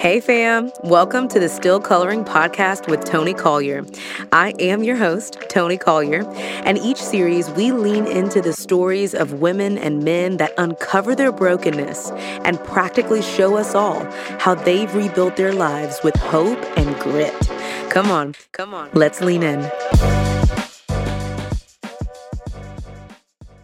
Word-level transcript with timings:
Hey, 0.00 0.18
fam. 0.18 0.72
Welcome 0.82 1.28
to 1.28 1.38
the 1.38 1.50
Still 1.50 1.78
Coloring 1.78 2.24
Podcast 2.24 2.88
with 2.88 3.04
Toni 3.04 3.34
Collier. 3.34 3.84
I 4.32 4.54
am 4.58 4.82
your 4.82 4.96
host, 4.96 5.36
Toni 5.50 5.76
Collier, 5.76 6.24
and 6.64 6.78
each 6.78 6.96
series 6.96 7.50
we 7.50 7.70
lean 7.72 8.06
into 8.06 8.40
the 8.40 8.54
stories 8.54 9.12
of 9.12 9.42
women 9.42 9.76
and 9.76 10.02
men 10.02 10.38
that 10.38 10.54
uncover 10.56 11.14
their 11.14 11.30
brokenness 11.30 12.12
and 12.46 12.58
practically 12.64 13.20
show 13.20 13.58
us 13.58 13.74
all 13.74 14.02
how 14.38 14.54
they've 14.54 14.94
rebuilt 14.94 15.36
their 15.36 15.52
lives 15.52 16.00
with 16.02 16.16
hope 16.16 16.58
and 16.78 16.98
grit. 17.00 17.38
Come 17.90 18.10
on, 18.10 18.36
come 18.52 18.72
on, 18.72 18.88
let's 18.94 19.20
lean 19.20 19.42
in. 19.42 19.70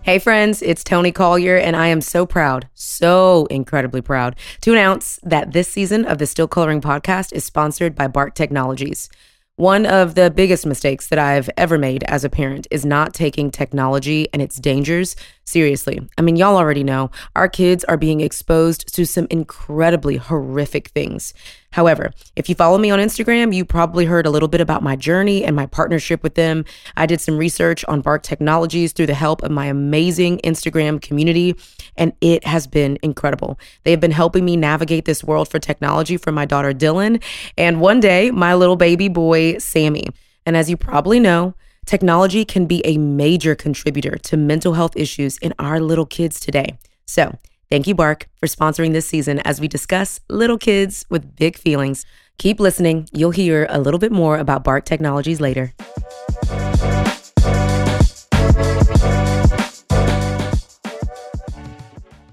Hey, 0.06 0.20
friends, 0.20 0.62
it's 0.62 0.84
Toni 0.84 1.10
Collier, 1.10 1.56
and 1.56 1.74
I 1.74 1.88
am 1.88 2.00
so 2.00 2.26
proud, 2.26 2.68
so 2.74 3.46
incredibly 3.46 4.00
proud 4.00 4.36
to 4.60 4.70
announce 4.70 5.18
that 5.24 5.52
this 5.52 5.66
season 5.66 6.04
of 6.04 6.18
the 6.18 6.28
Still 6.28 6.46
Coloring 6.46 6.80
podcast 6.80 7.32
is 7.32 7.42
sponsored 7.42 7.96
by 7.96 8.06
Bark 8.06 8.36
Technologies. 8.36 9.08
One 9.56 9.84
of 9.84 10.14
the 10.14 10.30
biggest 10.30 10.64
mistakes 10.64 11.08
that 11.08 11.18
I've 11.18 11.50
ever 11.56 11.76
made 11.76 12.04
as 12.04 12.22
a 12.22 12.30
parent 12.30 12.68
is 12.70 12.84
not 12.84 13.14
taking 13.14 13.50
technology 13.50 14.28
and 14.32 14.40
its 14.40 14.60
dangers 14.60 15.16
seriously. 15.46 16.00
I 16.18 16.22
mean, 16.22 16.36
y'all 16.36 16.56
already 16.56 16.84
know 16.84 17.10
our 17.34 17.48
kids 17.48 17.84
are 17.84 17.96
being 17.96 18.20
exposed 18.20 18.92
to 18.94 19.06
some 19.06 19.28
incredibly 19.30 20.16
horrific 20.16 20.88
things. 20.88 21.32
However, 21.70 22.10
if 22.34 22.48
you 22.48 22.54
follow 22.54 22.78
me 22.78 22.90
on 22.90 22.98
Instagram, 22.98 23.54
you 23.54 23.64
probably 23.64 24.06
heard 24.06 24.26
a 24.26 24.30
little 24.30 24.48
bit 24.48 24.60
about 24.60 24.82
my 24.82 24.96
journey 24.96 25.44
and 25.44 25.54
my 25.54 25.66
partnership 25.66 26.22
with 26.22 26.34
them. 26.34 26.64
I 26.96 27.06
did 27.06 27.20
some 27.20 27.36
research 27.38 27.84
on 27.84 28.00
Bark 28.00 28.22
Technologies 28.22 28.92
through 28.92 29.06
the 29.06 29.14
help 29.14 29.42
of 29.42 29.50
my 29.50 29.66
amazing 29.66 30.38
Instagram 30.38 31.00
community, 31.00 31.54
and 31.96 32.12
it 32.20 32.44
has 32.44 32.66
been 32.66 32.98
incredible. 33.02 33.58
They 33.84 33.92
have 33.92 34.00
been 34.00 34.10
helping 34.10 34.44
me 34.44 34.56
navigate 34.56 35.04
this 35.04 35.22
world 35.22 35.48
for 35.48 35.58
technology 35.58 36.16
for 36.16 36.32
my 36.32 36.44
daughter 36.44 36.72
Dylan, 36.72 37.22
and 37.56 37.80
one 37.80 38.00
day, 38.00 38.30
my 38.30 38.54
little 38.54 38.76
baby 38.76 39.08
boy, 39.08 39.58
Sammy. 39.58 40.06
And 40.44 40.56
as 40.56 40.70
you 40.70 40.76
probably 40.76 41.20
know, 41.20 41.54
technology 41.86 42.44
can 42.44 42.66
be 42.66 42.84
a 42.84 42.98
major 42.98 43.54
contributor 43.54 44.18
to 44.18 44.36
mental 44.36 44.74
health 44.74 44.96
issues 44.96 45.38
in 45.38 45.54
our 45.58 45.80
little 45.80 46.06
kids 46.06 46.38
today. 46.38 46.78
So, 47.06 47.38
Thank 47.68 47.88
you, 47.88 47.94
Bark, 47.96 48.28
for 48.36 48.46
sponsoring 48.46 48.92
this 48.92 49.06
season 49.06 49.40
as 49.40 49.60
we 49.60 49.66
discuss 49.66 50.20
little 50.28 50.58
kids 50.58 51.04
with 51.10 51.34
big 51.34 51.58
feelings. 51.58 52.06
Keep 52.38 52.60
listening. 52.60 53.08
You'll 53.12 53.32
hear 53.32 53.66
a 53.70 53.80
little 53.80 53.98
bit 53.98 54.12
more 54.12 54.38
about 54.38 54.62
Bark 54.62 54.84
Technologies 54.84 55.40
later. 55.40 55.74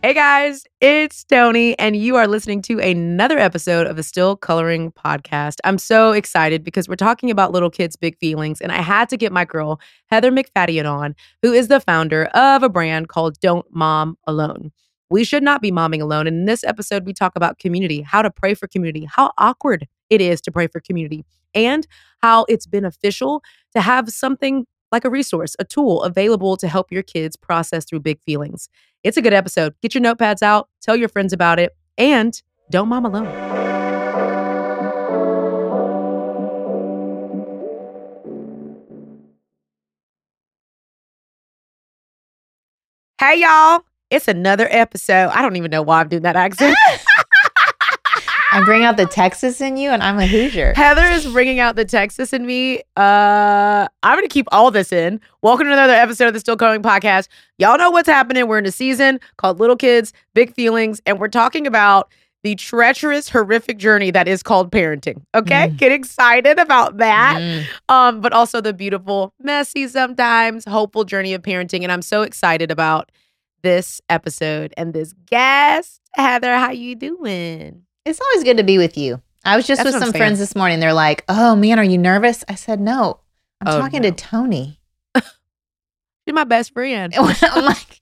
Hey 0.04 0.14
guys, 0.14 0.66
it's 0.82 1.24
Toni, 1.24 1.80
and 1.80 1.96
you 1.96 2.18
are 2.18 2.28
listening 2.28 2.62
to 2.64 2.78
another 2.78 3.40
episode 3.40 3.88
of 3.88 3.96
the 3.96 4.04
Still 4.04 4.36
Coloring 4.36 4.92
Podcast. 4.92 5.60
I'm 5.64 5.78
so 5.78 6.12
excited 6.12 6.62
because 6.62 6.90
we're 6.90 6.98
talking 6.98 7.32
about 7.32 7.54
little 7.54 7.70
kids' 7.70 7.96
big 7.96 8.18
feelings, 8.18 8.60
and 8.60 8.74
I 8.74 8.82
had 8.82 9.08
to 9.12 9.16
get 9.16 9.32
my 9.32 9.46
girl, 9.46 9.80
Heather 10.08 10.30
MacFadyen, 10.30 10.86
on, 10.86 11.16
who 11.42 11.54
is 11.54 11.70
the 11.70 11.80
founder 11.80 12.26
of 12.34 12.64
a 12.64 12.68
brand 12.68 13.08
called 13.08 13.40
Don't 13.40 13.66
Mom 13.72 14.18
Alone. 14.28 14.74
We 15.10 15.24
should 15.24 15.42
not 15.42 15.62
be 15.62 15.72
momming 15.72 16.02
alone. 16.02 16.28
And 16.28 16.40
in 16.40 16.46
this 16.48 16.66
episode, 16.66 17.06
we 17.06 17.14
talk 17.14 17.32
about 17.38 17.60
community, 17.60 18.02
how 18.02 18.22
to 18.22 18.30
pray 18.30 18.56
for 18.56 18.68
community, 18.68 19.08
how 19.10 19.32
awkward 19.38 19.88
it 20.10 20.20
is 20.20 20.42
to 20.42 20.52
pray 20.52 20.68
for 20.68 20.82
community, 20.82 21.24
and 21.56 21.88
how 22.22 22.46
it's 22.50 22.66
beneficial 22.66 23.42
to 23.74 23.80
have 23.80 24.10
something 24.10 24.66
like 24.94 25.04
a 25.04 25.10
resource, 25.10 25.56
a 25.60 25.66
tool 25.66 26.04
available 26.04 26.56
to 26.56 26.68
help 26.68 26.92
your 26.92 27.04
kids 27.04 27.36
process 27.36 27.84
through 27.84 28.00
big 28.00 28.22
feelings. 28.22 28.70
It's 29.04 29.18
a 29.18 29.22
good 29.22 29.34
episode. 29.34 29.74
Get 29.82 29.94
your 29.94 30.04
notepads 30.04 30.42
out, 30.42 30.70
tell 30.82 30.96
your 30.96 31.10
friends 31.10 31.34
about 31.34 31.60
it, 31.60 31.76
and 31.98 32.40
don't 32.70 32.88
mom 32.88 33.04
alone. 33.04 33.26
Hey, 43.20 43.42
y'all. 43.42 43.82
It's 44.10 44.28
another 44.28 44.68
episode. 44.70 45.30
I 45.30 45.42
don't 45.42 45.56
even 45.56 45.72
know 45.72 45.82
why 45.82 46.02
I'm 46.02 46.08
doing 46.08 46.22
that 46.22 46.36
accent. 46.36 46.78
I 48.54 48.64
bring 48.64 48.84
out 48.84 48.98
the 48.98 49.08
Texas 49.08 49.62
in 49.62 49.78
you, 49.78 49.90
and 49.90 50.04
I'm 50.04 50.20
a 50.20 50.28
Hoosier. 50.28 50.76
Heather 50.76 51.06
is 51.06 51.26
bringing 51.26 51.60
out 51.60 51.76
the 51.76 51.86
Texas 51.86 52.34
in 52.34 52.46
me. 52.46 52.82
Uh, 52.96 53.88
I'm 54.04 54.16
going 54.16 54.22
to 54.22 54.32
keep 54.32 54.46
all 54.52 54.70
this 54.70 54.92
in. 54.92 55.20
Welcome 55.42 55.66
to 55.66 55.74
another 55.74 55.94
episode 55.94 56.28
of 56.28 56.36
the 56.36 56.40
Still 56.40 56.56
Coloring 56.56 56.84
Podcast. 56.84 57.30
Y'all 57.58 57.80
know 57.80 57.90
what's 57.90 58.08
happening. 58.08 58.48
We're 58.48 58.60
in 58.60 58.68
a 58.68 58.72
season 58.72 59.20
called 59.38 59.60
Little 59.60 59.76
Kids, 59.76 60.14
Big 60.36 60.54
Feelings, 60.54 61.02
and 61.08 61.20
we're 61.20 61.30
talking 61.30 61.66
about 61.66 62.12
the 62.44 62.54
treacherous, 62.54 63.28
horrific 63.28 63.80
journey 63.80 64.12
that 64.12 64.28
is 64.28 64.44
called 64.44 64.72
parenting. 64.72 65.24
Okay, 65.34 65.70
mm. 65.70 65.78
get 65.78 65.92
excited 65.92 66.60
about 66.60 66.98
that. 66.98 67.40
Mm. 67.42 67.66
Um, 67.90 68.22
but 68.22 68.34
also 68.34 68.62
the 68.62 68.72
beautiful, 68.72 69.34
messy, 69.40 69.88
sometimes 69.88 70.64
hopeful 70.66 71.06
journey 71.06 71.34
of 71.34 71.42
parenting. 71.42 71.82
And 71.82 71.92
I'm 71.92 72.04
so 72.04 72.22
excited 72.22 72.70
about 72.70 73.12
this 73.64 74.00
episode 74.10 74.76
and 74.78 74.94
this 74.94 75.16
guest. 75.26 76.02
Heather, 76.14 76.56
how 76.56 76.70
you 76.70 76.94
doing? 76.94 77.86
It's 78.06 78.20
always 78.20 78.44
good 78.44 78.58
to 78.58 78.64
be 78.64 78.78
with 78.78 78.98
you. 78.98 79.22
I 79.46 79.56
was 79.56 79.68
just 79.68 79.84
That's 79.84 79.94
with 79.94 80.04
some 80.04 80.14
friends 80.14 80.40
this 80.40 80.56
morning. 80.56 80.80
They're 80.80 80.94
like, 80.94 81.24
"Oh 81.28 81.56
man, 81.56 81.80
are 81.80 81.84
you 81.84 81.98
nervous?" 81.98 82.44
I 82.48 82.56
said, 82.56 82.80
"No, 82.80 83.20
I'm 83.62 83.68
oh, 83.68 83.80
talking 83.80 84.02
no. 84.02 84.10
to 84.10 84.16
Toni. 84.16 84.80
She's 85.16 86.34
my 86.34 86.44
best 86.44 86.74
friend." 86.74 87.14
I'm 87.18 87.66
like, 87.66 88.02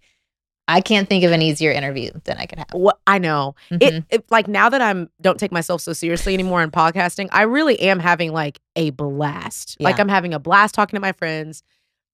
I 0.68 0.82
can't 0.82 1.10
think 1.10 1.24
of 1.24 1.32
an 1.32 1.42
easier 1.42 1.72
interview 1.72 2.12
than 2.26 2.38
I 2.38 2.46
could 2.46 2.60
have. 2.60 2.68
What 2.74 3.00
I 3.08 3.18
know, 3.18 3.56
mm-hmm. 3.72 3.82
it, 3.82 4.04
it 4.10 4.26
like 4.32 4.48
now 4.48 4.70
that 4.70 4.82
I'm 4.82 5.10
don't 5.20 5.40
take 5.40 5.52
myself 5.52 5.82
so 5.82 5.94
seriously 5.94 6.34
anymore 6.34 6.62
in 6.62 6.72
podcasting. 6.72 7.30
I 7.32 7.44
really 7.44 7.80
am 7.80 8.00
having 8.00 8.32
like 8.32 8.60
a 8.76 8.92
blast. 8.92 9.78
Yeah. 9.80 9.86
Like 9.86 10.00
I'm 10.00 10.10
having 10.10 10.34
a 10.34 10.40
blast 10.40 10.76
talking 10.76 10.98
to 10.98 11.02
my 11.02 11.14
friends 11.14 11.64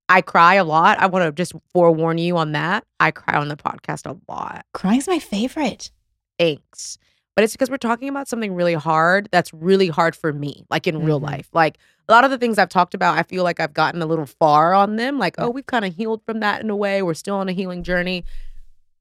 I 0.09 0.21
cry 0.21 0.55
a 0.55 0.63
lot. 0.63 0.99
I 0.99 1.07
want 1.07 1.25
to 1.25 1.31
just 1.31 1.53
forewarn 1.73 2.17
you 2.17 2.37
on 2.37 2.53
that. 2.53 2.85
I 2.99 3.11
cry 3.11 3.37
on 3.37 3.49
the 3.49 3.57
podcast 3.57 4.09
a 4.09 4.17
lot. 4.31 4.65
Crying's 4.73 5.07
my 5.07 5.19
favorite. 5.19 5.91
Thanks. 6.39 6.97
But 7.37 7.43
it's 7.43 7.53
because 7.53 7.69
we're 7.69 7.77
talking 7.77 8.09
about 8.09 8.27
something 8.27 8.55
really 8.55 8.73
hard 8.73 9.29
that's 9.31 9.53
really 9.53 9.89
hard 9.89 10.15
for 10.15 10.33
me, 10.33 10.65
like 10.71 10.87
in 10.87 10.95
mm-hmm. 10.95 11.05
real 11.05 11.19
life. 11.19 11.47
Like 11.53 11.77
a 12.09 12.11
lot 12.11 12.23
of 12.23 12.31
the 12.31 12.37
things 12.39 12.57
I've 12.57 12.67
talked 12.67 12.95
about, 12.95 13.15
I 13.15 13.21
feel 13.21 13.43
like 13.43 13.59
I've 13.59 13.75
gotten 13.75 14.01
a 14.01 14.07
little 14.07 14.25
far 14.25 14.73
on 14.73 14.95
them. 14.95 15.19
Like, 15.19 15.35
oh, 15.37 15.51
we've 15.51 15.67
kind 15.67 15.85
of 15.85 15.95
healed 15.95 16.23
from 16.25 16.39
that 16.39 16.61
in 16.61 16.71
a 16.71 16.75
way. 16.75 17.03
We're 17.03 17.13
still 17.13 17.35
on 17.35 17.47
a 17.47 17.51
healing 17.51 17.83
journey. 17.83 18.25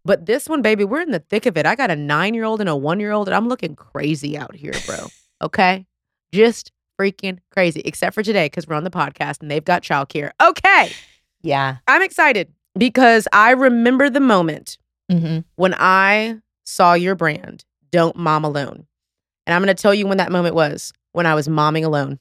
But 0.05 0.27
this 0.27 0.51
one, 0.51 0.61
baby, 0.61 0.85
we're 0.85 1.01
in 1.01 1.13
the 1.13 1.19
thick 1.19 1.47
of 1.47 1.57
it. 1.57 1.65
I 1.65 1.77
got 1.77 1.91
a 1.91 1.97
nine 1.97 2.35
year 2.35 2.45
old 2.45 2.61
and 2.61 2.69
a 2.69 2.77
one 2.77 3.01
year 3.01 3.11
old, 3.11 3.27
and 3.27 3.35
I'm 3.35 3.49
looking 3.49 3.75
crazy 3.75 4.37
out 4.37 4.55
here, 4.55 4.75
bro. 4.85 5.07
Okay. 5.41 5.87
Just 6.31 6.73
freaking 7.01 7.39
crazy, 7.51 7.81
except 7.87 8.15
for 8.15 8.23
today 8.23 8.47
because 8.47 8.67
we're 8.69 8.77
on 8.77 8.85
the 8.85 8.91
podcast 8.91 9.41
and 9.41 9.51
they've 9.51 9.65
got 9.65 9.83
childcare. 9.83 10.33
Okay. 10.43 10.93
Yeah. 11.41 11.79
I'm 11.89 12.03
excited 12.03 12.53
because 12.77 13.27
I 13.33 13.53
remember 13.53 14.11
the 14.11 14.21
moment 14.21 14.77
mm-hmm. 15.11 15.39
when 15.55 15.75
I 15.79 16.41
saw 16.65 16.93
your 16.93 17.15
brand, 17.15 17.65
Don't 17.91 18.17
Mom 18.17 18.45
Alone. 18.45 18.87
And 19.47 19.55
I'm 19.55 19.63
going 19.63 19.75
to 19.75 19.81
tell 19.81 19.95
you 19.95 20.07
when 20.07 20.19
that 20.19 20.33
moment 20.33 20.55
was 20.55 20.93
when 21.13 21.27
I 21.27 21.35
was 21.35 21.49
momming 21.49 21.85
alone. 21.85 22.19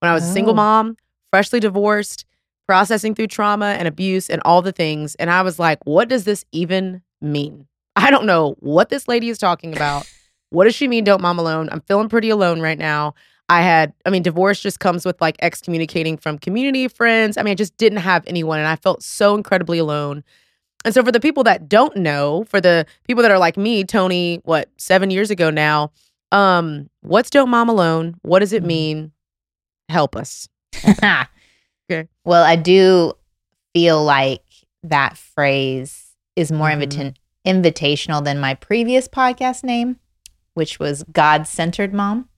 When 0.00 0.10
I 0.10 0.14
was 0.14 0.24
oh. 0.24 0.30
a 0.30 0.32
single 0.32 0.52
oh. 0.52 0.56
mom, 0.56 0.96
freshly 1.30 1.60
divorced, 1.60 2.26
processing 2.66 3.14
through 3.14 3.28
trauma 3.28 3.76
and 3.78 3.88
abuse 3.88 4.28
and 4.28 4.42
all 4.44 4.62
the 4.62 4.72
things. 4.72 5.14
And 5.16 5.30
I 5.30 5.42
was 5.42 5.58
like, 5.58 5.78
what 5.84 6.08
does 6.08 6.24
this 6.24 6.44
even 6.52 7.02
mean? 7.20 7.66
I 7.96 8.10
don't 8.10 8.26
know 8.26 8.56
what 8.60 8.88
this 8.88 9.08
lady 9.08 9.28
is 9.28 9.38
talking 9.38 9.74
about. 9.74 10.10
what 10.50 10.64
does 10.64 10.74
she 10.74 10.88
mean, 10.88 11.04
don't 11.04 11.22
mom 11.22 11.38
alone? 11.38 11.68
I'm 11.72 11.80
feeling 11.82 12.08
pretty 12.08 12.30
alone 12.30 12.60
right 12.60 12.78
now. 12.78 13.14
I 13.48 13.60
had, 13.60 13.92
I 14.06 14.10
mean, 14.10 14.22
divorce 14.22 14.60
just 14.60 14.80
comes 14.80 15.04
with 15.04 15.20
like 15.20 15.36
excommunicating 15.42 16.16
from 16.16 16.38
community, 16.38 16.88
friends. 16.88 17.36
I 17.36 17.42
mean, 17.42 17.52
I 17.52 17.56
just 17.56 17.76
didn't 17.76 17.98
have 17.98 18.24
anyone 18.26 18.58
and 18.58 18.68
I 18.68 18.76
felt 18.76 19.02
so 19.02 19.34
incredibly 19.34 19.78
alone. 19.78 20.24
And 20.84 20.92
so, 20.92 21.02
for 21.02 21.12
the 21.12 21.20
people 21.20 21.44
that 21.44 21.68
don't 21.68 21.96
know, 21.96 22.44
for 22.44 22.60
the 22.60 22.86
people 23.06 23.22
that 23.22 23.30
are 23.30 23.38
like 23.38 23.56
me, 23.56 23.84
Toni, 23.84 24.40
what, 24.44 24.68
seven 24.76 25.10
years 25.10 25.30
ago 25.30 25.50
now, 25.50 25.92
um, 26.32 26.90
what's 27.00 27.30
Don't 27.30 27.48
Mom 27.48 27.68
Alone? 27.68 28.16
What 28.22 28.40
does 28.40 28.52
it 28.52 28.60
mm-hmm. 28.60 28.68
mean? 28.68 29.12
Help 29.88 30.16
us. 30.16 30.48
okay. 30.86 32.08
Well, 32.24 32.42
I 32.44 32.56
do 32.56 33.12
feel 33.74 34.02
like 34.02 34.42
that 34.82 35.16
phrase 35.16 36.14
is 36.36 36.50
more 36.52 36.68
mm-hmm. 36.68 36.82
invita- 36.82 37.14
invitational 37.46 38.24
than 38.24 38.40
my 38.40 38.54
previous 38.54 39.08
podcast 39.08 39.64
name, 39.64 39.98
which 40.54 40.78
was 40.78 41.04
God 41.12 41.46
Centered 41.46 41.94
Mom 41.94 42.28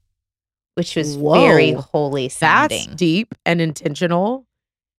which 0.76 0.94
was 0.94 1.16
Whoa, 1.16 1.32
very 1.32 1.72
holy 1.72 2.28
sounding. 2.28 2.84
That's 2.84 2.96
deep 2.96 3.34
and 3.44 3.60
intentional 3.60 4.46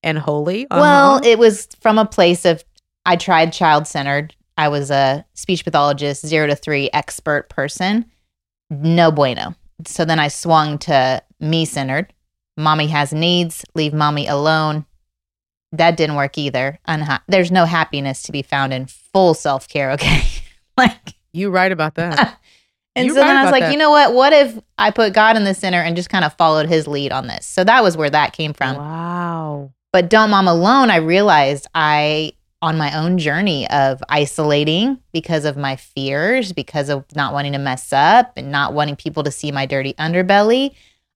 and 0.04 0.18
holy. 0.18 0.66
Uh-huh. 0.70 0.82
Well, 0.82 1.22
it 1.24 1.40
was 1.40 1.68
from 1.80 2.00
a 2.00 2.06
place 2.06 2.46
of 2.46 2.64
I 3.08 3.16
tried 3.16 3.54
child 3.54 3.88
centered. 3.88 4.36
I 4.58 4.68
was 4.70 4.92
a 4.92 5.26
speech 5.34 5.64
pathologist, 5.64 6.26
zero 6.26 6.46
to 6.48 6.56
three 6.56 6.90
expert 6.94 7.50
person. 7.50 8.06
No 8.70 9.12
bueno. 9.12 9.56
So 9.86 10.06
then 10.06 10.20
I 10.20 10.28
swung 10.28 10.78
to 10.80 11.24
me 11.40 11.66
centered. 11.66 12.12
Mommy 12.58 12.88
has 12.88 13.14
needs, 13.14 13.64
leave 13.76 13.94
mommy 13.94 14.28
alone. 14.28 14.86
That 15.72 15.96
didn't 15.98 16.16
work 16.16 16.38
either. 16.38 16.80
Unha- 16.88 17.22
There's 17.28 17.52
no 17.52 17.66
happiness 17.66 18.24
to 18.24 18.32
be 18.32 18.42
found 18.42 18.74
in 18.74 18.86
full 18.88 19.34
self 19.34 19.68
care, 19.68 19.92
okay? 19.98 20.24
like, 20.78 21.16
you 21.34 21.50
right 21.50 21.72
about 21.72 21.96
that. 21.96 22.40
And 22.96 23.06
You're 23.06 23.14
so 23.14 23.22
then 23.22 23.38
I 23.38 23.44
was 23.44 23.52
like, 23.52 23.62
that. 23.62 23.72
you 23.72 23.78
know 23.78 23.92
what? 23.92 24.16
What 24.16 24.34
if 24.34 24.58
I 24.80 24.90
put 24.90 25.14
God 25.14 25.36
in 25.38 25.44
the 25.44 25.54
center 25.54 25.78
and 25.80 25.96
just 25.96 26.10
kind 26.10 26.26
of 26.26 26.34
followed 26.34 26.68
his 26.68 26.88
lead 26.88 27.12
on 27.12 27.28
this? 27.28 27.46
So 27.46 27.64
that 27.64 27.84
was 27.84 27.96
where 27.96 28.10
that 28.10 28.34
came 28.34 28.54
from. 28.54 28.76
Wow. 28.76 29.72
But 29.94 30.10
Don't 30.10 30.32
Mom 30.32 30.48
Alone, 30.48 30.90
I 30.90 30.96
realized 30.96 31.68
I, 31.76 32.32
on 32.62 32.78
my 32.78 32.98
own 32.98 33.18
journey 33.18 33.70
of 33.70 34.04
isolating 34.10 35.00
because 35.12 35.46
of 35.46 35.58
my 35.58 35.76
fears, 35.76 36.54
because 36.54 36.90
of 36.90 37.06
not 37.16 37.34
wanting 37.34 37.54
to 37.54 37.60
mess 37.60 37.94
up 37.94 38.34
and 38.36 38.52
not 38.52 38.74
wanting 38.74 38.96
people 38.96 39.24
to 39.24 39.32
see 39.32 39.52
my 39.52 39.66
dirty 39.66 39.94
underbelly, 39.94 40.74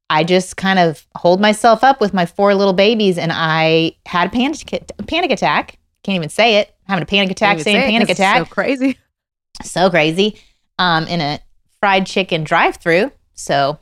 I 0.09 0.23
just 0.23 0.57
kind 0.57 0.77
of 0.77 1.05
hold 1.15 1.41
myself 1.41 1.83
up 1.83 1.99
with 2.01 2.13
my 2.13 2.25
four 2.25 2.53
little 2.53 2.73
babies 2.73 3.17
and 3.17 3.31
I 3.33 3.95
had 4.05 4.27
a 4.27 4.31
panic, 4.31 4.85
panic 5.07 5.31
attack. 5.31 5.79
Can't 6.03 6.15
even 6.15 6.29
say 6.29 6.57
it. 6.57 6.75
Having 6.87 7.03
a 7.03 7.05
panic 7.07 7.31
attack, 7.31 7.59
saying 7.59 7.81
say 7.81 7.89
panic 7.91 8.09
attack 8.09 8.39
So 8.39 8.45
crazy. 8.45 8.97
so 9.63 9.89
crazy 9.89 10.39
um 10.79 11.05
in 11.07 11.21
a 11.21 11.39
fried 11.79 12.05
chicken 12.05 12.43
drive 12.43 12.77
through 12.77 13.11
so 13.33 13.79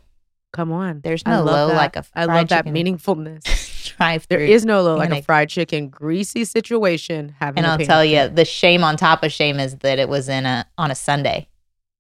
Come 0.52 0.72
on. 0.72 1.02
There's 1.02 1.26
no 1.26 1.44
low 1.44 1.68
that. 1.68 1.76
like 1.76 1.96
a 1.96 2.04
I 2.16 2.26
love 2.26 2.48
that 2.48 2.66
chicken. 2.66 2.74
meaningfulness. 2.74 3.46
Drive 4.00 4.28
There 4.30 4.40
is 4.40 4.66
no 4.66 4.82
low 4.82 4.96
like 4.96 5.12
a 5.12 5.22
fried 5.22 5.50
chicken 5.50 5.90
greasy 5.90 6.46
situation 6.46 7.36
having. 7.40 7.64
and 7.64 7.68
I'll 7.68 7.78
tell 7.78 8.04
you 8.04 8.28
the 8.30 8.46
shame 8.46 8.84
on 8.84 8.98
top 8.98 9.24
of 9.24 9.32
shame 9.32 9.60
is 9.60 9.78
that 9.78 10.00
it 10.00 10.10
was 10.10 10.30
in 10.30 10.46
a 10.46 10.66
on 10.78 10.92
a 10.92 10.96
sunday. 10.96 11.48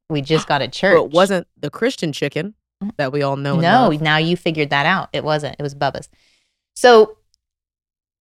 We 0.09 0.21
just 0.21 0.47
got 0.47 0.59
to 0.59 0.67
church 0.79 0.95
But 0.97 1.05
it 1.05 1.11
wasn't 1.11 1.47
the 1.59 1.69
Christian 1.69 2.11
chicken 2.11 2.55
that 2.97 3.11
we 3.11 3.21
all 3.21 3.35
know. 3.35 3.57
no 3.59 3.89
now 3.89 4.17
you 4.17 4.37
figured 4.37 4.69
that 4.69 4.85
out. 4.85 5.09
It 5.13 5.23
wasn't. 5.23 5.55
It 5.59 5.63
was 5.63 5.75
bubba's. 5.75 6.09
So 6.75 7.17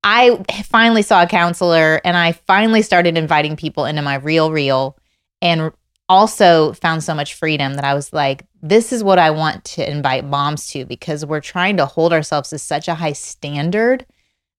i 0.05 0.41
finally 0.65 1.03
saw 1.03 1.25
a 1.25 1.27
counselor 1.27 2.01
and 2.05 2.17
i 2.17 2.31
finally 2.31 2.83
started 2.83 3.19
inviting 3.19 3.57
people 3.57 3.85
into 3.85 4.01
my 4.01 4.15
real 4.15 4.53
real 4.53 4.97
and 5.43 5.73
also 6.09 6.73
found 6.75 7.03
so 7.03 7.17
much 7.17 7.35
freedom 7.35 7.75
that 7.75 7.85
i 7.85 7.95
was 7.95 8.13
like 8.13 8.45
this 8.63 8.93
is 8.93 9.05
what 9.05 9.19
i 9.19 9.31
want 9.31 9.65
to 9.65 9.89
invite 9.89 10.25
moms 10.25 10.67
to 10.67 10.85
because 10.85 11.25
we're 11.25 11.41
trying 11.41 11.77
to 11.77 11.87
hold 11.87 12.13
ourselves 12.13 12.51
to 12.51 12.59
such 12.59 12.89
a 12.89 12.95
high 12.95 13.13
standard 13.13 14.05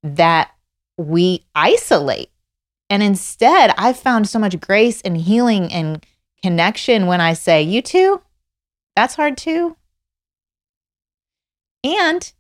that 0.04 0.52
we 0.98 1.46
isolate. 1.56 2.30
And 2.90 3.02
instead 3.02 3.74
I've 3.78 4.00
found 4.00 4.28
so 4.28 4.40
much 4.40 4.60
grace 4.60 5.02
and 5.02 5.18
healing 5.18 5.72
and 5.72 6.06
connection 6.42 7.08
when 7.08 7.22
i 7.22 7.34
say 7.34 7.62
you 7.62 7.82
too? 7.82 8.22
That's 8.96 9.16
hard 9.16 9.38
too? 9.38 9.76
And 11.84 12.32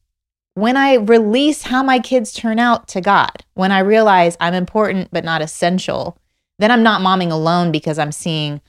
when 0.56 0.76
I 0.76 0.96
release 0.96 1.64
how 1.64 1.84
my 1.84 2.00
kids 2.00 2.34
turn 2.34 2.60
out 2.60 2.88
to 2.90 3.02
God, 3.02 3.46
when 3.54 3.72
I 3.72 3.80
realize 3.80 4.36
I'm 4.40 4.54
important 4.54 5.10
but 5.12 5.24
not 5.24 5.42
essential, 5.42 6.18
then 6.58 6.72
I'm 6.72 6.84
not 6.84 7.02
momming 7.02 7.32
alone 7.32 7.72
because 7.72 7.98
I'm 7.98 8.12
seeing, 8.12 8.60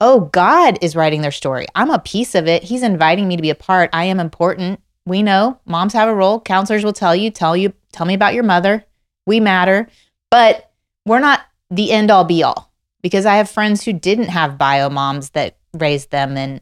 oh, 0.00 0.20
God 0.32 0.78
is 0.82 0.96
writing 0.96 1.22
their 1.22 1.30
story. 1.30 1.66
I'm 1.74 1.90
a 1.90 1.98
piece 1.98 2.34
of 2.34 2.46
it. 2.46 2.64
He's 2.64 2.82
inviting 2.82 3.28
me 3.28 3.36
to 3.36 3.42
be 3.42 3.50
a 3.50 3.54
part. 3.54 3.90
I 3.92 4.04
am 4.04 4.20
important. 4.20 4.80
We 5.04 5.22
know 5.22 5.60
moms 5.64 5.92
have 5.92 6.08
a 6.08 6.14
role. 6.14 6.40
Counselors 6.40 6.84
will 6.84 6.92
tell 6.92 7.14
you, 7.14 7.30
tell 7.30 7.56
you, 7.56 7.72
tell 7.92 8.06
me 8.06 8.14
about 8.14 8.34
your 8.34 8.42
mother. 8.42 8.84
We 9.26 9.40
matter. 9.40 9.88
But 10.30 10.70
we're 11.04 11.20
not 11.20 11.40
the 11.70 11.92
end 11.92 12.10
all 12.10 12.24
be 12.24 12.42
all 12.42 12.72
because 13.02 13.26
I 13.26 13.36
have 13.36 13.50
friends 13.50 13.84
who 13.84 13.92
didn't 13.92 14.28
have 14.28 14.58
bio 14.58 14.90
moms 14.90 15.30
that 15.30 15.56
raised 15.72 16.10
them 16.10 16.36
and 16.36 16.60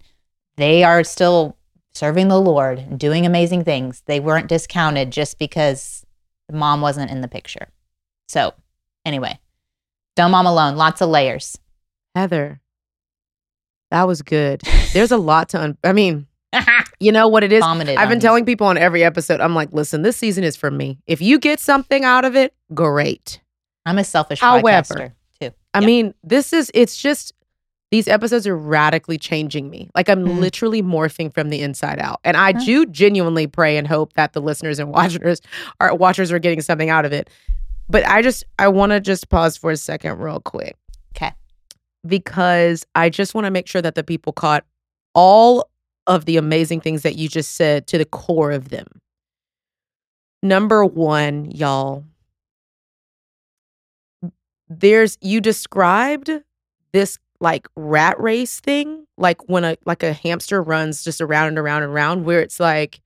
they 0.57 0.85
are 0.85 1.03
still 1.03 1.57
serving 1.93 2.29
the 2.29 2.41
Lord 2.41 2.79
and 2.79 2.99
doing 2.99 3.25
amazing 3.25 3.65
things. 3.65 4.03
They 4.07 4.21
weren't 4.21 4.49
discounted 4.49 5.11
just 5.11 5.39
because 5.39 6.05
the 6.49 6.57
mom 6.57 6.81
wasn't 6.81 7.11
in 7.11 7.21
the 7.21 7.29
picture. 7.29 7.69
So, 8.29 8.53
anyway, 9.05 9.39
don't 10.17 10.31
mom 10.31 10.47
alone, 10.47 10.77
lots 10.77 11.01
of 11.01 11.09
layers. 11.09 11.59
Heather, 12.15 12.61
that 13.94 14.08
was 14.08 14.23
good. 14.23 14.61
There's 14.93 15.12
a 15.12 15.17
lot 15.17 15.50
to. 15.50 15.61
Un- 15.62 15.79
I 15.85 15.93
mean, 15.93 16.26
you 16.99 17.12
know 17.12 17.29
what 17.29 17.44
it 17.44 17.52
is. 17.52 17.61
Vomited. 17.61 17.96
I've 17.96 18.08
been 18.08 18.19
telling 18.19 18.44
people 18.44 18.67
on 18.67 18.76
every 18.76 19.05
episode. 19.05 19.41
I'm 19.41 19.55
like, 19.55 19.73
listen, 19.73 20.02
this 20.02 20.17
season 20.17 20.43
is 20.43 20.56
for 20.56 20.69
me. 20.70 20.99
If 21.06 21.20
you 21.23 21.38
get 21.38 21.61
something 21.61 22.05
out 22.05 22.25
of 22.25 22.35
it, 22.35 22.55
great. 22.75 23.41
I'm 23.87 23.96
a 23.99 24.02
selfish 24.05 24.41
However, 24.41 25.14
too. 25.41 25.50
I 25.75 25.81
Yeah. 25.81 25.87
mean, 25.87 26.14
this 26.25 26.52
is, 26.52 26.70
it's 26.75 26.96
just, 26.96 27.35
these 27.93 28.08
episodes 28.08 28.46
are 28.49 28.56
radically 28.56 29.17
changing 29.19 29.70
me. 29.70 29.91
Like 29.94 30.08
I'm 30.08 30.25
Mhm. 30.25 30.38
literally 30.40 30.82
morphing 30.82 31.32
from 31.32 31.50
the 31.50 31.61
inside 31.61 32.00
out. 32.00 32.19
And 32.25 32.37
I 32.37 32.52
Huh. 32.52 32.64
do 32.64 32.87
genuinely 32.87 33.47
pray 33.47 33.76
and 33.76 33.87
hope 33.87 34.14
that 34.14 34.32
the 34.32 34.40
listeners 34.40 34.79
and 34.81 34.90
watchers 34.90 35.40
are 35.81 35.94
watchers 35.94 36.32
are 36.32 36.38
getting 36.40 36.61
something 36.62 36.90
out 36.90 37.05
of 37.05 37.12
it. 37.12 37.31
But 37.88 38.05
I 38.08 38.23
just 38.23 38.43
I 38.58 38.67
want 38.69 38.90
to 38.90 39.00
just 39.00 39.29
pause 39.29 39.56
for 39.56 39.70
a 39.70 39.76
second 39.76 40.19
real 40.19 40.40
quick. 40.40 40.76
'Kay. 41.14 41.32
Because 42.06 42.87
I 42.95 43.09
just 43.09 43.35
want 43.35 43.47
to 43.47 43.51
make 43.51 43.67
sure 43.67 43.83
that 43.83 43.95
the 43.95 44.05
people 44.05 44.33
caught 44.33 44.65
all 45.15 45.69
of 46.06 46.27
the 46.27 46.37
amazing 46.37 46.81
things 46.81 47.03
that 47.03 47.17
you 47.17 47.29
just 47.29 47.53
said 47.53 47.87
to 47.87 47.99
the 47.99 48.05
core 48.05 48.51
of 48.51 48.69
them. 48.69 48.87
Number 50.43 50.85
1, 50.85 51.53
y'all, 51.53 52.05
there's 54.69 55.17
you 55.21 55.41
described 55.41 56.31
this 56.93 57.19
like 57.41 57.67
rat 57.77 58.19
race 58.21 58.61
thing 58.61 59.07
like 59.19 59.49
when 59.49 59.65
a 59.65 59.77
like 59.85 60.03
a 60.03 60.12
hamster 60.12 60.62
runs 60.62 61.05
just 61.05 61.21
around 61.21 61.49
and 61.49 61.59
around 61.59 61.83
and 61.83 61.93
around 61.93 62.25
where 62.25 62.41
it's 62.41 62.61
like 62.61 63.00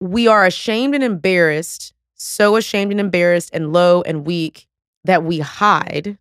we 0.00 0.28
are 0.28 0.44
ashamed 0.44 0.94
and 0.94 1.02
embarrassed 1.02 1.92
so 2.14 2.56
ashamed 2.56 2.92
and 2.92 3.00
embarrassed 3.00 3.50
and 3.52 3.72
low 3.72 4.02
and 4.02 4.26
weak 4.26 4.66
that 5.04 5.24
we 5.24 5.40
hide 5.40 6.18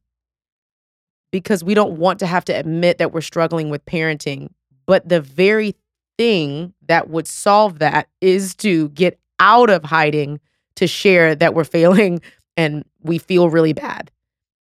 because 1.31 1.63
we 1.63 1.73
don't 1.73 1.97
want 1.97 2.19
to 2.19 2.25
have 2.25 2.45
to 2.45 2.53
admit 2.53 2.97
that 2.97 3.13
we're 3.13 3.21
struggling 3.21 3.69
with 3.69 3.85
parenting 3.85 4.49
but 4.85 5.07
the 5.07 5.21
very 5.21 5.75
thing 6.17 6.73
that 6.87 7.09
would 7.09 7.27
solve 7.27 7.79
that 7.79 8.07
is 8.21 8.55
to 8.55 8.89
get 8.89 9.19
out 9.39 9.69
of 9.69 9.83
hiding 9.83 10.39
to 10.75 10.87
share 10.87 11.35
that 11.35 11.53
we're 11.53 11.63
failing 11.63 12.21
and 12.57 12.85
we 13.01 13.17
feel 13.17 13.49
really 13.49 13.73
bad. 13.73 14.11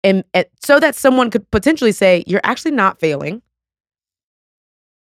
And, 0.03 0.23
and 0.33 0.45
so 0.61 0.79
that 0.79 0.95
someone 0.95 1.29
could 1.29 1.49
potentially 1.51 1.91
say, 1.91 2.23
You're 2.27 2.41
actually 2.43 2.71
not 2.71 2.99
failing. 2.99 3.41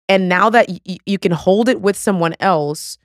And 0.09 0.29
now 0.29 0.51
that 0.51 0.69
y- 0.69 0.99
you 1.07 1.19
can 1.19 1.33
hold 1.33 1.69
it 1.69 1.81
with 1.81 1.97
someone 1.97 2.35
else, 2.41 2.99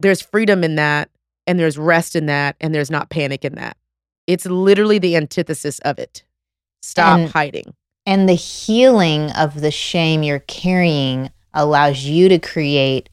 there's 0.00 0.20
freedom 0.20 0.62
in 0.62 0.74
that, 0.74 1.08
and 1.46 1.58
there's 1.58 1.78
rest 1.78 2.14
in 2.16 2.26
that, 2.26 2.56
and 2.60 2.74
there's 2.74 2.90
not 2.90 3.08
panic 3.08 3.44
in 3.44 3.54
that. 3.54 3.78
It's 4.26 4.44
literally 4.44 4.98
the 4.98 5.16
antithesis 5.16 5.78
of 5.80 5.98
it. 5.98 6.24
Stop 6.84 7.18
And- 7.18 7.30
hiding. 7.30 7.74
And 8.06 8.28
the 8.28 8.34
healing 8.34 9.30
of 9.32 9.60
the 9.62 9.70
shame 9.70 10.22
you're 10.22 10.40
carrying 10.40 11.30
allows 11.54 12.04
you 12.04 12.28
to 12.28 12.38
create 12.38 13.08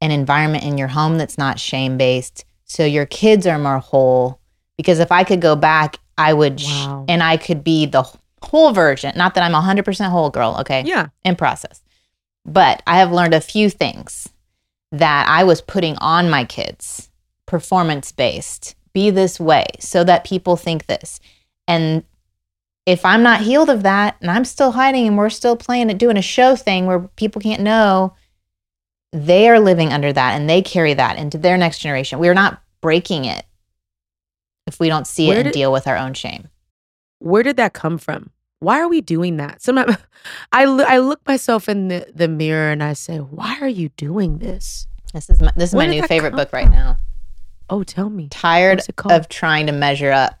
an 0.00 0.12
environment 0.12 0.62
in 0.62 0.78
your 0.78 0.86
home 0.88 1.18
that's 1.18 1.36
not 1.36 1.58
shame 1.58 1.96
based. 1.98 2.44
So 2.64 2.84
your 2.84 3.06
kids 3.06 3.46
are 3.46 3.58
more 3.58 3.78
whole. 3.80 4.38
Because 4.76 5.00
if 5.00 5.10
I 5.10 5.24
could 5.24 5.40
go 5.40 5.56
back, 5.56 5.98
I 6.16 6.32
would, 6.32 6.60
sh- 6.60 6.66
Wow. 6.86 7.04
and 7.08 7.22
I 7.22 7.36
could 7.38 7.64
be 7.64 7.86
the 7.86 8.04
whole 8.42 8.72
version. 8.72 9.12
Not 9.16 9.34
that 9.34 9.42
I'm 9.42 9.54
100% 9.54 10.10
whole 10.10 10.30
girl, 10.30 10.56
okay? 10.60 10.82
Yeah. 10.86 11.06
in 11.24 11.34
process. 11.34 11.80
But 12.44 12.82
I 12.86 12.98
have 12.98 13.10
learned 13.10 13.34
a 13.34 13.40
few 13.40 13.68
things 13.70 14.28
that 14.92 15.26
I 15.28 15.42
was 15.42 15.60
putting 15.60 15.96
on 15.96 16.30
my 16.30 16.44
kids, 16.44 17.10
performance 17.46 18.12
based, 18.12 18.76
be 18.92 19.10
this 19.10 19.40
way, 19.40 19.64
so 19.80 20.04
that 20.04 20.22
people 20.24 20.56
think 20.56 20.86
this. 20.86 21.18
And 21.66 22.04
if 22.86 23.04
I'm 23.04 23.22
not 23.22 23.40
healed 23.40 23.68
of 23.68 23.82
that 23.82 24.16
and 24.20 24.30
I'm 24.30 24.44
still 24.44 24.72
hiding 24.72 25.06
and 25.08 25.18
we're 25.18 25.28
still 25.30 25.56
playing 25.56 25.90
it, 25.90 25.98
doing 25.98 26.16
a 26.16 26.22
show 26.22 26.54
thing 26.56 26.86
where 26.86 27.00
people 27.00 27.40
can't 27.42 27.62
know, 27.62 28.14
they 29.12 29.48
are 29.48 29.58
living 29.60 29.92
under 29.92 30.12
that 30.12 30.34
and 30.34 30.48
they 30.48 30.62
carry 30.62 30.94
that 30.94 31.18
into 31.18 31.36
their 31.38 31.58
next 31.58 31.80
generation. 31.80 32.18
We're 32.18 32.34
not 32.34 32.62
breaking 32.80 33.24
it 33.24 33.44
if 34.66 34.78
we 34.80 34.88
don't 34.88 35.06
see 35.06 35.28
Where 35.28 35.36
it 35.38 35.40
and 35.40 35.52
did- 35.52 35.58
deal 35.58 35.72
with 35.72 35.86
our 35.86 35.96
own 35.96 36.14
shame. 36.14 36.48
where 37.18 37.42
did 37.42 37.56
that 37.56 37.72
come 37.72 37.98
from? 37.98 38.30
Why 38.60 38.80
are 38.80 38.88
we 38.88 39.00
doing 39.00 39.36
that? 39.36 39.60
Sometimes 39.62 39.96
I 40.52 40.64
look, 40.64 40.86
I 40.88 40.98
look 40.98 41.20
myself 41.26 41.68
in 41.68 41.88
the, 41.88 42.06
the 42.14 42.28
mirror 42.28 42.70
and 42.70 42.82
I 42.82 42.92
say, 42.94 43.18
why 43.18 43.58
are 43.60 43.68
you 43.68 43.88
doing 43.90 44.38
this? 44.38 44.86
This 45.12 45.28
is 45.30 45.40
my, 45.40 45.52
this 45.56 45.70
is 45.70 45.74
Where 45.74 45.86
my 45.86 45.94
new 45.94 46.02
favorite 46.06 46.34
book 46.34 46.52
right 46.52 46.70
now. 46.70 46.96
Oh, 47.68 47.82
tell 47.82 48.08
me. 48.10 48.28
Tired 48.30 48.78
What's 48.78 48.88
it 48.88 48.96
called? 48.96 49.12
of 49.12 49.28
trying 49.28 49.66
to 49.66 49.72
measure 49.72 50.12
up. 50.12 50.38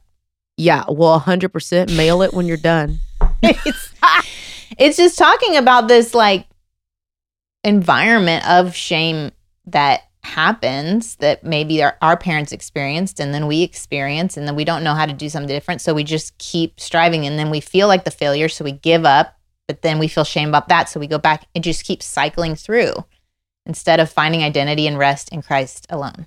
Yeah, 0.56 0.84
well, 0.88 1.20
100% 1.20 1.96
mail 1.96 2.22
it 2.22 2.32
when 2.32 2.46
you're 2.46 2.56
done. 2.56 3.00
it's, 3.42 3.92
it's 4.78 4.96
just 4.96 5.18
talking 5.18 5.56
about 5.56 5.88
this 5.88 6.14
like 6.14 6.46
environment 7.64 8.48
of 8.48 8.74
shame 8.74 9.32
that 9.66 10.02
happens 10.22 11.16
that 11.16 11.44
maybe 11.44 11.82
our, 11.82 11.96
our 12.02 12.16
parents 12.16 12.52
experienced 12.52 13.20
and 13.20 13.32
then 13.32 13.46
we 13.46 13.62
experience 13.62 14.36
and 14.36 14.48
then 14.48 14.56
we 14.56 14.64
don't 14.64 14.82
know 14.82 14.94
how 14.94 15.06
to 15.06 15.12
do 15.12 15.28
something 15.28 15.48
different 15.48 15.80
so 15.80 15.94
we 15.94 16.02
just 16.02 16.36
keep 16.38 16.80
striving 16.80 17.26
and 17.26 17.38
then 17.38 17.48
we 17.48 17.60
feel 17.60 17.86
like 17.86 18.04
the 18.04 18.10
failure 18.10 18.48
so 18.48 18.64
we 18.64 18.72
give 18.72 19.04
up 19.04 19.38
but 19.68 19.82
then 19.82 20.00
we 20.00 20.08
feel 20.08 20.24
shame 20.24 20.48
about 20.48 20.68
that 20.68 20.88
so 20.88 20.98
we 20.98 21.06
go 21.06 21.18
back 21.18 21.46
and 21.54 21.62
just 21.62 21.84
keep 21.84 22.02
cycling 22.02 22.56
through 22.56 22.92
instead 23.66 24.00
of 24.00 24.10
finding 24.10 24.42
identity 24.42 24.86
and 24.86 24.96
rest 24.96 25.28
in 25.30 25.42
Christ 25.42 25.86
alone. 25.90 26.26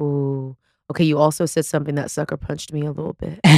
Ooh. 0.00 0.56
Okay, 0.90 1.04
you 1.04 1.18
also 1.18 1.46
said 1.46 1.64
something 1.64 1.94
that 1.94 2.10
sucker 2.10 2.36
punched 2.36 2.72
me 2.72 2.84
a 2.84 2.92
little 2.92 3.14
bit. 3.14 3.40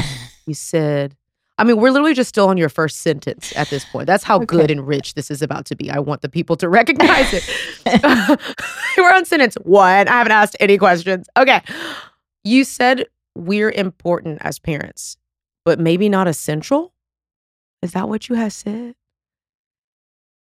You 0.44 0.54
said, 0.54 1.14
I 1.56 1.64
mean, 1.64 1.76
we're 1.76 1.90
literally 1.90 2.14
just 2.14 2.28
still 2.28 2.48
on 2.48 2.56
your 2.56 2.68
first 2.68 3.02
sentence 3.02 3.52
at 3.54 3.68
this 3.68 3.84
point. 3.84 4.08
That's 4.08 4.24
how 4.24 4.38
okay. 4.38 4.46
good 4.46 4.70
and 4.72 4.84
rich 4.84 5.14
this 5.14 5.30
is 5.30 5.42
about 5.42 5.66
to 5.66 5.76
be. 5.76 5.88
I 5.88 6.00
want 6.00 6.22
the 6.22 6.28
people 6.28 6.56
to 6.56 6.68
recognize 6.68 7.32
it. 7.32 7.48
we're 8.98 9.14
on 9.14 9.24
sentence 9.24 9.54
one. 9.62 10.08
I 10.08 10.12
haven't 10.12 10.32
asked 10.32 10.56
any 10.58 10.78
questions. 10.78 11.28
Okay. 11.36 11.60
You 12.42 12.64
said 12.64 13.06
we're 13.36 13.70
important 13.70 14.38
as 14.40 14.58
parents, 14.58 15.16
but 15.64 15.78
maybe 15.78 16.08
not 16.08 16.26
essential. 16.26 16.92
Is 17.82 17.92
that 17.92 18.08
what 18.08 18.28
you 18.28 18.34
have 18.34 18.52
said? 18.52 18.96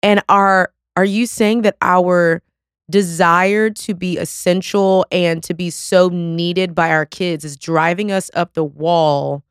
And 0.02 0.22
are 0.28 0.72
are 0.96 1.04
you 1.04 1.26
saying 1.26 1.62
that 1.62 1.76
our 1.80 2.42
desire 2.90 3.70
to 3.70 3.94
be 3.94 4.16
essential 4.16 5.04
and 5.10 5.42
to 5.42 5.54
be 5.54 5.70
so 5.70 6.08
needed 6.08 6.74
by 6.74 6.90
our 6.90 7.06
kids 7.06 7.44
is 7.44 7.56
driving 7.56 8.12
us 8.12 8.30
up 8.34 8.54
the 8.54 8.64
wall, 8.64 9.42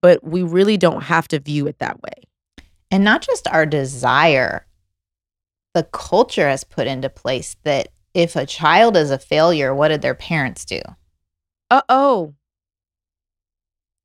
but 0.00 0.24
we 0.24 0.42
really 0.42 0.76
don't 0.76 1.02
have 1.02 1.28
to 1.28 1.40
view 1.40 1.66
it 1.66 1.78
that 1.78 2.00
way? 2.02 2.24
And 2.90 3.04
not 3.04 3.22
just 3.22 3.48
our 3.48 3.66
desire, 3.66 4.66
the 5.74 5.84
culture 5.84 6.48
has 6.48 6.64
put 6.64 6.86
into 6.86 7.10
place 7.10 7.56
that 7.64 7.88
if 8.14 8.36
a 8.36 8.46
child 8.46 8.96
is 8.96 9.10
a 9.10 9.18
failure, 9.18 9.74
what 9.74 9.88
did 9.88 10.00
their 10.00 10.14
parents 10.14 10.64
do? 10.64 10.80
Uh 11.70 11.82
oh. 11.88 12.34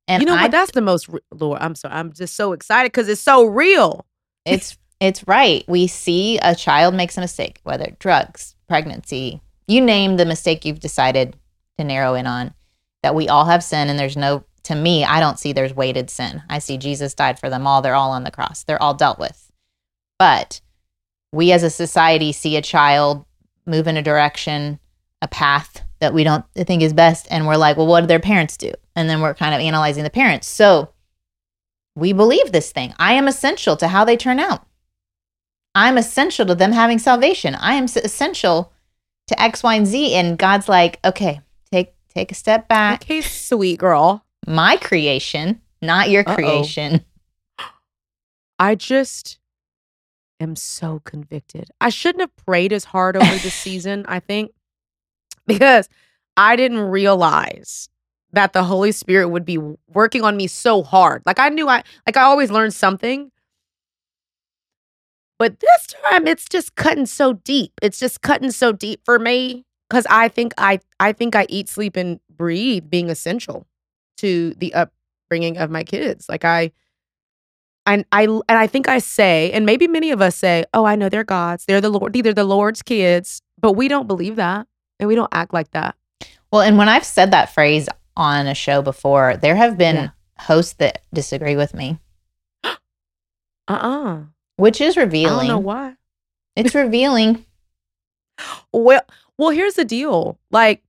And 0.08 0.20
you 0.20 0.26
know 0.26 0.34
I, 0.34 0.42
what? 0.42 0.50
That's 0.50 0.72
the 0.72 0.80
most 0.80 1.08
Lord. 1.32 1.60
I'm 1.62 1.76
sorry. 1.76 1.94
I'm 1.94 2.12
just 2.12 2.34
so 2.34 2.52
excited 2.52 2.90
because 2.90 3.08
it's 3.08 3.20
so 3.20 3.44
real. 3.44 4.06
It's 4.44 4.76
it's 5.00 5.26
right. 5.26 5.64
We 5.66 5.86
see 5.86 6.38
a 6.38 6.54
child 6.54 6.94
makes 6.94 7.16
a 7.16 7.22
mistake, 7.22 7.60
whether 7.64 7.96
drugs, 7.98 8.54
pregnancy, 8.68 9.40
you 9.66 9.80
name 9.80 10.16
the 10.16 10.26
mistake 10.26 10.64
you've 10.64 10.80
decided 10.80 11.36
to 11.78 11.84
narrow 11.84 12.14
in 12.14 12.26
on. 12.26 12.54
That 13.02 13.14
we 13.14 13.28
all 13.28 13.46
have 13.46 13.64
sin, 13.64 13.88
and 13.88 13.98
there's 13.98 14.16
no. 14.16 14.44
To 14.64 14.74
me, 14.74 15.04
I 15.04 15.20
don't 15.20 15.38
see 15.38 15.52
there's 15.54 15.74
weighted 15.74 16.10
sin. 16.10 16.42
I 16.50 16.58
see 16.58 16.76
Jesus 16.76 17.14
died 17.14 17.40
for 17.40 17.48
them 17.48 17.66
all. 17.66 17.80
They're 17.80 17.94
all 17.94 18.10
on 18.10 18.24
the 18.24 18.30
cross. 18.30 18.62
They're 18.62 18.82
all 18.82 18.92
dealt 18.92 19.18
with. 19.18 19.50
But 20.18 20.60
we 21.32 21.50
as 21.50 21.62
a 21.62 21.70
society 21.70 22.30
see 22.32 22.56
a 22.56 22.62
child 22.62 23.24
move 23.64 23.86
in 23.86 23.96
a 23.96 24.02
direction, 24.02 24.78
a 25.22 25.28
path 25.28 25.82
that 26.00 26.12
we 26.12 26.24
don't 26.24 26.44
think 26.54 26.82
is 26.82 26.92
best. 26.92 27.26
And 27.30 27.46
we're 27.46 27.56
like, 27.56 27.78
well, 27.78 27.86
what 27.86 28.00
did 28.00 28.10
their 28.10 28.20
parents 28.20 28.58
do? 28.58 28.72
And 28.94 29.08
then 29.08 29.22
we're 29.22 29.34
kind 29.34 29.54
of 29.54 29.62
analyzing 29.62 30.04
the 30.04 30.10
parents. 30.10 30.46
So 30.46 30.90
we 31.94 32.12
believe 32.12 32.52
this 32.52 32.70
thing. 32.70 32.94
I 32.98 33.14
am 33.14 33.28
essential 33.28 33.76
to 33.78 33.88
how 33.88 34.04
they 34.04 34.16
turn 34.16 34.38
out. 34.38 34.66
I'm 35.74 35.98
essential 35.98 36.46
to 36.46 36.54
them 36.54 36.72
having 36.72 36.98
salvation. 36.98 37.54
I 37.54 37.74
am 37.74 37.84
essential 37.84 38.72
to 39.28 39.40
X, 39.40 39.62
Y, 39.62 39.74
and 39.74 39.86
Z. 39.86 40.14
And 40.14 40.38
God's 40.38 40.68
like, 40.68 40.98
okay, 41.04 41.40
take 41.72 41.94
take 42.12 42.32
a 42.32 42.34
step 42.34 42.68
back. 42.68 43.02
Okay, 43.02 43.20
sweet 43.20 43.78
girl. 43.78 44.24
My 44.46 44.76
creation, 44.76 45.60
not 45.80 46.10
your 46.10 46.24
Uh-oh. 46.26 46.34
creation. 46.34 47.04
I 48.58 48.74
just 48.74 49.38
am 50.40 50.56
so 50.56 51.00
convicted. 51.04 51.70
I 51.80 51.90
shouldn't 51.90 52.22
have 52.22 52.36
prayed 52.46 52.72
as 52.72 52.84
hard 52.84 53.16
over 53.16 53.24
this 53.38 53.54
season, 53.66 54.04
I 54.08 54.20
think, 54.20 54.52
because 55.46 55.88
I 56.36 56.56
didn't 56.56 56.80
realize 56.80 57.88
that 58.32 58.52
the 58.52 58.64
Holy 58.64 58.92
Spirit 58.92 59.28
would 59.28 59.44
be 59.44 59.58
working 59.88 60.22
on 60.22 60.36
me 60.36 60.46
so 60.46 60.82
hard. 60.82 61.22
Like 61.26 61.38
I 61.38 61.48
knew 61.48 61.68
I 61.68 61.82
like 62.06 62.16
I 62.16 62.22
always 62.22 62.50
learned 62.50 62.74
something. 62.74 63.30
But 65.40 65.58
this 65.60 65.86
time 66.04 66.26
it's 66.26 66.44
just 66.44 66.74
cutting 66.76 67.06
so 67.06 67.32
deep. 67.32 67.72
It's 67.80 67.98
just 67.98 68.20
cutting 68.20 68.50
so 68.50 68.72
deep 68.72 69.00
for 69.06 69.18
me 69.18 69.64
cuz 69.88 70.06
I 70.10 70.28
think 70.28 70.52
I 70.58 70.80
I 71.00 71.14
think 71.14 71.34
I 71.34 71.46
eat, 71.48 71.70
sleep 71.70 71.96
and 71.96 72.20
breathe 72.28 72.90
being 72.90 73.08
essential 73.08 73.66
to 74.18 74.52
the 74.58 74.74
upbringing 74.74 75.56
of 75.56 75.70
my 75.70 75.82
kids. 75.82 76.28
Like 76.28 76.44
I 76.44 76.72
and 77.86 78.04
I 78.12 78.24
and 78.24 78.42
I 78.48 78.66
think 78.66 78.86
I 78.86 78.98
say, 78.98 79.50
and 79.52 79.64
maybe 79.64 79.88
many 79.88 80.10
of 80.10 80.20
us 80.20 80.36
say, 80.36 80.66
"Oh, 80.74 80.84
I 80.84 80.94
know 80.94 81.08
they're 81.08 81.24
God's. 81.24 81.64
They're 81.64 81.80
the 81.80 81.88
Lord. 81.88 82.12
They're 82.12 82.34
the 82.34 82.44
Lord's 82.44 82.82
kids." 82.82 83.40
But 83.58 83.72
we 83.72 83.88
don't 83.88 84.06
believe 84.06 84.36
that, 84.36 84.66
and 84.98 85.08
we 85.08 85.14
don't 85.14 85.32
act 85.32 85.54
like 85.54 85.70
that. 85.70 85.96
Well, 86.52 86.60
and 86.60 86.76
when 86.76 86.90
I've 86.90 87.04
said 87.04 87.30
that 87.30 87.54
phrase 87.54 87.88
on 88.14 88.46
a 88.46 88.54
show 88.54 88.82
before, 88.82 89.38
there 89.38 89.56
have 89.56 89.78
been 89.78 89.96
yeah. 89.96 90.08
hosts 90.38 90.74
that 90.74 91.00
disagree 91.14 91.56
with 91.56 91.72
me. 91.72 91.98
uh 92.64 92.76
uh 93.68 94.18
Which 94.60 94.80
is 94.80 94.96
revealing. 94.96 95.34
I 95.34 95.38
don't 95.38 95.48
know 95.48 95.58
why. 95.58 95.94
It's 96.56 96.74
revealing. 96.74 97.44
well, 98.72 99.02
well, 99.38 99.50
here's 99.50 99.74
the 99.74 99.84
deal. 99.84 100.38
Like, 100.50 100.82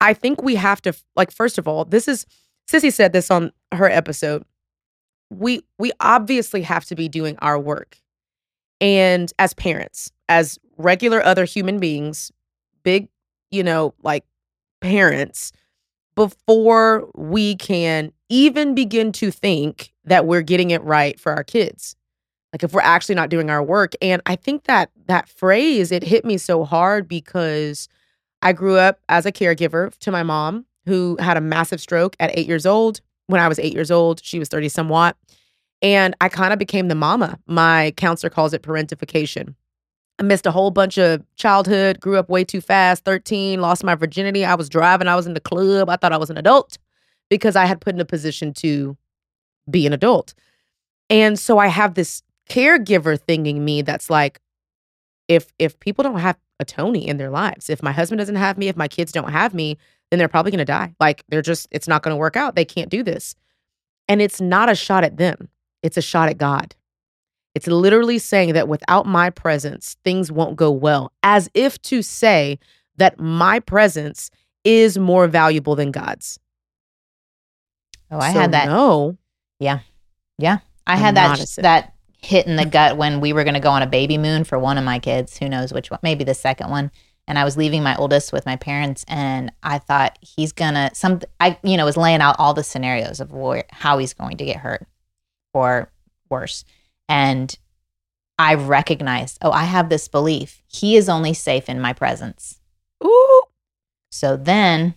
I 0.00 0.14
think 0.14 0.42
we 0.42 0.54
have 0.56 0.80
to 0.82 0.94
like. 1.16 1.30
First 1.30 1.58
of 1.58 1.68
all, 1.68 1.84
this 1.84 2.08
is 2.08 2.26
Sissy 2.70 2.92
said 2.92 3.12
this 3.12 3.30
on 3.30 3.52
her 3.72 3.88
episode 3.88 4.44
we 5.38 5.62
we 5.78 5.92
obviously 6.00 6.62
have 6.62 6.84
to 6.86 6.94
be 6.94 7.08
doing 7.08 7.36
our 7.40 7.58
work. 7.58 7.98
And 8.80 9.32
as 9.38 9.54
parents, 9.54 10.10
as 10.28 10.58
regular 10.76 11.24
other 11.24 11.44
human 11.44 11.78
beings, 11.78 12.32
big, 12.82 13.08
you 13.50 13.62
know, 13.62 13.94
like 14.02 14.24
parents, 14.80 15.52
before 16.14 17.08
we 17.14 17.56
can 17.56 18.12
even 18.28 18.74
begin 18.74 19.12
to 19.12 19.30
think 19.30 19.92
that 20.04 20.26
we're 20.26 20.42
getting 20.42 20.70
it 20.70 20.82
right 20.82 21.18
for 21.18 21.32
our 21.32 21.44
kids. 21.44 21.96
Like 22.52 22.62
if 22.62 22.72
we're 22.72 22.80
actually 22.80 23.14
not 23.14 23.30
doing 23.30 23.50
our 23.50 23.62
work. 23.62 23.94
And 24.02 24.20
I 24.26 24.36
think 24.36 24.64
that 24.64 24.90
that 25.06 25.28
phrase, 25.28 25.90
it 25.90 26.02
hit 26.02 26.24
me 26.24 26.36
so 26.36 26.64
hard 26.64 27.08
because 27.08 27.88
I 28.42 28.52
grew 28.52 28.76
up 28.76 29.00
as 29.08 29.24
a 29.24 29.32
caregiver 29.32 29.96
to 29.98 30.10
my 30.10 30.22
mom 30.22 30.66
who 30.86 31.16
had 31.20 31.36
a 31.36 31.40
massive 31.40 31.80
stroke 31.80 32.16
at 32.20 32.36
eight 32.36 32.46
years 32.46 32.66
old 32.66 33.00
when 33.26 33.40
I 33.40 33.48
was 33.48 33.58
eight 33.58 33.72
years 33.72 33.90
old. 33.90 34.22
She 34.22 34.38
was 34.38 34.48
30 34.48 34.68
somewhat. 34.68 35.16
And 35.80 36.14
I 36.20 36.28
kind 36.28 36.52
of 36.52 36.58
became 36.58 36.88
the 36.88 36.94
mama. 36.94 37.38
My 37.46 37.92
counselor 37.96 38.30
calls 38.30 38.52
it 38.52 38.62
parentification. 38.62 39.54
I 40.18 40.22
missed 40.22 40.46
a 40.46 40.52
whole 40.52 40.70
bunch 40.70 40.98
of 40.98 41.22
childhood, 41.36 42.00
grew 42.00 42.16
up 42.16 42.28
way 42.28 42.44
too 42.44 42.60
fast, 42.60 43.04
13, 43.04 43.60
lost 43.60 43.82
my 43.82 43.94
virginity. 43.94 44.44
I 44.44 44.54
was 44.54 44.68
driving, 44.68 45.08
I 45.08 45.16
was 45.16 45.26
in 45.26 45.34
the 45.34 45.40
club. 45.40 45.88
I 45.88 45.96
thought 45.96 46.12
I 46.12 46.18
was 46.18 46.30
an 46.30 46.36
adult 46.36 46.78
because 47.28 47.56
I 47.56 47.64
had 47.64 47.80
put 47.80 47.94
in 47.94 48.00
a 48.00 48.04
position 48.04 48.52
to 48.54 48.96
be 49.70 49.86
an 49.86 49.92
adult. 49.92 50.34
And 51.10 51.38
so 51.38 51.58
I 51.58 51.66
have 51.66 51.94
this 51.94 52.22
caregiver 52.48 53.20
thing 53.20 53.46
in 53.46 53.64
me 53.64 53.82
that's 53.82 54.10
like, 54.10 54.40
if 55.28 55.52
if 55.58 55.78
people 55.80 56.02
don't 56.02 56.18
have 56.18 56.38
a 56.60 56.64
Toni 56.64 57.06
in 57.06 57.16
their 57.16 57.30
lives, 57.30 57.70
if 57.70 57.82
my 57.82 57.92
husband 57.92 58.18
doesn't 58.18 58.36
have 58.36 58.58
me, 58.58 58.68
if 58.68 58.76
my 58.76 58.88
kids 58.88 59.12
don't 59.12 59.30
have 59.30 59.54
me, 59.54 59.78
then 60.10 60.18
they're 60.18 60.28
probably 60.28 60.50
gonna 60.50 60.64
die. 60.64 60.94
Like 61.00 61.24
they're 61.28 61.42
just, 61.42 61.68
it's 61.70 61.88
not 61.88 62.02
gonna 62.02 62.16
work 62.16 62.36
out. 62.36 62.54
They 62.54 62.64
can't 62.64 62.90
do 62.90 63.02
this. 63.02 63.34
And 64.08 64.20
it's 64.20 64.40
not 64.40 64.68
a 64.68 64.74
shot 64.74 65.04
at 65.04 65.16
them, 65.16 65.48
it's 65.82 65.96
a 65.96 66.02
shot 66.02 66.28
at 66.28 66.38
God. 66.38 66.74
It's 67.54 67.66
literally 67.66 68.18
saying 68.18 68.54
that 68.54 68.68
without 68.68 69.06
my 69.06 69.30
presence, 69.30 69.96
things 70.04 70.32
won't 70.32 70.56
go 70.56 70.70
well, 70.70 71.12
as 71.22 71.50
if 71.54 71.80
to 71.82 72.02
say 72.02 72.58
that 72.96 73.20
my 73.20 73.60
presence 73.60 74.30
is 74.64 74.98
more 74.98 75.26
valuable 75.28 75.74
than 75.74 75.90
God's. 75.90 76.38
Oh, 78.10 78.18
I 78.18 78.32
so 78.32 78.40
had 78.40 78.52
that. 78.52 78.66
No. 78.66 79.16
Yeah. 79.58 79.80
Yeah. 80.38 80.58
I 80.86 80.94
I'm 80.94 80.98
had 80.98 81.14
that 81.16 81.38
that 81.58 81.94
hit 82.22 82.46
in 82.46 82.56
the 82.56 82.64
gut 82.64 82.96
when 82.96 83.20
we 83.20 83.32
were 83.32 83.44
going 83.44 83.54
to 83.54 83.60
go 83.60 83.70
on 83.70 83.82
a 83.82 83.86
baby 83.86 84.16
moon 84.16 84.44
for 84.44 84.58
one 84.58 84.78
of 84.78 84.84
my 84.84 84.98
kids, 84.98 85.36
who 85.38 85.48
knows 85.48 85.72
which 85.72 85.90
one, 85.90 86.00
maybe 86.02 86.24
the 86.24 86.34
second 86.34 86.70
one. 86.70 86.90
And 87.28 87.38
I 87.38 87.44
was 87.44 87.56
leaving 87.56 87.82
my 87.82 87.96
oldest 87.96 88.32
with 88.32 88.46
my 88.46 88.56
parents 88.56 89.04
and 89.08 89.52
I 89.62 89.78
thought 89.78 90.18
he's 90.20 90.52
going 90.52 90.74
to 90.74 90.90
some 90.92 91.20
I 91.38 91.58
you 91.62 91.76
know 91.76 91.84
was 91.84 91.96
laying 91.96 92.20
out 92.20 92.36
all 92.38 92.52
the 92.52 92.64
scenarios 92.64 93.20
of 93.20 93.32
where, 93.32 93.64
how 93.70 93.98
he's 93.98 94.14
going 94.14 94.38
to 94.38 94.44
get 94.44 94.56
hurt 94.56 94.86
or 95.54 95.90
worse. 96.28 96.64
And 97.08 97.56
I 98.38 98.54
recognized, 98.54 99.38
oh, 99.42 99.52
I 99.52 99.64
have 99.64 99.88
this 99.88 100.08
belief. 100.08 100.62
He 100.66 100.96
is 100.96 101.08
only 101.08 101.34
safe 101.34 101.68
in 101.68 101.80
my 101.80 101.92
presence. 101.92 102.58
Ooh. 103.04 103.42
So 104.10 104.36
then, 104.36 104.94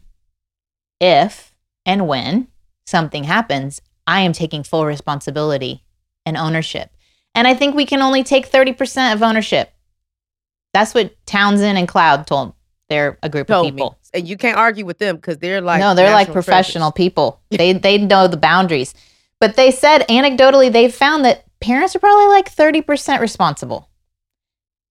if 1.00 1.54
and 1.86 2.08
when 2.08 2.48
something 2.86 3.26
happens, 3.26 3.82
I 4.08 4.22
am 4.22 4.34
taking 4.34 4.64
full 4.64 4.86
responsibility 4.86 5.84
and 6.26 6.38
ownership. 6.38 6.95
And 7.36 7.48
I 7.48 7.54
think 7.54 7.76
we 7.76 7.86
can 7.86 8.02
only 8.02 8.24
take 8.24 8.50
30% 8.50 9.14
of 9.14 9.22
ownership. 9.22 9.72
That's 10.74 10.94
what 10.94 11.14
Townsend 11.26 11.78
and 11.78 11.88
Cloud 11.88 12.26
told. 12.26 12.54
They're 12.90 13.18
a 13.22 13.30
group 13.30 13.48
told 13.48 13.68
of 13.68 13.74
people. 13.74 13.92
Me. 13.92 14.20
And 14.20 14.28
you 14.28 14.38
can't 14.38 14.58
argue 14.58 14.86
with 14.86 15.00
them 15.00 15.18
because 15.18 15.38
they're 15.40 15.62
like 15.62 15.80
No, 15.80 15.94
they're 15.96 16.12
like 16.12 16.32
professional 16.32 16.92
treasures. 16.92 17.06
people. 17.06 17.42
they 17.50 17.74
they 17.74 17.98
know 17.98 18.28
the 18.28 18.38
boundaries. 18.38 18.94
But 19.40 19.56
they 19.56 19.72
said 19.72 20.08
anecdotally, 20.08 20.72
they've 20.72 20.94
found 20.94 21.26
that 21.26 21.46
parents 21.60 21.96
are 21.96 22.00
probably 22.00 22.28
like 22.28 22.54
30% 22.54 23.20
responsible. 23.20 23.90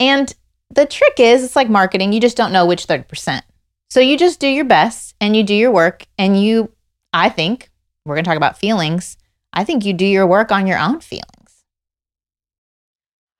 And 0.00 0.34
the 0.70 0.86
trick 0.86 1.14
is, 1.18 1.44
it's 1.44 1.56
like 1.56 1.70
marketing, 1.70 2.12
you 2.12 2.20
just 2.20 2.36
don't 2.36 2.52
know 2.52 2.66
which 2.66 2.86
30%. 2.86 3.42
So 3.90 4.00
you 4.00 4.18
just 4.18 4.40
do 4.40 4.48
your 4.48 4.64
best 4.64 5.14
and 5.20 5.36
you 5.36 5.44
do 5.44 5.54
your 5.54 5.70
work. 5.70 6.06
And 6.18 6.40
you, 6.40 6.72
I 7.12 7.28
think, 7.28 7.70
we're 8.04 8.16
going 8.16 8.24
to 8.24 8.28
talk 8.28 8.36
about 8.36 8.58
feelings. 8.58 9.16
I 9.52 9.64
think 9.64 9.84
you 9.84 9.92
do 9.92 10.04
your 10.04 10.26
work 10.26 10.50
on 10.50 10.66
your 10.66 10.78
own 10.78 11.00
feelings. 11.00 11.43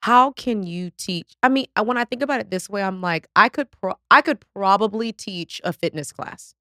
How 0.05 0.33
can 0.33 0.61
you 0.61 0.91
teach? 0.91 1.33
I 1.41 1.49
mean, 1.49 1.65
uh, 1.75 1.83
when 1.83 1.97
I 1.97 2.03
think 2.03 2.21
about 2.21 2.39
it 2.39 2.51
this 2.51 2.69
way, 2.69 2.83
I'm 2.83 3.01
like, 3.01 3.25
I 3.35 3.49
could 3.49 3.71
pro- 3.71 3.97
I 4.11 4.21
could 4.21 4.37
probably 4.53 5.11
teach 5.11 5.59
a 5.63 5.73
fitness 5.73 6.11
class 6.11 6.53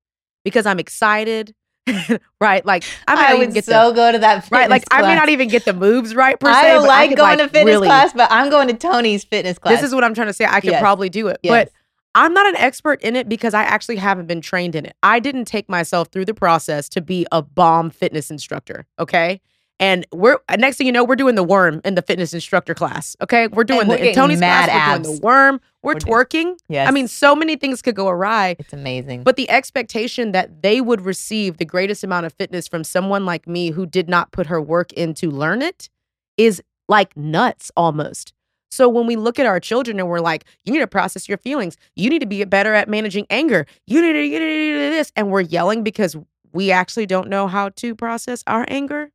because 0.45 0.65
I'm 0.65 0.79
excited 0.79 1.55
right? 2.41 2.65
Like 2.65 2.85
I 3.07 3.15
not 3.17 3.31
I 3.31 3.35
would 3.35 3.53
get 3.53 3.67
so 3.67 3.91
the 3.91 3.97
go 3.97 4.13
to 4.13 4.19
that. 4.21 4.49
right. 4.51 4.71
Like 4.71 4.85
fitness 4.91 5.05
I 5.05 5.07
may 5.07 5.15
not 5.15 5.29
even 5.29 5.49
get 5.49 5.67
the 5.67 5.75
moves 5.75 6.15
right 6.15 6.41
per 6.41 6.51
se. 6.51 6.59
I 6.59 6.63
don't 6.73 6.87
like 6.87 7.11
could, 7.11 7.19
going 7.19 7.37
to 7.37 7.45
fitness 7.49 7.75
really- 7.75 7.87
class, 7.87 8.15
but 8.15 8.33
I'm 8.33 8.49
going 8.49 8.69
to 8.69 8.75
Toni's 8.75 9.25
fitness 9.25 9.59
class. 9.59 9.75
This 9.79 9.89
is 9.89 9.95
what 9.95 10.05
I'm 10.05 10.15
trying 10.15 10.29
to 10.29 10.33
say. 10.33 10.47
I 10.47 10.61
could 10.63 10.71
Yes. 10.71 10.81
probably 10.81 11.11
do 11.11 11.29
it, 11.29 11.37
Yes. 11.43 11.51
but 11.67 11.73
I'm 12.15 12.33
not 12.33 12.47
an 12.47 12.57
expert 12.57 13.03
in 13.03 13.15
it 13.15 13.29
because 13.29 13.53
I 13.53 13.65
actually 13.65 13.97
haven't 13.97 14.27
been 14.27 14.41
trained 14.41 14.75
in 14.75 14.87
it. 14.87 14.97
I 15.03 15.21
didn't 15.21 15.45
take 15.45 15.69
myself 15.69 16.09
through 16.09 16.25
the 16.25 16.33
process 16.33 16.89
to 16.91 17.03
be 17.03 17.27
a 17.31 17.43
bomb 17.43 17.91
fitness 17.91 18.31
instructor. 18.31 18.87
Okay. 18.99 19.43
And 19.81 20.07
we're 20.13 20.39
uh, 20.49 20.57
next 20.57 20.77
thing 20.77 20.87
you 20.87 20.93
know, 20.93 21.05
we're 21.05 21.17
doing 21.17 21.35
the 21.35 21.43
worm 21.43 21.81
in 21.85 21.95
the 21.97 22.03
fitness 22.03 22.33
instructor 22.33 22.75
class. 22.75 23.17
Okay. 23.21 23.49
We're 23.49 23.65
doing 23.65 23.89
we're 23.89 23.99
the 23.99 24.13
Toni's 24.13 24.39
mad 24.41 24.69
class, 24.69 24.99
we're 24.99 25.03
doing 25.03 25.17
the 25.17 25.27
worm, 25.27 25.61
we're, 25.83 25.95
We're 25.95 25.99
twerking. 26.25 26.57
yes. 26.69 26.89
I 26.89 26.93
mean, 26.93 27.09
so 27.09 27.35
many 27.35 27.57
things 27.57 27.83
could 27.83 27.97
go 27.97 28.09
awry. 28.09 28.57
it's 28.59 28.73
amazing. 28.73 29.25
But 29.25 29.37
the 29.37 29.51
expectation 29.51 30.33
that 30.33 30.63
they 30.63 30.81
would 30.81 31.01
receive 31.01 31.57
the 31.57 31.65
greatest 31.65 32.05
amount 32.05 32.27
of 32.27 32.33
fitness 32.35 32.69
from 32.69 32.85
someone 32.85 33.27
like 33.27 33.49
me 33.49 33.71
who 33.71 33.85
did 33.85 34.09
not 34.09 34.31
put 34.31 34.47
her 34.47 34.61
work 34.63 34.93
in 34.93 35.13
to 35.15 35.31
learn 35.31 35.61
it 35.61 35.91
is 36.37 36.63
like 36.89 37.17
nuts 37.17 37.73
almost. 37.77 38.33
So 38.71 38.89
when 38.89 39.07
we 39.07 39.17
look 39.17 39.39
at 39.39 39.47
our 39.47 39.61
children 39.61 40.01
and 40.01 40.09
we're 40.09 40.21
like, 40.21 40.45
you 40.65 40.73
need 40.73 40.81
to 40.81 40.87
process 40.87 41.29
your 41.29 41.39
feelings, 41.39 41.77
you 41.95 42.11
need 42.11 42.19
to 42.21 42.27
be 42.27 42.45
better 42.45 42.75
at 42.75 42.89
managing 42.89 43.27
anger, 43.31 43.67
you 43.87 44.03
need 44.03 44.15
to, 44.15 44.23
you 44.25 44.39
need 44.41 44.73
to 44.73 44.75
do 44.75 44.91
this, 44.91 45.13
and 45.15 45.31
we're 45.31 45.43
yelling 45.43 45.83
because 45.85 46.17
we 46.53 46.71
actually 46.73 47.07
don't 47.07 47.29
know 47.29 47.47
how 47.47 47.69
to 47.71 47.95
process 47.95 48.43
our 48.47 48.65
anger. 48.69 49.11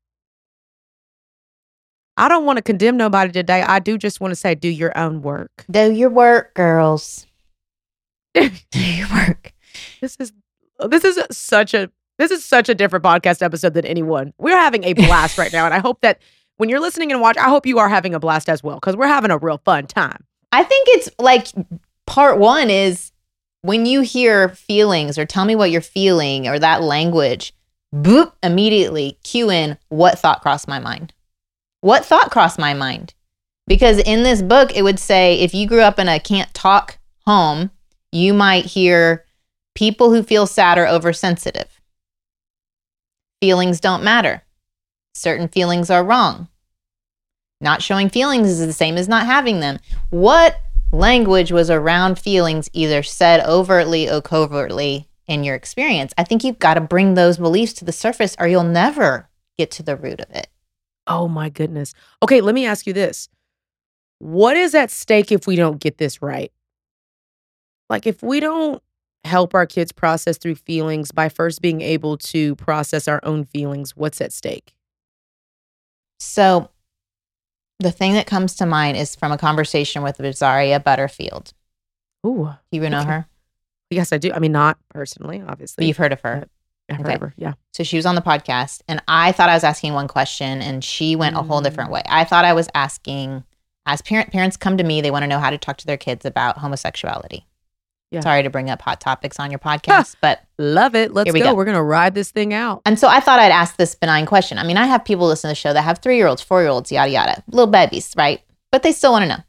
I 2.19 2.27
don't 2.27 2.45
want 2.45 2.57
to 2.57 2.61
condemn 2.61 2.97
nobody 2.97 3.31
today. 3.31 3.61
I 3.61 3.79
do 3.79 3.97
just 3.97 4.19
want 4.19 4.31
to 4.31 4.35
say, 4.35 4.53
do 4.53 4.67
your 4.67 4.95
own 4.97 5.21
work. 5.21 5.65
do 5.71 5.91
your 5.91 6.09
work, 6.09 6.53
girls. 6.53 7.25
do 8.33 8.49
your 8.73 9.07
work. 9.07 9.53
This 10.01 10.17
is 10.19 10.33
this 10.89 11.03
is 11.05 11.19
such 11.31 11.73
a 11.73 11.89
this 12.17 12.29
is 12.31 12.43
such 12.43 12.67
a 12.67 12.75
different 12.75 13.05
podcast 13.05 13.41
episode 13.41 13.73
than 13.73 13.85
anyone. 13.85 14.33
We're 14.37 14.57
having 14.57 14.83
a 14.83 14.93
blast 14.93 15.37
right 15.37 15.51
now, 15.53 15.63
and 15.65 15.73
I 15.73 15.79
hope 15.79 16.01
that 16.01 16.21
when 16.57 16.67
you're 16.67 16.81
listening 16.81 17.13
and 17.13 17.21
watch, 17.21 17.37
I 17.37 17.47
hope 17.47 17.65
you 17.65 17.79
are 17.79 17.87
having 17.87 18.13
a 18.13 18.19
blast 18.19 18.49
as 18.49 18.61
well 18.61 18.75
because 18.75 18.97
we're 18.97 19.07
having 19.07 19.31
a 19.31 19.37
real 19.37 19.61
fun 19.63 19.87
time. 19.87 20.25
I 20.51 20.63
think 20.63 20.87
it's 20.89 21.09
like 21.19 21.47
part 22.05 22.37
one 22.37 22.69
is 22.69 23.13
when 23.61 23.85
you 23.85 24.01
hear 24.01 24.49
feelings 24.49 25.17
or 25.17 25.25
tell 25.25 25.45
me 25.45 25.55
what 25.55 25.71
you're 25.71 25.79
feeling 25.79 26.49
or 26.49 26.59
that 26.59 26.81
language, 26.81 27.53
boop, 27.95 28.33
immediately 28.43 29.17
cue 29.23 29.49
in 29.49 29.77
what 29.87 30.19
thought 30.19 30.41
crossed 30.41 30.67
my 30.67 30.79
mind. 30.79 31.13
What 31.81 32.05
thought 32.05 32.31
crossed 32.31 32.59
my 32.59 32.73
mind? 32.73 33.13
Because 33.67 33.99
in 33.99 34.23
this 34.23 34.41
book, 34.41 34.75
it 34.75 34.81
would 34.81 34.99
say 34.99 35.39
if 35.39 35.53
you 35.53 35.67
grew 35.67 35.81
up 35.81 35.99
in 35.99 36.09
a 36.09 36.19
can't 36.19 36.53
talk 36.53 36.97
home, 37.25 37.71
you 38.11 38.33
might 38.33 38.65
hear 38.65 39.25
people 39.75 40.11
who 40.11 40.23
feel 40.23 40.47
sad 40.47 40.77
are 40.77 40.87
oversensitive. 40.87 41.79
Feelings 43.41 43.79
don't 43.79 44.03
matter. 44.03 44.43
Certain 45.13 45.47
feelings 45.47 45.89
are 45.89 46.03
wrong. 46.03 46.47
Not 47.61 47.81
showing 47.81 48.09
feelings 48.09 48.49
is 48.49 48.65
the 48.65 48.73
same 48.73 48.97
as 48.97 49.07
not 49.07 49.25
having 49.25 49.59
them. 49.59 49.79
What 50.09 50.59
language 50.91 51.51
was 51.51 51.69
around 51.69 52.17
feelings, 52.17 52.69
either 52.73 53.03
said 53.03 53.45
overtly 53.45 54.09
or 54.09 54.21
covertly 54.21 55.07
in 55.27 55.43
your 55.43 55.55
experience? 55.55 56.13
I 56.17 56.23
think 56.23 56.43
you've 56.43 56.59
got 56.59 56.73
to 56.73 56.81
bring 56.81 57.13
those 57.13 57.37
beliefs 57.37 57.73
to 57.73 57.85
the 57.85 57.91
surface 57.91 58.35
or 58.39 58.47
you'll 58.47 58.63
never 58.63 59.29
get 59.57 59.71
to 59.71 59.83
the 59.83 59.95
root 59.95 60.19
of 60.21 60.29
it. 60.31 60.47
Oh 61.09 61.27
my 61.27 61.49
goodness. 61.49 61.93
Okay, 62.23 62.39
let 62.39 62.55
me 62.55 62.65
ask 62.65 62.87
you 62.87 62.93
this. 62.93 63.27
What 64.19 64.55
is 64.55 64.75
at 64.75 64.91
stake 64.91 65.31
if 65.31 65.47
we 65.47 65.55
don't 65.55 65.79
get 65.79 65.97
this 65.97 66.21
right? 66.21 66.51
Like 67.89 68.05
if 68.05 68.21
we 68.21 68.39
don't 68.39 68.81
help 69.25 69.53
our 69.53 69.65
kids 69.65 69.91
process 69.91 70.37
through 70.37 70.55
feelings 70.55 71.11
by 71.11 71.27
first 71.27 71.61
being 71.61 71.81
able 71.81 72.17
to 72.17 72.55
process 72.55 73.07
our 73.07 73.19
own 73.23 73.43
feelings, 73.45 73.95
what's 73.97 74.21
at 74.21 74.31
stake? 74.31 74.73
So, 76.19 76.69
the 77.79 77.91
thing 77.91 78.13
that 78.13 78.27
comes 78.27 78.55
to 78.57 78.65
mind 78.65 78.97
is 78.97 79.15
from 79.15 79.31
a 79.31 79.37
conversation 79.37 80.03
with 80.03 80.19
Rosaria 80.19 80.79
Butterfield. 80.81 81.53
Ooh, 82.27 82.49
Do 82.71 82.77
you 82.81 82.89
know 82.89 82.99
Okay. 82.99 83.09
her? 83.09 83.27
yes, 83.89 84.11
I 84.11 84.17
do. 84.17 84.31
I 84.33 84.39
mean, 84.39 84.51
not 84.51 84.77
personally, 84.89 85.41
obviously. 85.41 85.87
you've 85.87 85.95
heard 85.97 86.11
of 86.11 86.19
her. 86.21 86.45
Okay. 86.91 87.15
of. 87.15 87.33
Yeah. 87.37 87.53
So 87.73 87.83
she 87.83 87.95
was 87.97 88.05
on 88.05 88.15
the 88.15 88.21
podcast, 88.21 88.81
and 88.87 89.01
I 89.07 89.31
thought 89.31 89.49
I 89.49 89.53
was 89.53 89.63
asking 89.63 89.93
one 89.93 90.07
question, 90.07 90.61
and 90.61 90.83
she 90.83 91.15
went 91.15 91.35
a 91.37 91.41
whole 91.41 91.61
different 91.61 91.89
Mm. 91.89 91.93
way. 91.93 92.01
I 92.07 92.23
thought 92.23 92.45
I 92.45 92.53
was 92.53 92.69
asking, 92.73 93.43
as 93.85 94.01
parent 94.01 94.31
parents 94.31 94.57
come 94.57 94.77
to 94.77 94.83
me, 94.83 95.01
they 95.01 95.11
want 95.11 95.23
to 95.23 95.27
know 95.27 95.39
how 95.39 95.49
to 95.49 95.57
talk 95.57 95.77
to 95.77 95.85
their 95.87 95.97
kids 95.97 96.25
about 96.25 96.57
homosexuality. 96.57 97.45
Yeah. 98.11 98.21
Sorry 98.21 98.41
to 98.41 98.49
bring 98.49 98.71
up 98.71 98.81
hot 98.81 98.99
topics 98.99 99.39
on 99.39 99.51
your 99.51 99.59
podcast, 99.59 100.15
but 100.21 100.41
Love 100.57 100.95
it. 100.95 101.13
Let's 101.13 101.31
we 101.31 101.39
go. 101.39 101.47
go. 101.51 101.53
We're 101.55 101.65
gonna 101.65 101.83
ride 101.83 102.15
this 102.15 102.31
thing 102.31 102.53
out. 102.53 102.81
and 102.85 102.97
so 102.99 103.07
I 103.07 103.19
thought 103.19 103.39
I'd 103.39 103.51
ask 103.51 103.77
this 103.77 103.93
benign 103.95 104.25
question. 104.25 104.57
I 104.57 104.63
mean, 104.63 104.77
I 104.77 104.87
have 104.87 105.05
people 105.05 105.27
listen 105.27 105.47
to 105.47 105.51
the 105.51 105.55
show 105.55 105.73
that 105.73 105.83
have 105.83 105.99
three 105.99 106.17
year 106.17 106.25
olds, 106.27 106.41
four 106.41 106.61
year 106.61 106.69
olds, 106.71 106.91
yada 106.91 107.11
yada, 107.11 107.43
little 107.47 107.67
babies, 107.71 108.11
right? 108.17 108.41
But 108.71 108.81
they 108.83 108.91
still 108.91 109.11
want 109.11 109.23
to 109.23 109.29
know. 109.29 109.43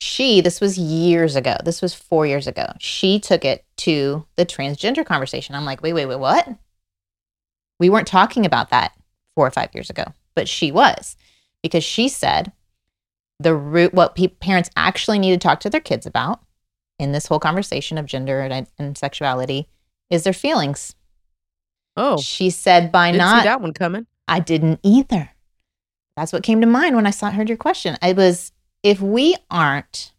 She, 0.00 0.40
this 0.40 0.60
was 0.60 0.76
years 0.76 1.36
ago. 1.36 1.56
This 1.64 1.80
was 1.80 1.94
four 1.94 2.26
years 2.26 2.48
ago. 2.48 2.66
She 2.80 3.20
took 3.20 3.44
it 3.44 3.64
to 3.78 4.26
the 4.34 4.44
transgender 4.44 5.06
conversation. 5.06 5.54
I'm 5.54 5.64
like, 5.64 5.80
wait, 5.80 5.92
wait, 5.92 6.06
wait, 6.06 6.18
what? 6.18 6.48
We 7.78 7.90
weren't 7.90 8.06
talking 8.06 8.46
about 8.46 8.70
that 8.70 8.92
four 9.34 9.46
or 9.46 9.50
five 9.50 9.70
years 9.74 9.90
ago, 9.90 10.04
but 10.34 10.48
she 10.48 10.70
was 10.70 11.16
because 11.62 11.84
she 11.84 12.08
said 12.08 12.52
the 13.40 13.54
root, 13.54 13.92
what 13.94 14.14
pe- 14.14 14.28
parents 14.28 14.70
actually 14.76 15.18
need 15.18 15.32
to 15.32 15.38
talk 15.38 15.60
to 15.60 15.70
their 15.70 15.80
kids 15.80 16.06
about 16.06 16.40
in 16.98 17.12
this 17.12 17.26
whole 17.26 17.40
conversation 17.40 17.98
of 17.98 18.06
gender 18.06 18.40
and, 18.40 18.66
and 18.78 18.96
sexuality 18.96 19.68
is 20.10 20.24
their 20.24 20.32
feelings. 20.32 20.94
Oh, 21.96 22.18
She 22.18 22.50
said 22.50 22.92
by 22.92 23.10
not 23.10 23.44
that 23.44 23.60
one 23.60 23.72
coming. 23.72 24.06
I 24.28 24.40
didn't 24.40 24.80
either. 24.82 25.30
That's 26.16 26.32
what 26.32 26.42
came 26.42 26.60
to 26.60 26.66
mind 26.66 26.94
when 26.94 27.06
I 27.06 27.10
saw 27.10 27.30
heard 27.30 27.48
your 27.48 27.58
question. 27.58 27.96
It 28.02 28.16
was 28.16 28.52
if 28.82 29.00
we 29.00 29.36
aren't 29.50 30.12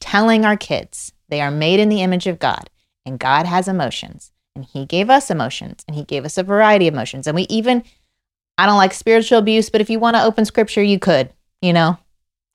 telling 0.00 0.44
our 0.44 0.56
kids 0.56 1.12
they 1.28 1.40
are 1.40 1.50
made 1.50 1.80
in 1.80 1.88
the 1.88 2.02
image 2.02 2.26
of 2.26 2.38
God 2.38 2.68
and 3.06 3.18
God 3.18 3.46
has 3.46 3.68
emotions 3.68 4.32
and 4.54 4.64
He 4.64 4.86
gave 4.86 5.10
us 5.10 5.30
emotions 5.30 5.84
and 5.86 5.96
He 5.96 6.04
gave 6.04 6.24
us 6.24 6.38
a 6.38 6.42
variety 6.42 6.88
of 6.88 6.94
emotions 6.94 7.26
and 7.26 7.34
we 7.34 7.42
even 7.42 7.84
I 8.60 8.66
don't 8.66 8.76
like 8.76 8.92
spiritual 8.92 9.38
abuse, 9.38 9.70
but 9.70 9.80
if 9.80 9.88
you 9.88 9.98
want 9.98 10.16
to 10.16 10.22
open 10.22 10.44
Scripture, 10.44 10.82
you 10.82 10.98
could, 10.98 11.32
you 11.62 11.72
know, 11.72 11.96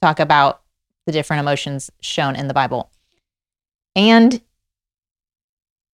talk 0.04 0.20
about 0.20 0.62
the 1.08 1.12
different 1.12 1.40
emotions 1.40 1.92
shown 2.00 2.36
in 2.36 2.48
the 2.48 2.54
Bible, 2.54 2.92
and 3.96 4.40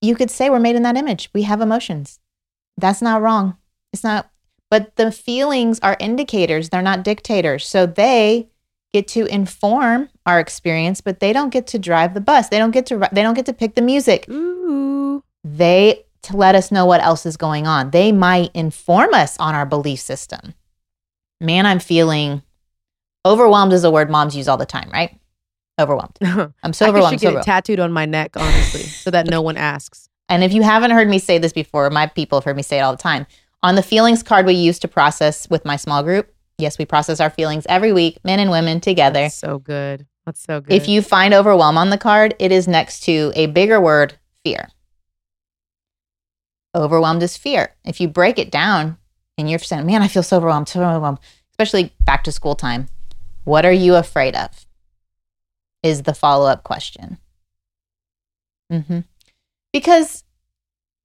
you 0.02 0.16
could 0.16 0.30
say 0.30 0.50
we're 0.50 0.60
made 0.60 0.76
in 0.76 0.84
that 0.84 0.98
image. 0.98 1.30
We 1.34 1.44
have 1.44 1.62
emotions. 1.62 2.20
That's 2.78 3.02
not 3.02 3.22
wrong. 3.22 3.56
It's 3.94 4.04
not, 4.04 4.30
but 4.70 4.98
the 4.98 5.14
feelings 5.14 5.80
are 5.80 5.96
indicators, 5.98 6.68
they're 6.70 6.82
not 6.82 7.04
dictators. 7.04 7.66
So 7.66 7.86
they 7.86 8.50
get 8.94 9.08
to 9.10 9.26
inform 9.28 10.10
our 10.26 10.42
experience, 10.42 11.00
but 11.00 11.22
they 11.22 11.32
don't 11.32 11.52
get 11.52 11.68
to 11.68 11.80
drive 11.80 12.14
the 12.14 12.20
bus. 12.20 12.50
They 12.50 12.58
don't 12.58 12.72
get 12.72 12.86
to 12.88 13.08
they 13.14 13.24
don't 13.24 13.36
get 13.36 13.46
to 13.46 13.54
pick 13.54 13.76
the 13.76 13.82
music. 13.82 14.26
Ooh. 14.30 15.24
They 15.43 16.06
to 16.23 16.38
let 16.38 16.56
us 16.56 16.71
know 16.71 16.86
what 16.86 17.01
else 17.01 17.25
is 17.25 17.38
going 17.38 17.67
on. 17.67 17.91
They 17.91 18.12
might 18.12 18.51
inform 18.54 19.13
us 19.13 19.38
on 19.39 19.56
our 19.56 19.65
belief 19.65 19.99
system. 19.99 20.54
Man, 21.39 21.65
I'm 21.65 21.80
feeling 21.80 22.43
overwhelmed 23.25 23.73
is 23.73 23.84
a 23.84 23.91
word 23.91 24.10
moms 24.10 24.36
use 24.36 24.47
all 24.47 24.58
the 24.58 24.65
time, 24.65 24.89
right? 24.91 25.17
Overwhelmed. 25.80 26.17
I'm 26.63 26.73
so 26.73 26.88
overwhelmed. 26.88 27.08
I 27.08 27.17
should 27.17 27.21
so 27.21 27.32
get 27.32 27.39
it 27.39 27.43
tattooed 27.43 27.80
on 27.80 27.91
my 27.91 28.06
neck, 28.06 28.38
honestly, 28.38 28.84
so 28.84 29.10
that 29.10 29.27
no 29.27 29.41
one 29.41 29.58
asks. 29.58 30.10
And 30.30 30.43
if 30.43 30.54
you 30.54 30.62
haven't 30.62 30.91
heard 30.91 31.10
me 31.10 31.19
say 31.19 31.39
this 31.39 31.54
before, 31.54 31.89
my 31.89 32.08
people 32.08 32.38
have 32.38 32.45
heard 32.45 32.56
me 32.56 32.63
say 32.63 32.77
it 32.77 32.82
all 32.82 32.95
the 32.95 33.01
time. 33.01 33.25
On 33.63 33.75
the 33.75 33.84
feelings 33.84 34.23
card 34.23 34.45
we 34.45 34.54
use 34.54 34.80
to 34.80 34.88
process 34.88 35.49
with 35.49 35.65
my 35.65 35.75
small 35.75 36.04
group, 36.04 36.34
yes, 36.58 36.77
we 36.77 36.86
process 36.86 37.19
our 37.19 37.30
feelings 37.30 37.65
every 37.67 37.93
week, 37.93 38.19
men 38.23 38.39
and 38.39 38.51
women 38.51 38.80
together. 38.80 39.21
That's 39.21 39.36
so 39.36 39.60
good. 39.60 40.06
That's 40.25 40.41
so 40.41 40.62
good. 40.62 40.73
If 40.73 40.88
you 40.88 41.01
find 41.01 41.34
overwhelm 41.34 41.77
on 41.77 41.89
the 41.89 41.97
card, 41.97 42.36
it 42.39 42.51
is 42.51 42.67
next 42.67 43.01
to 43.01 43.32
a 43.36 43.47
bigger 43.47 43.82
word, 43.82 44.13
fear. 44.43 44.69
Overwhelmed 46.76 47.24
is 47.24 47.38
fear. 47.38 47.74
If 47.84 48.00
you 48.00 48.08
break 48.08 48.40
it 48.40 48.52
down 48.52 48.98
and 49.38 49.50
you're 49.50 49.60
saying, 49.60 49.86
man, 49.86 50.02
I 50.02 50.08
feel 50.08 50.24
so 50.24 50.38
overwhelmed, 50.38 50.70
so 50.70 50.82
overwhelmed, 50.84 51.20
especially 51.52 51.94
back 52.06 52.24
to 52.24 52.32
school 52.32 52.56
time, 52.56 52.88
what 53.44 53.66
are 53.66 53.72
you 53.72 53.96
afraid 53.96 54.36
of? 54.36 54.66
Is 55.84 56.04
the 56.04 56.14
follow 56.14 56.48
up 56.48 56.64
question. 56.64 57.18
hmm 58.70 59.00
Because 59.74 60.24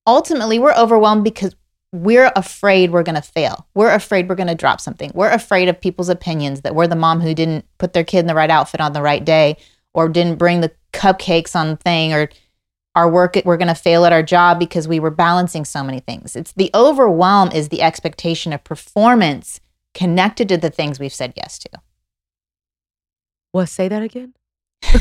ultimately, 0.06 0.58
we're 0.58 0.74
overwhelmed 0.74 1.24
because 1.24 1.56
we're 1.92 2.30
afraid 2.36 2.92
we're 2.92 3.02
going 3.02 3.14
to 3.14 3.22
fail. 3.22 3.66
We're 3.74 3.94
afraid 3.94 4.28
we're 4.28 4.34
going 4.34 4.48
to 4.48 4.54
drop 4.54 4.80
something. 4.80 5.10
We're 5.14 5.30
afraid 5.30 5.68
of 5.68 5.80
people's 5.80 6.10
opinions 6.10 6.60
that 6.60 6.74
we're 6.74 6.86
the 6.86 6.94
mom 6.96 7.20
who 7.20 7.32
didn't 7.34 7.64
put 7.78 7.92
their 7.92 8.04
kid 8.04 8.18
in 8.20 8.26
the 8.26 8.34
right 8.34 8.50
outfit 8.50 8.80
on 8.80 8.92
the 8.92 9.02
right 9.02 9.24
day 9.24 9.56
or 9.94 10.08
didn't 10.08 10.36
bring 10.36 10.60
the 10.60 10.72
cupcakes 10.92 11.56
on 11.56 11.70
the 11.70 11.76
thing 11.76 12.12
or 12.12 12.28
our 12.96 13.08
work 13.08 13.40
we're 13.44 13.56
going 13.56 13.68
to 13.68 13.74
fail 13.74 14.04
at 14.04 14.12
our 14.12 14.22
job 14.22 14.58
because 14.58 14.88
we 14.88 14.98
were 14.98 15.10
balancing 15.10 15.64
so 15.64 15.84
many 15.84 16.00
things. 16.00 16.34
It's 16.34 16.52
the 16.52 16.70
overwhelm 16.74 17.52
is 17.52 17.68
the 17.68 17.82
expectation 17.82 18.52
of 18.52 18.64
performance 18.64 19.60
connected 19.94 20.48
to 20.48 20.56
the 20.56 20.70
things 20.70 20.98
we've 20.98 21.14
said 21.14 21.32
yes 21.36 21.58
to. 21.60 21.70
what? 23.52 23.68
Say 23.68 23.86
that 23.86 24.02
again. 24.02 24.34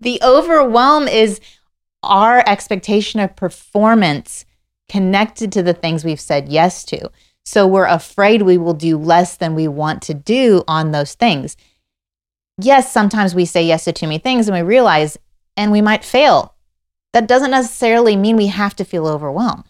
The 0.00 0.20
overwhelm 0.22 1.08
is 1.08 1.40
our 2.02 2.42
expectation 2.46 3.20
of 3.20 3.34
performance 3.34 4.44
connected 4.88 5.52
to 5.52 5.62
the 5.62 5.74
things 5.74 6.04
we've 6.04 6.20
said 6.20 6.48
yes 6.48 6.84
to. 6.84 7.10
So 7.44 7.66
we're 7.66 7.86
afraid 7.86 8.42
we 8.42 8.58
will 8.58 8.74
do 8.74 8.96
less 8.96 9.36
than 9.36 9.54
we 9.54 9.66
want 9.66 10.02
to 10.02 10.14
do 10.14 10.62
on 10.68 10.92
those 10.92 11.14
things. 11.14 11.56
Yes, 12.60 12.92
sometimes 12.92 13.34
we 13.34 13.44
say 13.44 13.64
yes 13.64 13.84
to 13.84 13.92
too 13.92 14.06
many 14.06 14.18
things 14.18 14.48
and 14.48 14.56
we 14.56 14.62
realize, 14.62 15.18
and 15.58 15.72
we 15.72 15.82
might 15.82 16.04
fail. 16.04 16.54
That 17.12 17.26
doesn't 17.26 17.50
necessarily 17.50 18.16
mean 18.16 18.36
we 18.36 18.46
have 18.46 18.76
to 18.76 18.84
feel 18.84 19.06
overwhelmed. 19.06 19.64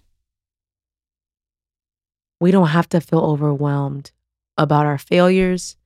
We 2.40 2.50
don't 2.50 2.68
have 2.68 2.88
to 2.90 3.00
feel 3.00 3.20
overwhelmed 3.20 4.12
about 4.56 4.86
our 4.86 4.98
failures, 4.98 5.76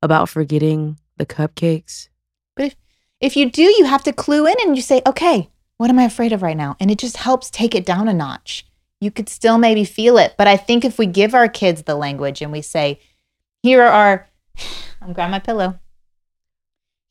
about 0.00 0.28
forgetting 0.28 0.98
the 1.16 1.26
cupcakes. 1.26 2.08
But 2.54 2.66
if, 2.66 2.76
if 3.20 3.36
you 3.36 3.50
do, 3.50 3.62
you 3.62 3.84
have 3.84 4.04
to 4.04 4.12
clue 4.12 4.46
in 4.46 4.54
and 4.62 4.76
you 4.76 4.82
say, 4.82 5.02
okay, 5.04 5.50
what 5.76 5.90
am 5.90 5.98
I 5.98 6.04
afraid 6.04 6.32
of 6.32 6.42
right 6.42 6.56
now? 6.56 6.76
And 6.78 6.90
it 6.90 6.98
just 6.98 7.16
helps 7.16 7.50
take 7.50 7.74
it 7.74 7.84
down 7.84 8.08
a 8.08 8.14
notch. 8.14 8.64
You 9.00 9.10
could 9.10 9.28
still 9.28 9.58
maybe 9.58 9.84
feel 9.84 10.18
it. 10.18 10.34
But 10.38 10.46
I 10.46 10.56
think 10.56 10.84
if 10.84 10.98
we 10.98 11.06
give 11.06 11.34
our 11.34 11.48
kids 11.48 11.82
the 11.82 11.96
language 11.96 12.40
and 12.42 12.52
we 12.52 12.62
say, 12.62 13.00
here 13.62 13.82
are, 13.82 13.88
our 13.90 14.28
I'm 15.02 15.12
grabbing 15.12 15.32
my 15.32 15.40
pillow. 15.40 15.80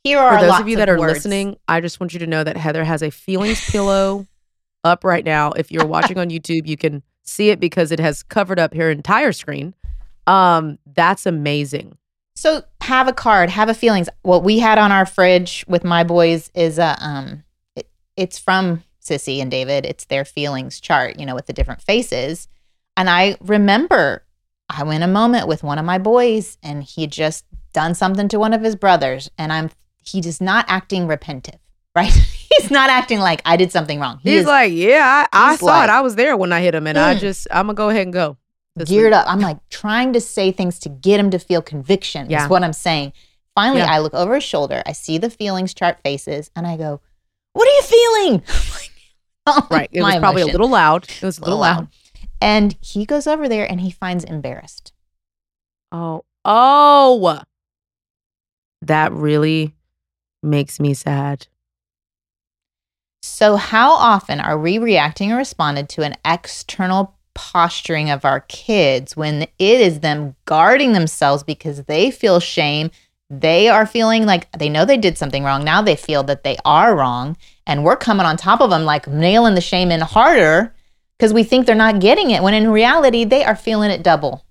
Here 0.08 0.20
are 0.20 0.40
For 0.40 0.46
those 0.46 0.60
of 0.60 0.70
you 0.70 0.78
that 0.78 0.88
are 0.88 0.98
words. 0.98 1.16
listening, 1.16 1.58
I 1.68 1.82
just 1.82 2.00
want 2.00 2.14
you 2.14 2.20
to 2.20 2.28
know 2.28 2.44
that 2.44 2.56
Heather 2.56 2.86
has 2.86 3.04
a 3.04 3.12
feelings 3.12 3.70
pillow 3.70 4.26
up 4.86 5.04
right 5.04 5.26
now. 5.26 5.52
If 5.52 5.70
you're 5.70 5.86
watching 5.86 6.18
on 6.18 6.30
YouTube, 6.30 6.66
you 6.66 6.78
can 6.78 7.04
see 7.24 7.50
it 7.50 7.60
because 7.60 7.92
it 7.92 8.00
has 8.00 8.24
covered 8.24 8.58
up 8.58 8.74
her 8.74 8.90
entire 8.90 9.34
screen. 9.34 9.74
Um, 10.26 10.80
that's 10.96 11.26
amazing. 11.26 11.98
So 12.36 12.64
have 12.82 13.08
a 13.08 13.14
card, 13.14 13.50
have 13.50 13.68
a 13.68 13.74
feelings. 13.74 14.08
What 14.22 14.44
we 14.44 14.60
had 14.60 14.78
on 14.78 14.92
our 14.92 15.06
fridge 15.06 15.66
with 15.68 15.84
my 15.84 16.04
boys 16.04 16.52
is 16.54 16.80
a 16.80 16.96
um 17.02 17.44
it, 17.76 17.90
it's 18.16 18.38
from 18.38 18.84
Sissy 19.04 19.42
and 19.42 19.52
David. 19.52 19.86
It's 19.86 20.06
their 20.06 20.24
feelings 20.24 20.80
chart, 20.80 21.20
you 21.20 21.26
know, 21.26 21.36
with 21.36 21.48
the 21.48 21.54
different 21.54 21.82
faces. 21.82 22.48
And 22.96 23.10
I 23.10 23.38
remember 23.42 24.24
I 24.70 24.84
went 24.84 25.04
a 25.04 25.08
moment 25.08 25.48
with 25.48 25.64
one 25.64 25.80
of 25.80 25.86
my 25.86 25.98
boys 25.98 26.58
and 26.62 26.84
he 26.84 27.08
just 27.08 27.46
done 27.74 27.96
something 27.96 28.28
to 28.30 28.40
one 28.40 28.54
of 28.54 28.62
his 28.62 28.76
brothers 28.76 29.30
and 29.38 29.52
I'm 29.52 29.70
he 30.08 30.20
is 30.20 30.40
not 30.42 30.66
acting 30.68 31.08
repentive, 31.08 31.60
right? 31.96 32.12
he's 32.58 32.72
not 32.72 32.90
acting 32.90 33.20
like 33.20 33.42
I 33.46 33.58
did 33.58 33.72
something 33.72 34.00
wrong. 34.00 34.20
He 34.24 34.32
He's 34.32 34.42
is 34.42 34.48
like, 34.48 34.72
yeah, 34.74 35.28
I, 35.32 35.52
I 35.54 35.56
saw 35.58 35.66
like- 35.66 35.90
it. 35.90 35.92
I 35.92 36.02
was 36.02 36.16
there 36.16 36.36
when 36.38 36.52
I 36.54 36.62
hit 36.62 36.74
him, 36.76 36.88
and 36.88 36.98
I 36.98 37.16
Mm. 37.16 37.20
just, 37.20 37.48
I'm 37.52 37.68
gonna 37.68 37.74
go 37.76 37.90
ahead 37.90 38.04
and 38.04 38.14
go. 38.14 38.38
geared 38.86 39.12
week. 39.12 39.20
up. 39.20 39.26
I'm 39.28 39.40
like 39.40 39.58
trying 39.70 40.14
to 40.14 40.22
say 40.22 40.52
things 40.52 40.80
to 40.80 40.90
get 40.90 41.20
him 41.20 41.30
to 41.32 41.40
feel 41.40 41.62
conviction. 41.62 42.30
Yeah. 42.30 42.44
Is 42.46 42.50
what 42.50 42.64
I'm 42.64 42.74
saying. 42.74 43.14
Finally, 43.56 43.80
Yeah. 43.82 43.92
I 43.92 44.00
look 44.00 44.14
over 44.14 44.36
his 44.36 44.44
shoulder. 44.44 44.84
I 44.86 44.92
see 44.92 45.18
the 45.18 45.30
feelings 45.32 45.74
chart 45.74 45.98
faces, 46.04 46.52
and 46.56 46.68
I 46.68 46.78
go, 46.78 47.02
"What 47.54 47.68
are 47.68 47.72
you 47.72 47.82
feeling?" 47.84 48.44
Right. 49.72 49.88
It 49.94 50.02
was 50.02 50.14
my 50.14 50.20
probably 50.20 50.42
a 50.42 50.46
little 50.48 50.68
loud. 50.70 51.04
It 51.10 51.24
was 51.24 51.38
a 51.38 51.42
little 51.42 51.60
loud. 51.60 51.88
And 52.42 52.76
he 52.82 53.06
goes 53.06 53.26
over 53.28 53.48
there 53.48 53.66
and 53.70 53.80
he 53.80 53.92
finds 53.92 54.26
embarrassed. 54.26 54.92
Oh, 55.90 56.26
oh, 56.44 57.40
that 58.82 59.14
really 59.14 59.74
makes 60.44 60.80
me 60.80 60.94
sad. 60.94 61.48
So, 63.22 63.56
how 63.56 63.92
often 63.92 64.40
are 64.40 64.58
we 64.58 64.78
reacting 64.78 65.32
or 65.32 65.38
responded 65.38 65.90
to 65.90 66.04
an 66.04 66.16
external 66.26 67.16
posturing 67.34 68.10
of 68.10 68.26
our 68.26 68.42
kids 68.42 69.16
when 69.16 69.44
it 69.44 69.52
is 69.60 70.00
them 70.00 70.36
guarding 70.46 70.94
themselves 70.94 71.44
because 71.44 71.84
they 71.84 72.10
feel 72.12 72.40
shame? 72.40 72.90
They 73.30 73.68
are 73.68 73.86
feeling 73.86 74.26
like 74.26 74.50
they 74.54 74.70
know 74.70 74.86
they 74.86 74.98
did 74.98 75.18
something 75.18 75.44
wrong. 75.44 75.64
Now 75.64 75.82
they 75.82 75.96
feel 75.96 76.24
that 76.24 76.44
they 76.44 76.58
are 76.64 76.96
wrong. 76.96 77.36
And 77.66 77.84
we're 77.84 77.98
coming 77.98 78.26
on 78.26 78.38
top 78.38 78.62
of 78.62 78.70
them, 78.70 78.86
like 78.86 79.08
nailing 79.08 79.56
the 79.56 79.62
shame 79.62 79.92
in 79.92 80.00
harder 80.00 80.74
because 81.18 81.34
we 81.34 81.44
think 81.44 81.66
they're 81.66 81.76
not 81.76 82.00
getting 82.00 82.32
it 82.32 82.44
when 82.44 82.54
in 82.54 82.70
reality, 82.70 83.26
they 83.26 83.44
are 83.44 83.56
feeling 83.56 83.92
it 83.92 84.04
double. 84.04 84.46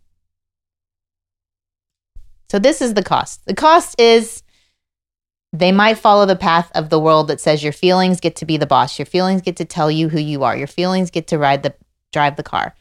So, 2.51 2.59
this 2.59 2.81
is 2.83 2.95
the 2.95 3.03
cost. 3.03 3.45
The 3.47 3.55
cost 3.55 3.99
is 3.99 4.43
they 5.53 5.73
might 5.73 5.99
follow 5.99 6.27
the 6.27 6.37
path 6.37 6.71
of 6.75 6.91
the 6.91 6.99
world 6.99 7.29
that 7.29 7.41
says 7.41 7.63
your 7.63 7.73
feelings 7.73 8.21
get 8.21 8.37
to 8.37 8.47
be 8.47 8.57
the 8.57 8.67
boss. 8.67 8.99
Your 8.99 9.07
feelings 9.07 9.43
get 9.43 9.57
to 9.57 9.65
tell 9.65 9.91
you 9.91 10.09
who 10.09 10.19
you 10.19 10.45
are. 10.45 10.57
Your 10.57 10.67
feelings 10.67 11.11
get 11.11 11.27
to 11.29 11.39
ride 11.39 11.63
the 11.63 11.75
drive 12.13 12.37
the 12.37 12.43
car. 12.43 12.75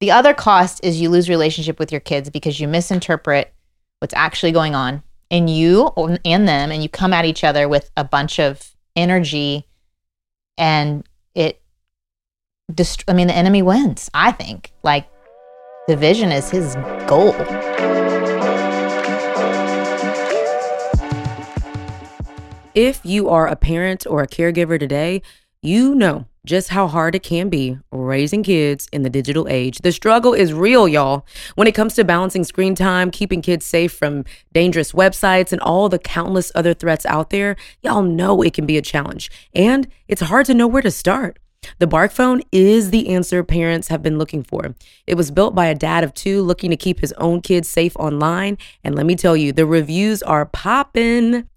The 0.00 0.10
other 0.10 0.32
cost 0.32 0.80
is 0.82 1.00
you 1.00 1.10
lose 1.10 1.28
relationship 1.28 1.78
with 1.78 1.92
your 1.92 2.00
kids 2.00 2.30
because 2.30 2.58
you 2.58 2.68
misinterpret 2.68 3.52
what's 4.00 4.14
actually 4.14 4.52
going 4.52 4.74
on 4.74 5.02
in 5.28 5.46
you 5.46 5.92
and 6.24 6.48
them 6.48 6.72
and 6.72 6.82
you 6.82 6.88
come 6.88 7.12
at 7.12 7.24
each 7.24 7.44
other 7.44 7.68
with 7.68 7.90
a 7.96 8.04
bunch 8.04 8.40
of 8.40 8.74
energy 8.96 9.66
and 10.58 11.06
it 11.34 11.62
dist- 12.74 13.04
I 13.08 13.12
mean 13.12 13.28
the 13.28 13.36
enemy 13.36 13.62
wins, 13.62 14.10
I 14.14 14.32
think. 14.32 14.72
Like 14.82 15.06
division 15.86 16.32
is 16.32 16.50
his 16.50 16.74
goal. 17.06 17.32
If 22.74 23.00
you 23.04 23.28
are 23.28 23.48
a 23.48 23.56
parent 23.56 24.06
or 24.06 24.22
a 24.22 24.28
caregiver 24.28 24.78
today, 24.78 25.22
you 25.60 25.94
know 25.94 26.26
just 26.46 26.68
how 26.68 26.86
hard 26.86 27.14
it 27.16 27.22
can 27.22 27.48
be 27.48 27.76
raising 27.90 28.42
kids 28.42 28.88
in 28.92 29.02
the 29.02 29.10
digital 29.10 29.48
age. 29.48 29.78
The 29.78 29.90
struggle 29.92 30.32
is 30.32 30.52
real, 30.52 30.86
y'all. 30.86 31.26
When 31.56 31.66
it 31.66 31.74
comes 31.74 31.94
to 31.94 32.04
balancing 32.04 32.44
screen 32.44 32.74
time, 32.74 33.10
keeping 33.10 33.42
kids 33.42 33.66
safe 33.66 33.92
from 33.92 34.24
dangerous 34.52 34.92
websites, 34.92 35.52
and 35.52 35.60
all 35.60 35.88
the 35.88 35.98
countless 35.98 36.52
other 36.54 36.72
threats 36.72 37.04
out 37.06 37.30
there, 37.30 37.56
y'all 37.82 38.02
know 38.02 38.40
it 38.40 38.54
can 38.54 38.66
be 38.66 38.78
a 38.78 38.82
challenge. 38.82 39.30
And 39.52 39.88
it's 40.08 40.22
hard 40.22 40.46
to 40.46 40.54
know 40.54 40.68
where 40.68 40.82
to 40.82 40.90
start. 40.92 41.38
The 41.78 41.86
Bark 41.86 42.12
phone 42.12 42.40
is 42.52 42.90
the 42.90 43.08
answer 43.08 43.44
parents 43.44 43.88
have 43.88 44.02
been 44.02 44.16
looking 44.16 44.42
for. 44.42 44.74
It 45.06 45.16
was 45.16 45.30
built 45.30 45.54
by 45.54 45.66
a 45.66 45.74
dad 45.74 46.04
of 46.04 46.14
two 46.14 46.40
looking 46.40 46.70
to 46.70 46.76
keep 46.76 47.00
his 47.00 47.12
own 47.14 47.42
kids 47.42 47.68
safe 47.68 47.96
online. 47.96 48.56
And 48.82 48.94
let 48.94 49.04
me 49.04 49.16
tell 49.16 49.36
you, 49.36 49.52
the 49.52 49.66
reviews 49.66 50.22
are 50.22 50.46
popping. 50.46 51.48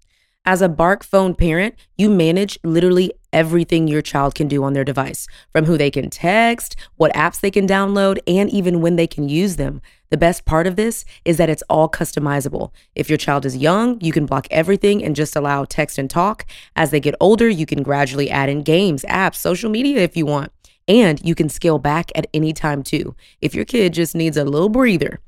As 0.46 0.60
a 0.60 0.68
Bark 0.68 1.02
phone 1.02 1.34
parent, 1.34 1.74
you 1.96 2.10
manage 2.10 2.58
literally 2.62 3.14
everything 3.32 3.88
your 3.88 4.02
child 4.02 4.34
can 4.34 4.46
do 4.46 4.62
on 4.62 4.74
their 4.74 4.84
device 4.84 5.26
from 5.50 5.64
who 5.64 5.78
they 5.78 5.90
can 5.90 6.10
text, 6.10 6.76
what 6.96 7.14
apps 7.14 7.40
they 7.40 7.50
can 7.50 7.66
download, 7.66 8.18
and 8.26 8.50
even 8.50 8.82
when 8.82 8.96
they 8.96 9.06
can 9.06 9.26
use 9.26 9.56
them. 9.56 9.80
The 10.10 10.18
best 10.18 10.44
part 10.44 10.66
of 10.66 10.76
this 10.76 11.06
is 11.24 11.38
that 11.38 11.48
it's 11.48 11.62
all 11.70 11.88
customizable. 11.88 12.72
If 12.94 13.08
your 13.08 13.16
child 13.16 13.46
is 13.46 13.56
young, 13.56 13.98
you 14.02 14.12
can 14.12 14.26
block 14.26 14.46
everything 14.50 15.02
and 15.02 15.16
just 15.16 15.34
allow 15.34 15.64
text 15.64 15.96
and 15.96 16.10
talk. 16.10 16.44
As 16.76 16.90
they 16.90 17.00
get 17.00 17.14
older, 17.20 17.48
you 17.48 17.64
can 17.64 17.82
gradually 17.82 18.30
add 18.30 18.50
in 18.50 18.64
games, 18.64 19.02
apps, 19.08 19.36
social 19.36 19.70
media 19.70 20.00
if 20.00 20.14
you 20.14 20.26
want. 20.26 20.52
And 20.86 21.26
you 21.26 21.34
can 21.34 21.48
scale 21.48 21.78
back 21.78 22.12
at 22.14 22.26
any 22.34 22.52
time 22.52 22.82
too, 22.82 23.16
if 23.40 23.54
your 23.54 23.64
kid 23.64 23.94
just 23.94 24.14
needs 24.14 24.36
a 24.36 24.44
little 24.44 24.68
breather. 24.68 25.20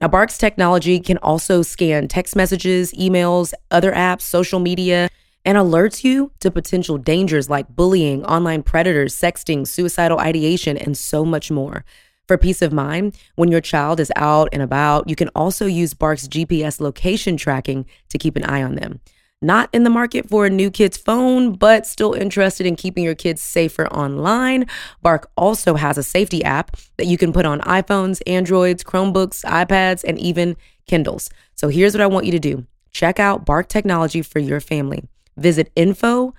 Now, 0.00 0.08
Bark's 0.08 0.38
technology 0.38 0.98
can 0.98 1.18
also 1.18 1.60
scan 1.60 2.08
text 2.08 2.34
messages, 2.34 2.92
emails, 2.92 3.52
other 3.70 3.92
apps, 3.92 4.22
social 4.22 4.58
media, 4.58 5.10
and 5.44 5.58
alerts 5.58 6.04
you 6.04 6.32
to 6.40 6.50
potential 6.50 6.96
dangers 6.96 7.50
like 7.50 7.68
bullying, 7.68 8.24
online 8.24 8.62
predators, 8.62 9.14
sexting, 9.14 9.66
suicidal 9.66 10.18
ideation, 10.18 10.78
and 10.78 10.96
so 10.96 11.22
much 11.22 11.50
more. 11.50 11.84
For 12.26 12.38
peace 12.38 12.62
of 12.62 12.72
mind, 12.72 13.18
when 13.34 13.50
your 13.50 13.60
child 13.60 14.00
is 14.00 14.10
out 14.16 14.48
and 14.54 14.62
about, 14.62 15.06
you 15.06 15.16
can 15.16 15.28
also 15.34 15.66
use 15.66 15.92
Bark's 15.92 16.28
GPS 16.28 16.80
location 16.80 17.36
tracking 17.36 17.84
to 18.08 18.16
keep 18.16 18.36
an 18.36 18.44
eye 18.44 18.62
on 18.62 18.76
them. 18.76 19.00
Not 19.42 19.70
in 19.72 19.84
the 19.84 19.90
market 19.90 20.28
for 20.28 20.44
a 20.44 20.50
new 20.50 20.70
kid's 20.70 20.98
phone, 20.98 21.54
but 21.54 21.86
still 21.86 22.12
interested 22.12 22.66
in 22.66 22.76
keeping 22.76 23.02
your 23.04 23.14
kids 23.14 23.40
safer 23.40 23.86
online. 23.88 24.66
Bark 25.00 25.30
also 25.34 25.76
has 25.76 25.96
a 25.96 26.02
safety 26.02 26.44
app 26.44 26.76
that 26.98 27.06
you 27.06 27.16
can 27.16 27.32
put 27.32 27.46
on 27.46 27.60
iPhones, 27.60 28.20
Androids, 28.26 28.84
Chromebooks, 28.84 29.42
iPads, 29.46 30.04
and 30.04 30.18
even 30.18 30.58
Kindles. 30.86 31.30
So 31.54 31.68
here's 31.68 31.94
what 31.94 32.02
I 32.02 32.06
want 32.06 32.26
you 32.26 32.32
to 32.32 32.38
do 32.38 32.66
check 32.90 33.18
out 33.18 33.46
Bark 33.46 33.68
technology 33.68 34.20
for 34.20 34.40
your 34.40 34.60
family. 34.60 35.04
Visit 35.38 35.72
info.bark.us 35.74 36.36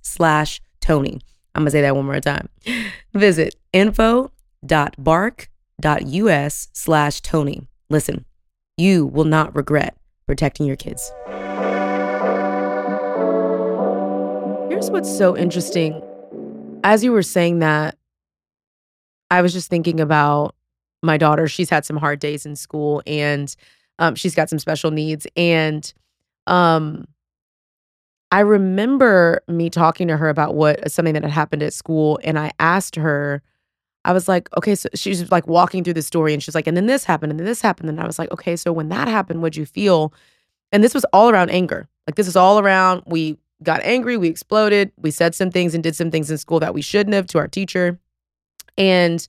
slash 0.00 0.62
Toni. 0.80 1.20
I'm 1.54 1.62
gonna 1.62 1.70
say 1.72 1.82
that 1.82 1.94
one 1.94 2.06
more 2.06 2.20
time. 2.20 2.48
Visit 3.12 3.54
info.bark.us 3.74 4.32
slash 6.72 7.20
Toni. 7.20 7.66
Listen, 7.90 8.24
you 8.78 9.04
will 9.04 9.24
not 9.24 9.54
regret 9.54 9.99
protecting 10.30 10.64
your 10.64 10.76
kids. 10.76 11.12
Here's 14.70 14.88
what's 14.88 15.12
so 15.18 15.36
interesting. 15.36 16.00
As 16.84 17.02
you 17.02 17.10
were 17.10 17.24
saying 17.24 17.58
that, 17.58 17.98
I 19.32 19.42
was 19.42 19.52
just 19.52 19.68
thinking 19.68 19.98
about 19.98 20.54
my 21.02 21.16
daughter. 21.16 21.48
She's 21.48 21.68
had 21.68 21.84
some 21.84 21.96
hard 21.96 22.20
days 22.20 22.46
in 22.46 22.54
school 22.54 23.02
and 23.08 23.52
um, 23.98 24.14
she's 24.14 24.36
got 24.36 24.48
some 24.48 24.60
special 24.60 24.92
needs. 24.92 25.26
And 25.36 25.92
um, 26.46 27.08
I 28.30 28.38
remember 28.40 29.42
me 29.48 29.68
talking 29.68 30.06
to 30.06 30.16
her 30.16 30.28
about 30.28 30.54
what 30.54 30.92
something 30.92 31.14
that 31.14 31.24
had 31.24 31.32
happened 31.32 31.64
at 31.64 31.72
school. 31.72 32.20
And 32.22 32.38
I 32.38 32.52
asked 32.60 32.94
her, 32.94 33.42
I 34.04 34.12
was 34.12 34.28
like, 34.28 34.48
okay, 34.56 34.74
so 34.74 34.88
she's 34.94 35.30
like 35.30 35.46
walking 35.46 35.84
through 35.84 35.94
the 35.94 36.02
story 36.02 36.32
and 36.32 36.42
she's 36.42 36.54
like, 36.54 36.66
and 36.66 36.76
then 36.76 36.86
this 36.86 37.04
happened 37.04 37.32
and 37.32 37.38
then 37.38 37.46
this 37.46 37.60
happened. 37.60 37.90
And 37.90 38.00
I 38.00 38.06
was 38.06 38.18
like, 38.18 38.30
okay, 38.32 38.56
so 38.56 38.72
when 38.72 38.88
that 38.88 39.08
happened, 39.08 39.42
what'd 39.42 39.56
you 39.56 39.66
feel? 39.66 40.14
And 40.72 40.82
this 40.82 40.94
was 40.94 41.04
all 41.12 41.28
around 41.28 41.50
anger. 41.50 41.88
Like 42.06 42.16
this 42.16 42.26
is 42.26 42.36
all 42.36 42.58
around 42.58 43.02
we 43.06 43.38
got 43.62 43.82
angry, 43.82 44.16
we 44.16 44.28
exploded, 44.28 44.90
we 44.96 45.10
said 45.10 45.34
some 45.34 45.50
things 45.50 45.74
and 45.74 45.82
did 45.82 45.94
some 45.94 46.10
things 46.10 46.30
in 46.30 46.38
school 46.38 46.60
that 46.60 46.72
we 46.72 46.80
shouldn't 46.80 47.14
have 47.14 47.26
to 47.28 47.38
our 47.38 47.48
teacher. 47.48 47.98
And 48.78 49.26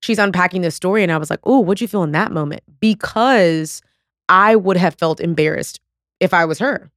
she's 0.00 0.18
unpacking 0.18 0.62
this 0.62 0.74
story 0.74 1.02
and 1.04 1.12
I 1.12 1.18
was 1.18 1.30
like, 1.30 1.40
"Oh, 1.44 1.60
what'd 1.60 1.80
you 1.80 1.86
feel 1.86 2.02
in 2.02 2.12
that 2.12 2.32
moment?" 2.32 2.62
Because 2.80 3.80
I 4.28 4.56
would 4.56 4.76
have 4.76 4.94
felt 4.94 5.20
embarrassed 5.20 5.80
if 6.18 6.34
I 6.34 6.44
was 6.44 6.58
her. 6.58 6.90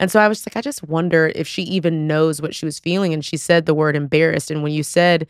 And 0.00 0.10
so 0.10 0.20
I 0.20 0.28
was 0.28 0.46
like, 0.46 0.56
I 0.56 0.60
just 0.60 0.84
wonder 0.84 1.32
if 1.34 1.48
she 1.48 1.62
even 1.62 2.06
knows 2.06 2.40
what 2.40 2.54
she 2.54 2.64
was 2.64 2.78
feeling. 2.78 3.12
And 3.12 3.24
she 3.24 3.36
said 3.36 3.66
the 3.66 3.74
word 3.74 3.96
embarrassed. 3.96 4.50
And 4.50 4.62
when 4.62 4.72
you 4.72 4.82
said 4.82 5.26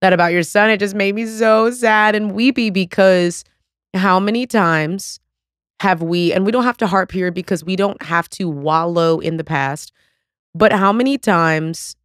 that 0.00 0.12
about 0.12 0.32
your 0.32 0.42
son, 0.42 0.70
it 0.70 0.78
just 0.78 0.94
made 0.94 1.14
me 1.14 1.26
so 1.26 1.70
sad 1.70 2.14
and 2.14 2.32
weepy 2.32 2.70
because 2.70 3.44
how 3.94 4.20
many 4.20 4.46
times 4.46 5.20
have 5.80 6.02
we, 6.02 6.32
and 6.32 6.44
we 6.44 6.52
don't 6.52 6.64
have 6.64 6.76
to 6.78 6.86
harp 6.86 7.12
here 7.12 7.30
because 7.30 7.64
we 7.64 7.76
don't 7.76 8.02
have 8.02 8.28
to 8.30 8.48
wallow 8.48 9.18
in 9.20 9.36
the 9.36 9.44
past, 9.44 9.92
but 10.54 10.72
how 10.72 10.92
many 10.92 11.18
times 11.18 11.96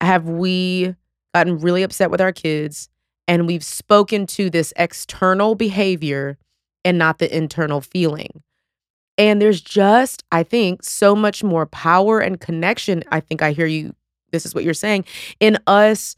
have 0.00 0.28
we 0.28 0.94
gotten 1.34 1.58
really 1.58 1.82
upset 1.82 2.10
with 2.10 2.20
our 2.20 2.32
kids 2.32 2.88
and 3.28 3.46
we've 3.46 3.64
spoken 3.64 4.26
to 4.26 4.50
this 4.50 4.72
external 4.76 5.54
behavior 5.54 6.38
and 6.84 6.98
not 6.98 7.18
the 7.18 7.36
internal 7.36 7.80
feeling? 7.80 8.42
And 9.16 9.40
there's 9.40 9.60
just, 9.60 10.24
I 10.32 10.42
think, 10.42 10.82
so 10.82 11.14
much 11.14 11.44
more 11.44 11.66
power 11.66 12.20
and 12.20 12.40
connection. 12.40 13.04
I 13.12 13.20
think 13.20 13.42
I 13.42 13.52
hear 13.52 13.66
you, 13.66 13.94
this 14.32 14.46
is 14.46 14.54
what 14.54 14.64
you're 14.64 14.72
saying, 14.72 15.04
in 15.40 15.58
us 15.66 16.16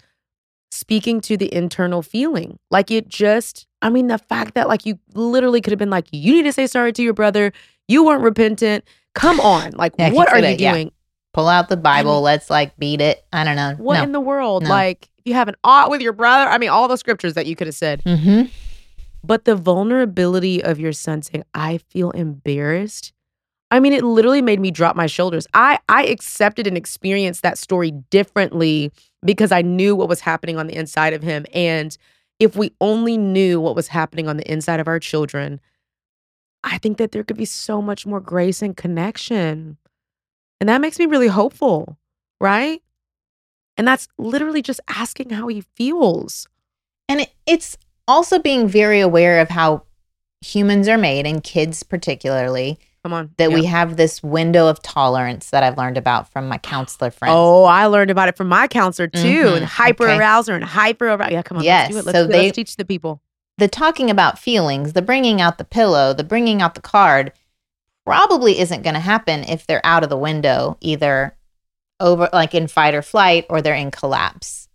speaking 0.72 1.20
to 1.20 1.36
the 1.36 1.52
internal 1.54 2.02
feeling. 2.02 2.58
Like 2.70 2.90
it 2.90 3.08
just, 3.08 3.66
I 3.82 3.90
mean, 3.90 4.06
the 4.06 4.18
fact 4.18 4.54
that 4.54 4.68
like 4.68 4.86
you 4.86 4.98
literally 5.14 5.60
could 5.60 5.70
have 5.70 5.78
been 5.78 5.90
like, 5.90 6.06
you 6.10 6.32
need 6.34 6.44
to 6.44 6.52
say 6.52 6.66
sorry 6.66 6.92
to 6.94 7.02
your 7.02 7.12
brother. 7.12 7.52
You 7.88 8.04
weren't 8.04 8.22
repentant. 8.22 8.84
Come 9.14 9.38
on. 9.40 9.72
Like, 9.76 9.92
Yeah, 9.98 10.10
what 10.10 10.32
are 10.32 10.38
you 10.38 10.56
yeah. 10.58 10.72
doing? 10.72 10.92
Pull 11.34 11.48
out 11.48 11.68
the 11.68 11.76
Bible. 11.76 12.20
let's 12.22 12.50
like 12.50 12.76
beat 12.76 13.00
it. 13.00 13.24
I 13.32 13.44
don't 13.44 13.56
know. 13.56 13.74
What 13.78 13.98
no. 13.98 14.02
in 14.02 14.12
the 14.12 14.20
world? 14.20 14.64
No. 14.64 14.70
Like, 14.70 15.08
you 15.24 15.34
have 15.34 15.48
an 15.48 15.54
ought 15.62 15.90
with 15.90 16.00
your 16.00 16.12
brother, 16.12 16.50
I 16.50 16.58
mean, 16.58 16.68
all 16.70 16.88
the 16.88 16.96
scriptures 16.96 17.34
that 17.34 17.46
you 17.46 17.54
could 17.54 17.66
have 17.66 17.76
said. 17.76 18.02
mm-hmm. 18.04 18.44
But 19.24 19.44
the 19.44 19.54
vulnerability 19.54 20.62
of 20.64 20.80
your 20.80 20.92
son 20.92 21.22
saying, 21.22 21.44
I 21.54 21.78
feel 21.78 22.10
embarrassed. 22.10 23.12
I 23.70 23.78
mean, 23.80 23.92
it 23.92 24.02
literally 24.04 24.42
made 24.42 24.60
me 24.60 24.70
drop 24.70 24.96
my 24.96 25.06
shoulders. 25.06 25.46
I 25.54 25.78
I 25.88 26.04
accepted 26.04 26.66
and 26.66 26.76
experienced 26.76 27.42
that 27.42 27.56
story 27.56 27.92
differently 28.10 28.92
because 29.24 29.52
I 29.52 29.62
knew 29.62 29.94
what 29.94 30.08
was 30.08 30.20
happening 30.20 30.58
on 30.58 30.66
the 30.66 30.76
inside 30.76 31.12
of 31.12 31.22
him. 31.22 31.46
And 31.52 31.96
if 32.38 32.56
we 32.56 32.72
only 32.80 33.16
knew 33.16 33.60
what 33.60 33.76
was 33.76 33.88
happening 33.88 34.28
on 34.28 34.36
the 34.36 34.50
inside 34.50 34.80
of 34.80 34.88
our 34.88 34.98
children, 34.98 35.60
I 36.64 36.78
think 36.78 36.98
that 36.98 37.12
there 37.12 37.24
could 37.24 37.36
be 37.36 37.44
so 37.44 37.80
much 37.80 38.06
more 38.06 38.20
grace 38.20 38.62
and 38.62 38.76
connection. 38.76 39.78
And 40.60 40.68
that 40.68 40.80
makes 40.80 40.98
me 40.98 41.06
really 41.06 41.28
hopeful, 41.28 41.98
right? 42.40 42.82
And 43.76 43.86
that's 43.86 44.08
literally 44.18 44.62
just 44.62 44.80
asking 44.88 45.30
how 45.30 45.48
he 45.48 45.62
feels. 45.76 46.46
And 47.08 47.22
it, 47.22 47.32
it's 47.46 47.76
also 48.06 48.38
being 48.38 48.68
very 48.68 49.00
aware 49.00 49.40
of 49.40 49.48
how 49.48 49.84
humans 50.40 50.88
are 50.88 50.98
made 50.98 51.26
and 51.26 51.42
kids 51.42 51.82
particularly 51.82 52.78
Come 53.04 53.12
on. 53.12 53.30
that 53.38 53.50
Yeah. 53.50 53.54
we 53.56 53.64
have 53.64 53.96
this 53.96 54.22
window 54.22 54.68
of 54.68 54.80
tolerance 54.80 55.50
that 55.50 55.64
I've 55.64 55.76
learned 55.76 55.98
about 55.98 56.30
from 56.30 56.46
my 56.46 56.58
counselor 56.58 57.10
friends. 57.10 57.34
Oh, 57.36 57.64
I 57.64 57.86
learned 57.86 58.10
about 58.12 58.28
it 58.28 58.36
from 58.36 58.48
my 58.48 58.68
counselor 58.68 59.08
too. 59.08 59.18
Mhm, 59.46 59.56
And 59.56 59.64
hyper 59.64 60.04
okay. 60.04 60.12
and 60.12 60.64
hyper 60.64 61.08
arousal. 61.08 61.32
Yeah, 61.32 61.42
come 61.42 61.58
on. 61.58 61.64
Yes, 61.64 61.90
Let's 61.92 61.94
do 61.94 61.98
it. 61.98 62.04
Let's, 62.06 62.18
so 62.18 62.26
do 62.26 62.32
they- 62.32 62.42
let's 62.44 62.56
teach 62.56 62.76
the 62.76 62.84
people. 62.84 63.20
the 63.58 63.66
talking 63.68 64.08
about 64.08 64.38
feelings, 64.38 64.92
the 64.92 65.02
bringing 65.02 65.40
out 65.40 65.58
the 65.58 65.64
pillow, 65.64 66.12
the 66.14 66.24
bringing 66.24 66.62
out 66.62 66.74
the 66.74 66.80
card 66.80 67.32
probably 68.06 68.58
isn't 68.58 68.82
going 68.82 68.94
to 68.94 69.00
happen 69.00 69.44
if 69.44 69.66
they're 69.66 69.84
out 69.84 70.02
of 70.02 70.08
the 70.08 70.16
window, 70.16 70.76
either 70.80 71.36
over 72.00 72.28
like 72.32 72.54
in 72.54 72.66
fight 72.66 72.94
or 72.94 73.02
flight 73.02 73.46
or 73.50 73.60
they're 73.60 73.74
in 73.74 73.90
collapse. 73.90 74.68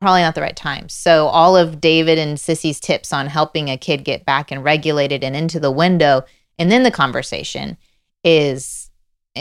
Probably 0.00 0.20
not 0.22 0.34
the 0.36 0.42
right 0.42 0.54
time. 0.54 0.88
So, 0.88 1.26
all 1.26 1.56
of 1.56 1.80
David 1.80 2.18
and 2.18 2.38
Sissy's 2.38 2.78
tips 2.78 3.12
on 3.12 3.26
helping 3.28 3.68
a 3.68 3.76
kid 3.76 4.04
get 4.04 4.24
back 4.24 4.52
and 4.52 4.62
regulated 4.62 5.24
and 5.24 5.34
into 5.34 5.58
the 5.58 5.72
window 5.72 6.24
and 6.58 6.70
then 6.70 6.82
the 6.82 6.90
conversation 6.90 7.76
is 8.24 8.90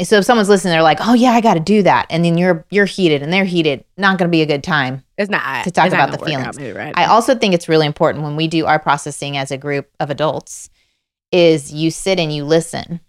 so 0.04 0.18
if 0.18 0.26
someone's 0.26 0.50
listening, 0.50 0.72
they're 0.74 0.84
like, 0.84 1.00
"Oh 1.02 1.14
yeah, 1.14 1.32
I 1.32 1.42
got 1.42 1.56
to 1.56 1.60
do 1.60 1.82
that," 1.84 2.06
and 2.10 2.24
then 2.24 2.38
you're 2.38 2.66
you're 2.70 2.86
heated 2.86 3.24
and 3.24 3.34
they're 3.34 3.46
heated. 3.46 3.84
Not 3.98 4.20
going 4.20 4.28
to 4.30 4.32
be 4.32 4.42
a 4.44 4.46
good 4.46 4.64
time. 4.64 5.04
It's 5.18 5.30
not 5.32 5.64
To 5.64 5.72
talk 5.72 5.88
about 5.88 6.12
the 6.12 6.18
gonna 6.18 6.38
work 6.38 6.48
out, 6.48 6.56
feelings. 6.56 6.60
maybe, 6.60 6.78
right? 6.78 6.94
I 6.96 7.06
also 7.06 7.34
think 7.34 7.54
it's 7.56 7.68
really 7.68 7.88
important 7.88 8.24
when 8.24 8.36
we 8.36 8.48
do 8.48 8.66
our 8.68 8.78
processing 8.80 9.38
as 9.38 9.50
a 9.50 9.58
group 9.58 9.90
of 10.00 10.10
adults 10.12 10.70
is 11.32 11.74
you 11.74 11.90
sit 11.90 12.20
and 12.20 12.32
you 12.34 12.44
listen 12.46 13.00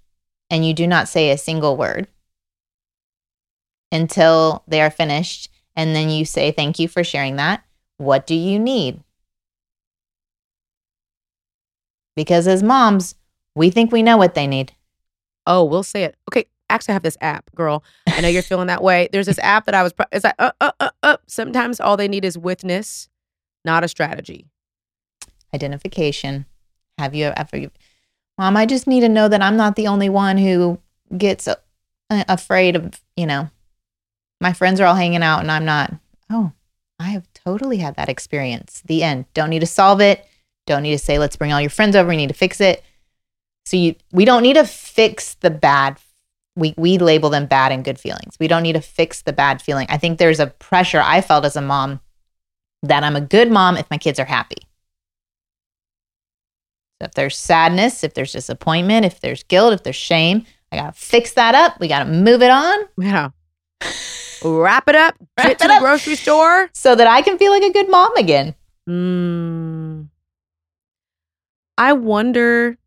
and 0.48 0.66
you 0.66 0.72
do 0.72 0.86
not 0.86 1.08
say 1.08 1.30
a 1.30 1.36
single 1.38 1.76
word 1.76 2.08
until 3.92 4.64
they 4.66 4.80
are 4.80 4.90
finished 4.90 5.50
and 5.76 5.94
then 5.94 6.08
you 6.10 6.24
say 6.24 6.50
thank 6.50 6.78
you 6.78 6.88
for 6.88 7.04
sharing 7.04 7.36
that. 7.36 7.62
What 7.98 8.26
do 8.26 8.34
you 8.34 8.58
need? 8.58 9.00
Because 12.16 12.48
as 12.48 12.62
moms, 12.62 13.14
we 13.58 13.70
think 13.70 13.92
we 13.92 14.02
know 14.02 14.16
what 14.16 14.34
they 14.34 14.46
need. 14.46 14.72
oh, 15.46 15.64
we'll 15.64 15.82
say 15.82 16.04
it. 16.04 16.16
Okay. 16.30 16.46
Actually, 16.70 16.92
I 16.92 16.96
have 16.96 17.02
this 17.02 17.16
app, 17.22 17.50
girl. 17.54 17.82
I 18.06 18.20
know 18.20 18.28
you're 18.28 18.42
feeling 18.42 18.66
that 18.66 18.82
way. 18.82 19.08
There's 19.10 19.24
this 19.24 19.38
app 19.38 19.64
that 19.64 19.74
I 19.74 19.82
was. 19.82 19.94
Pro- 19.94 20.04
it's 20.12 20.24
like, 20.24 20.34
uh, 20.38 20.52
uh, 20.60 20.72
uh, 20.78 20.90
uh. 21.02 21.16
Sometimes 21.26 21.80
all 21.80 21.96
they 21.96 22.08
need 22.08 22.26
is 22.26 22.36
witness, 22.36 23.08
not 23.64 23.84
a 23.84 23.88
strategy. 23.88 24.44
Identification. 25.54 26.44
Have 26.98 27.14
you 27.14 27.32
ever, 27.34 27.70
Mom, 28.36 28.56
I 28.56 28.66
just 28.66 28.86
need 28.86 29.00
to 29.00 29.08
know 29.08 29.28
that 29.28 29.40
I'm 29.40 29.56
not 29.56 29.76
the 29.76 29.86
only 29.86 30.10
one 30.10 30.36
who 30.36 30.78
gets 31.16 31.48
uh, 31.48 31.54
afraid 32.10 32.76
of, 32.76 33.00
you 33.16 33.26
know, 33.26 33.48
my 34.40 34.52
friends 34.52 34.78
are 34.80 34.86
all 34.86 34.94
hanging 34.94 35.22
out 35.22 35.40
and 35.40 35.50
I'm 35.50 35.64
not. 35.64 35.94
Oh, 36.28 36.52
I 36.98 37.10
have 37.10 37.26
totally 37.32 37.78
had 37.78 37.96
that 37.96 38.10
experience. 38.10 38.82
The 38.84 39.02
end. 39.02 39.24
Don't 39.32 39.48
need 39.48 39.60
to 39.60 39.66
solve 39.66 40.02
it. 40.02 40.26
Don't 40.66 40.82
need 40.82 40.92
to 40.92 40.98
say, 40.98 41.18
let's 41.18 41.36
bring 41.36 41.52
all 41.52 41.60
your 41.62 41.70
friends 41.70 41.96
over. 41.96 42.10
We 42.10 42.16
need 42.18 42.28
to 42.28 42.34
fix 42.34 42.60
it. 42.60 42.84
So 43.68 43.76
you, 43.76 43.96
we 44.12 44.24
don't 44.24 44.42
need 44.42 44.54
to 44.54 44.64
fix 44.64 45.34
the 45.34 45.50
bad. 45.50 45.98
We, 46.56 46.72
we 46.78 46.96
label 46.96 47.28
them 47.28 47.44
bad 47.44 47.70
and 47.70 47.84
good 47.84 48.00
feelings. 48.00 48.34
We 48.40 48.48
don't 48.48 48.62
need 48.62 48.72
to 48.72 48.80
fix 48.80 49.20
the 49.20 49.32
bad 49.34 49.60
feeling. 49.60 49.86
I 49.90 49.98
think 49.98 50.18
there's 50.18 50.40
a 50.40 50.46
pressure 50.46 51.02
I 51.04 51.20
felt 51.20 51.44
as 51.44 51.54
a 51.54 51.60
mom 51.60 52.00
that 52.82 53.04
I'm 53.04 53.14
a 53.14 53.20
good 53.20 53.50
mom 53.50 53.76
if 53.76 53.84
my 53.90 53.98
kids 53.98 54.18
are 54.18 54.24
happy. 54.24 54.56
So 57.00 57.04
if 57.08 57.12
there's 57.12 57.36
sadness, 57.36 58.02
if 58.02 58.14
there's 58.14 58.32
disappointment, 58.32 59.04
if 59.04 59.20
there's 59.20 59.42
guilt, 59.42 59.74
if 59.74 59.82
there's 59.82 59.96
shame, 59.96 60.46
I 60.72 60.76
got 60.78 60.94
to 60.94 60.98
fix 60.98 61.34
that 61.34 61.54
up. 61.54 61.78
We 61.78 61.88
got 61.88 62.04
to 62.04 62.10
move 62.10 62.40
it 62.40 62.50
on 62.50 62.78
Yeah. 62.96 63.28
Wrap 64.42 64.88
it 64.88 64.94
up. 64.94 65.14
Wrap 65.38 65.46
get 65.46 65.58
to 65.58 65.66
the 65.68 65.74
up. 65.74 65.80
grocery 65.80 66.16
store. 66.16 66.70
so 66.72 66.94
that 66.94 67.06
I 67.06 67.20
can 67.20 67.36
feel 67.36 67.52
like 67.52 67.64
a 67.64 67.72
good 67.72 67.90
mom 67.90 68.16
again. 68.16 68.54
Mm. 68.88 70.08
I 71.76 71.92
wonder 71.92 72.78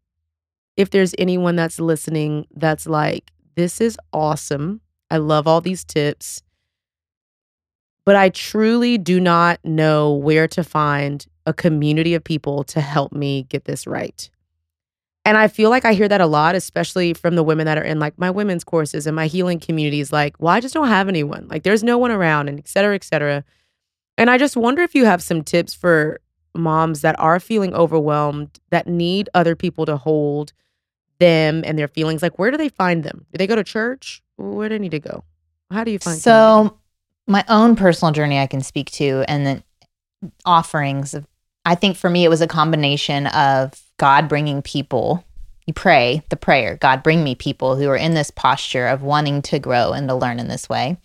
if 0.78 0.90
there's 0.90 1.14
anyone 1.18 1.56
that's 1.56 1.80
listening 1.80 2.48
that's 2.56 2.88
like, 2.88 3.32
this 3.56 3.82
is 3.82 3.98
awesome. 4.14 4.82
I 5.10 5.18
love 5.18 5.48
all 5.48 5.62
these 5.62 5.84
tips. 5.84 6.42
But 8.06 8.16
I 8.16 8.30
truly 8.30 8.98
do 8.98 9.20
not 9.20 9.60
know 9.64 10.14
where 10.14 10.48
to 10.48 10.64
find 10.64 11.26
a 11.46 11.54
community 11.54 12.14
of 12.16 12.24
people 12.24 12.64
to 12.66 12.82
help 12.82 13.12
me 13.12 13.44
get 13.44 13.66
this 13.66 13.86
right. 13.86 14.30
And 15.24 15.38
I 15.38 15.48
feel 15.50 15.70
like 15.70 15.86
I 15.86 15.94
hear 15.94 16.08
that 16.08 16.22
a 16.22 16.26
lot, 16.26 16.56
especially 16.56 17.14
from 17.14 17.36
the 17.36 17.44
women 17.44 17.66
that 17.66 17.78
are 17.78 17.84
in 17.84 18.00
like 18.00 18.18
my 18.18 18.32
women's 18.32 18.64
courses 18.64 19.06
and 19.06 19.16
my 19.16 19.28
healing 19.28 19.60
communities. 19.60 20.12
Like, 20.12 20.36
well, 20.40 20.52
I 20.54 20.60
just 20.60 20.74
don't 20.74 20.88
have 20.88 21.08
anyone. 21.08 21.48
Like, 21.48 21.62
there's 21.62 21.84
no 21.84 22.00
one 22.00 22.10
around, 22.10 22.48
and 22.48 22.58
et 22.58 22.68
cetera, 22.68 22.96
et 22.96 23.04
cetera. 23.04 23.44
And 24.18 24.32
I 24.32 24.40
just 24.40 24.58
wonder 24.58 24.82
if 24.82 24.96
you 24.96 25.06
have 25.06 25.22
some 25.22 25.44
tips 25.44 25.76
for 25.76 26.22
moms 26.56 27.02
that 27.02 27.20
are 27.20 27.40
feeling 27.40 27.74
overwhelmed, 27.74 28.60
that 28.70 28.88
need 28.88 29.30
other 29.34 29.56
people 29.56 29.86
to 29.86 29.98
hold 29.98 30.54
them 31.20 31.64
and 31.66 31.78
their 31.78 31.88
feelings. 31.88 32.22
Like, 32.22 32.38
where 32.38 32.52
do 32.52 32.58
they 32.58 32.70
find 32.70 33.04
them? 33.04 33.26
Do 33.32 33.38
they 33.38 33.48
go 33.48 33.56
to 33.56 33.64
church? 33.64 34.22
Where 34.38 34.70
do 34.70 34.76
they 34.76 34.80
need 34.80 34.92
to 34.92 35.00
go? 35.00 35.24
How 35.70 35.84
do 35.84 35.92
you 35.92 36.00
find? 36.00 36.18
So, 36.18 36.78
my 37.28 37.46
own 37.48 37.76
personal 37.76 38.12
journey 38.12 38.40
I 38.40 38.48
can 38.48 38.62
speak 38.62 38.92
to, 38.92 39.24
and 39.28 39.46
then 39.46 39.64
offerings. 40.46 41.14
Of, 41.14 41.26
I 41.66 41.76
think 41.76 41.96
for 41.96 42.10
me, 42.10 42.26
it 42.26 42.30
was 42.30 42.42
a 42.42 42.48
combination 42.48 43.28
of 43.28 43.80
God 43.98 44.28
bringing 44.28 44.62
people. 44.62 45.24
You 45.68 45.74
pray 45.74 46.24
the 46.30 46.36
prayer, 46.36 46.76
God, 46.76 47.04
bring 47.04 47.24
me 47.24 47.36
people 47.36 47.76
who 47.76 47.88
are 47.88 47.96
in 47.96 48.16
this 48.16 48.32
posture 48.32 48.88
of 48.88 49.04
wanting 49.04 49.42
to 49.44 49.60
grow 49.60 49.94
and 49.94 50.10
to 50.10 50.16
learn 50.16 50.40
in 50.40 50.48
this 50.48 50.68
way. 50.68 50.98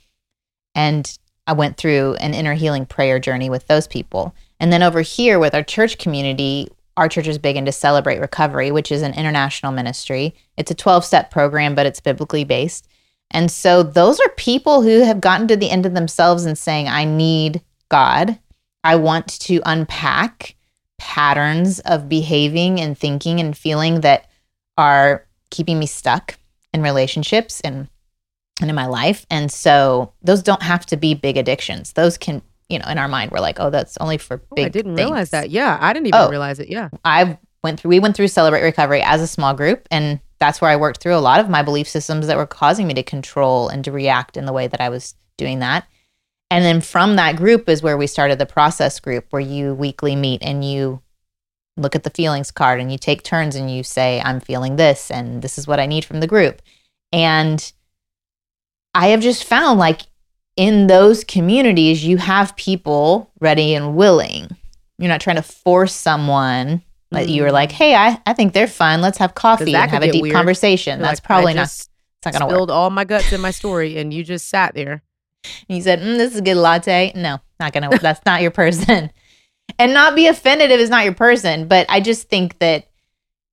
And 0.74 1.16
I 1.46 1.52
went 1.52 1.76
through 1.76 2.14
an 2.14 2.34
inner 2.34 2.54
healing 2.54 2.86
prayer 2.86 3.18
journey 3.18 3.50
with 3.50 3.66
those 3.66 3.86
people. 3.86 4.34
And 4.60 4.72
then 4.72 4.82
over 4.82 5.02
here 5.02 5.38
with 5.38 5.54
our 5.54 5.62
church 5.62 5.98
community, 5.98 6.68
our 6.96 7.08
church 7.08 7.26
is 7.26 7.38
big 7.38 7.56
into 7.56 7.72
Celebrate 7.72 8.20
Recovery, 8.20 8.70
which 8.70 8.90
is 8.90 9.02
an 9.02 9.14
international 9.14 9.72
ministry. 9.72 10.34
It's 10.56 10.70
a 10.70 10.74
12 10.74 11.04
step 11.04 11.30
program, 11.30 11.74
but 11.74 11.86
it's 11.86 12.00
biblically 12.00 12.44
based. 12.44 12.88
And 13.30 13.50
so 13.50 13.82
those 13.82 14.20
are 14.20 14.28
people 14.30 14.82
who 14.82 15.02
have 15.02 15.20
gotten 15.20 15.48
to 15.48 15.56
the 15.56 15.70
end 15.70 15.84
of 15.84 15.94
themselves 15.94 16.44
and 16.44 16.56
saying, 16.56 16.88
I 16.88 17.04
need 17.04 17.60
God. 17.88 18.38
I 18.84 18.96
want 18.96 19.40
to 19.40 19.60
unpack 19.66 20.54
patterns 20.98 21.80
of 21.80 22.08
behaving 22.08 22.80
and 22.80 22.96
thinking 22.96 23.40
and 23.40 23.56
feeling 23.56 24.00
that 24.00 24.30
are 24.78 25.26
keeping 25.50 25.78
me 25.78 25.86
stuck 25.86 26.38
in 26.72 26.82
relationships 26.82 27.60
and 27.60 27.88
and 28.60 28.70
in 28.70 28.76
my 28.76 28.86
life. 28.86 29.26
And 29.30 29.52
so 29.52 30.12
those 30.22 30.42
don't 30.42 30.62
have 30.62 30.86
to 30.86 30.96
be 30.96 31.14
big 31.14 31.36
addictions. 31.36 31.92
Those 31.92 32.16
can, 32.16 32.40
you 32.68 32.78
know, 32.78 32.86
in 32.88 32.98
our 32.98 33.08
mind, 33.08 33.30
we're 33.30 33.40
like, 33.40 33.60
oh, 33.60 33.70
that's 33.70 33.96
only 33.98 34.18
for 34.18 34.42
Oh, 34.50 34.54
big. 34.56 34.66
I 34.66 34.68
didn't 34.68 34.96
things. 34.96 35.06
realize 35.08 35.30
that. 35.30 35.50
Yeah, 35.50 35.78
I 35.80 35.92
didn't 35.92 36.08
even 36.08 36.20
Oh. 36.20 36.28
realize 36.30 36.58
it. 36.58 36.68
Yeah. 36.68 36.88
I 37.04 37.38
went 37.62 37.80
through 37.80 37.88
we 37.90 38.00
went 38.00 38.14
through 38.16 38.28
celebrate 38.28 38.62
recovery 38.62 39.02
as 39.02 39.20
a 39.20 39.26
small 39.26 39.52
group 39.54 39.88
and 39.90 40.20
that's 40.38 40.60
where 40.60 40.70
I 40.70 40.76
worked 40.76 41.00
through 41.02 41.14
a 41.16 41.18
lot 41.18 41.40
of 41.40 41.48
my 41.48 41.62
belief 41.62 41.88
systems 41.88 42.26
that 42.26 42.36
were 42.36 42.46
causing 42.46 42.86
me 42.86 42.94
to 42.94 43.02
control 43.02 43.68
and 43.68 43.84
to 43.84 43.90
react 43.92 44.36
in 44.36 44.44
the 44.46 44.52
way 44.52 44.66
that 44.68 44.80
I 44.80 44.88
was 44.88 45.14
doing 45.38 45.60
that. 45.60 45.86
And 46.50 46.64
then 46.64 46.80
from 46.80 47.16
that 47.16 47.36
group 47.36 47.68
is 47.68 47.82
where 47.82 47.96
we 47.96 48.06
started 48.06 48.38
the 48.38 48.46
process 48.46 49.00
group 49.00 49.26
where 49.30 49.40
you 49.40 49.74
weekly 49.74 50.14
meet 50.14 50.42
and 50.42 50.64
you 50.64 51.00
look 51.76 51.96
at 51.96 52.04
the 52.04 52.10
feelings 52.10 52.50
card 52.50 52.80
and 52.80 52.92
you 52.92 52.98
take 52.98 53.22
turns 53.22 53.56
and 53.56 53.70
you 53.70 53.82
say 53.82 54.20
I'm 54.24 54.40
feeling 54.40 54.76
this 54.76 55.10
and 55.10 55.42
this 55.42 55.58
is 55.58 55.66
what 55.66 55.80
I 55.80 55.86
need 55.86 56.04
from 56.04 56.20
the 56.20 56.26
group. 56.26 56.62
And 57.12 57.72
I 58.94 59.08
have 59.08 59.20
just 59.20 59.44
found 59.44 59.78
like 59.78 60.02
in 60.56 60.86
those 60.86 61.24
communities 61.24 62.04
you 62.04 62.16
have 62.16 62.56
people 62.56 63.30
ready 63.40 63.74
and 63.74 63.94
willing. 63.96 64.48
You're 64.98 65.08
not 65.08 65.20
trying 65.20 65.36
to 65.36 65.42
force 65.42 65.92
someone 65.94 66.82
like 67.10 67.28
you 67.28 67.42
were 67.42 67.52
like, 67.52 67.70
hey, 67.70 67.94
I, 67.94 68.20
I 68.26 68.32
think 68.32 68.52
they're 68.52 68.66
fun. 68.66 69.00
Let's 69.00 69.18
have 69.18 69.34
coffee 69.34 69.74
and 69.74 69.90
have 69.90 70.02
a 70.02 70.10
deep 70.10 70.22
weird. 70.22 70.34
conversation. 70.34 70.98
You're 70.98 71.06
That's 71.06 71.20
like, 71.20 71.24
probably 71.26 71.54
not, 71.54 71.64
it's 71.64 71.88
not 72.24 72.32
going 72.32 72.40
to 72.40 72.46
work. 72.46 72.54
spilled 72.54 72.70
all 72.70 72.90
my 72.90 73.04
guts 73.04 73.32
in 73.32 73.40
my 73.40 73.50
story, 73.50 73.98
and 73.98 74.12
you 74.12 74.24
just 74.24 74.48
sat 74.48 74.74
there. 74.74 75.02
And 75.68 75.76
you 75.76 75.82
said, 75.82 76.00
mm, 76.00 76.16
this 76.16 76.32
is 76.32 76.38
a 76.40 76.42
good 76.42 76.56
latte. 76.56 77.12
No, 77.14 77.38
not 77.60 77.72
going 77.72 77.88
to, 77.88 77.98
that's 77.98 78.24
not 78.26 78.42
your 78.42 78.50
person. 78.50 79.10
And 79.80 79.92
not 79.92 80.14
be 80.14 80.28
offended 80.28 80.70
if 80.70 80.80
it's 80.80 80.90
not 80.90 81.04
your 81.04 81.12
person. 81.12 81.66
But 81.66 81.86
I 81.88 82.00
just 82.00 82.28
think 82.28 82.58
that 82.60 82.88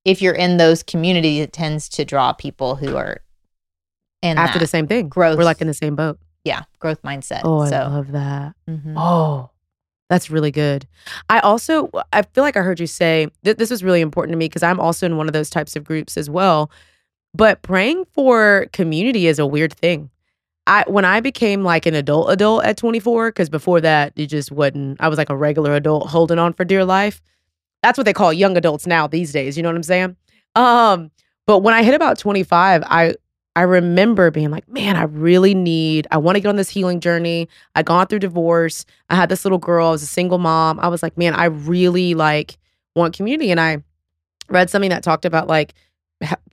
if 0.04 0.22
you're 0.22 0.34
in 0.34 0.58
those 0.58 0.82
communities, 0.84 1.40
it 1.40 1.52
tends 1.52 1.88
to 1.90 2.04
draw 2.04 2.32
people 2.32 2.76
who 2.76 2.96
are 2.96 3.20
in 4.22 4.38
After 4.38 4.58
that 4.58 4.64
the 4.64 4.68
same 4.68 4.86
thing, 4.86 5.08
growth. 5.08 5.36
we're 5.36 5.44
like 5.44 5.60
in 5.60 5.66
the 5.66 5.74
same 5.74 5.96
boat. 5.96 6.18
Yeah, 6.44 6.62
growth 6.78 7.02
mindset. 7.02 7.40
Oh, 7.44 7.60
I 7.60 7.70
so, 7.70 7.76
love 7.76 8.12
that. 8.12 8.54
mhm. 8.68 8.94
Oh, 8.96 9.50
that's 10.10 10.30
really 10.30 10.50
good. 10.50 10.86
I 11.30 11.40
also, 11.40 11.90
I 12.12 12.22
feel 12.22 12.44
like 12.44 12.56
I 12.56 12.60
heard 12.60 12.78
you 12.78 12.86
say 12.86 13.28
that 13.42 13.58
this 13.58 13.70
was 13.70 13.82
really 13.82 14.02
important 14.02 14.32
to 14.32 14.38
me 14.38 14.46
because 14.46 14.62
I'm 14.62 14.78
also 14.78 15.06
in 15.06 15.16
one 15.16 15.26
of 15.26 15.32
those 15.32 15.48
types 15.50 15.76
of 15.76 15.84
groups 15.84 16.16
as 16.16 16.28
well. 16.28 16.70
But 17.34 17.62
praying 17.62 18.04
for 18.12 18.68
community 18.72 19.26
is 19.26 19.38
a 19.38 19.46
weird 19.46 19.72
thing. 19.72 20.10
I 20.66 20.84
when 20.86 21.04
I 21.04 21.20
became 21.20 21.62
like 21.64 21.84
an 21.86 21.94
adult 21.94 22.30
adult 22.30 22.64
at 22.64 22.76
24, 22.76 23.30
because 23.30 23.48
before 23.50 23.80
that 23.80 24.12
it 24.16 24.26
just 24.26 24.52
wasn't. 24.52 25.00
I 25.00 25.08
was 25.08 25.18
like 25.18 25.30
a 25.30 25.36
regular 25.36 25.74
adult 25.74 26.08
holding 26.08 26.38
on 26.38 26.52
for 26.52 26.64
dear 26.64 26.84
life. 26.84 27.20
That's 27.82 27.98
what 27.98 28.04
they 28.04 28.12
call 28.14 28.32
young 28.32 28.56
adults 28.56 28.86
now 28.86 29.06
these 29.06 29.32
days. 29.32 29.56
You 29.56 29.62
know 29.62 29.68
what 29.70 29.76
I'm 29.76 29.82
saying? 29.82 30.16
Um, 30.54 31.10
but 31.46 31.58
when 31.58 31.74
I 31.74 31.82
hit 31.82 31.94
about 31.94 32.18
25, 32.18 32.82
I 32.86 33.14
I 33.56 33.62
remember 33.62 34.30
being 34.30 34.50
like, 34.50 34.68
man, 34.68 34.96
I 34.96 35.04
really 35.04 35.54
need. 35.54 36.06
I 36.10 36.18
want 36.18 36.36
to 36.36 36.40
get 36.40 36.48
on 36.48 36.56
this 36.56 36.70
healing 36.70 37.00
journey. 37.00 37.48
I'd 37.74 37.86
gone 37.86 38.06
through 38.08 38.18
divorce. 38.18 38.84
I 39.10 39.14
had 39.14 39.28
this 39.28 39.44
little 39.44 39.58
girl. 39.58 39.88
I 39.88 39.90
was 39.92 40.02
a 40.02 40.06
single 40.06 40.38
mom. 40.38 40.80
I 40.80 40.88
was 40.88 41.02
like, 41.02 41.16
man, 41.16 41.34
I 41.34 41.44
really 41.46 42.14
like 42.14 42.58
want 42.96 43.14
community. 43.14 43.50
And 43.50 43.60
I 43.60 43.78
read 44.48 44.70
something 44.70 44.90
that 44.90 45.02
talked 45.02 45.24
about 45.24 45.46
like 45.46 45.74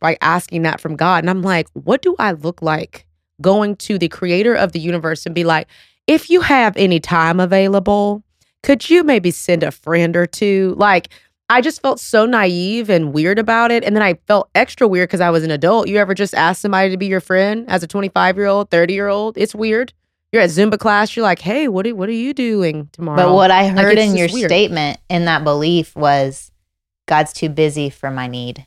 like 0.02 0.18
asking 0.22 0.64
that 0.64 0.80
from 0.80 0.96
God. 0.96 1.24
And 1.24 1.30
I'm 1.30 1.42
like, 1.42 1.68
what 1.74 2.02
do 2.02 2.16
I 2.20 2.34
look 2.34 2.62
like 2.62 3.06
going 3.42 3.76
to 3.78 3.98
the 3.98 4.08
creator 4.08 4.54
of 4.54 4.72
the 4.72 4.80
universe 4.80 5.26
and 5.26 5.34
be 5.34 5.44
like, 5.44 5.68
if 6.08 6.30
you 6.30 6.42
have 6.42 6.76
any 6.78 7.00
time 7.00 7.40
available, 7.40 8.24
could 8.64 8.90
you 8.90 9.04
maybe 9.04 9.32
send 9.32 9.64
a 9.64 9.72
friend 9.72 10.16
or 10.16 10.28
two? 10.28 10.76
Like, 10.78 11.10
I 11.52 11.62
just 11.62 11.82
felt 11.82 12.00
so 12.00 12.26
naive 12.26 12.90
and 12.90 13.14
weird 13.14 13.38
about 13.38 13.72
it. 13.72 13.84
And 13.84 13.96
then 13.96 14.02
I 14.02 14.16
felt 14.26 14.50
extra 14.56 14.88
weird 14.88 15.10
because 15.10 15.22
I 15.22 15.30
was 15.30 15.44
an 15.44 15.52
adult. 15.52 15.88
You 15.90 15.98
ever 15.98 16.14
just 16.14 16.34
ask 16.34 16.62
somebody 16.62 16.90
to 16.92 16.98
be 16.98 17.08
your 17.08 17.20
friend 17.20 17.70
as 17.70 17.84
a 17.84 17.88
25 17.88 18.38
year 18.38 18.48
old, 18.48 18.70
30 18.70 18.94
year 18.94 19.08
old? 19.10 19.38
It's 19.38 19.54
weird. 19.54 19.94
You're 20.32 20.42
at 20.42 20.50
Zumba 20.50 20.80
class. 20.80 21.14
You're 21.16 21.24
like, 21.24 21.40
hey, 21.40 21.68
what 21.68 21.86
are, 21.86 21.94
what 21.94 22.08
are 22.08 22.14
you 22.14 22.34
doing 22.34 22.88
tomorrow? 22.94 23.18
But 23.18 23.34
what 23.34 23.52
I 23.52 23.68
heard 23.68 23.98
it's 23.98 24.10
in 24.12 24.16
your 24.18 24.30
weird. 24.32 24.50
statement 24.50 24.98
in 25.10 25.26
that 25.26 25.44
belief 25.44 25.94
was 25.96 26.52
God's 27.06 27.34
too 27.34 27.50
busy 27.50 27.90
for 27.90 28.10
my 28.10 28.28
need. 28.28 28.66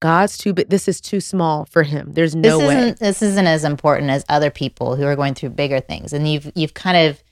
God's 0.00 0.36
too 0.38 0.52
big. 0.52 0.68
This 0.68 0.88
is 0.88 1.00
too 1.00 1.20
small 1.20 1.64
for 1.64 1.82
him. 1.82 2.12
There's 2.12 2.34
no 2.34 2.58
this 2.58 2.68
way. 2.68 2.94
this 2.98 3.22
isn't 3.22 3.46
as 3.46 3.64
important 3.64 4.10
as 4.10 4.24
other 4.28 4.50
people 4.50 4.96
who 4.96 5.04
are 5.04 5.14
going 5.16 5.34
through 5.34 5.50
bigger 5.50 5.80
things 5.80 6.12
and 6.12 6.30
you've 6.30 6.50
you've 6.56 6.74
kind 6.74 6.96
of 7.08 7.22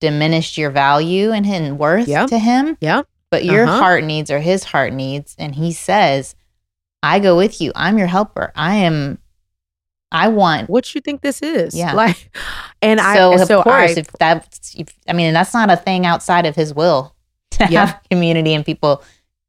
diminished 0.00 0.58
your 0.58 0.70
value 0.70 1.30
and, 1.30 1.46
and 1.46 1.78
worth 1.78 2.08
Yeah. 2.08 2.26
to 2.26 2.38
him 2.38 2.76
Yeah. 2.80 3.02
But 3.36 3.44
your 3.44 3.64
Uh-huh. 3.64 3.78
heart 3.78 4.04
needs 4.04 4.30
are 4.30 4.38
his 4.40 4.64
heart 4.64 4.92
needs 4.92 5.34
and 5.38 5.54
he 5.54 5.72
says 5.72 6.34
i 7.02 7.18
go 7.18 7.36
with 7.36 7.60
you 7.60 7.70
i'm 7.74 7.98
your 7.98 8.06
helper 8.06 8.52
i 8.56 8.74
am 8.76 9.18
i 10.12 10.28
want 10.28 10.68
What 10.70 10.94
you 10.94 11.00
think 11.00 11.20
this 11.20 11.42
is? 11.42 11.74
Yeah. 11.74 11.92
Like, 12.02 12.30
and 12.82 12.98
so 13.00 13.06
I 13.32 13.34
of 13.42 13.46
so 13.48 13.62
course 13.62 13.96
I, 13.96 14.00
if 14.00 14.08
that's 14.12 14.74
if, 14.76 14.88
i 15.08 15.12
mean 15.12 15.34
that's 15.34 15.52
not 15.54 15.70
a 15.70 15.76
thing 15.76 16.06
outside 16.06 16.46
of 16.46 16.54
his 16.56 16.72
will 16.74 17.14
to 17.52 17.66
Yeah. 17.68 17.86
have 17.86 18.00
community 18.10 18.54
and 18.54 18.64
people 18.64 19.02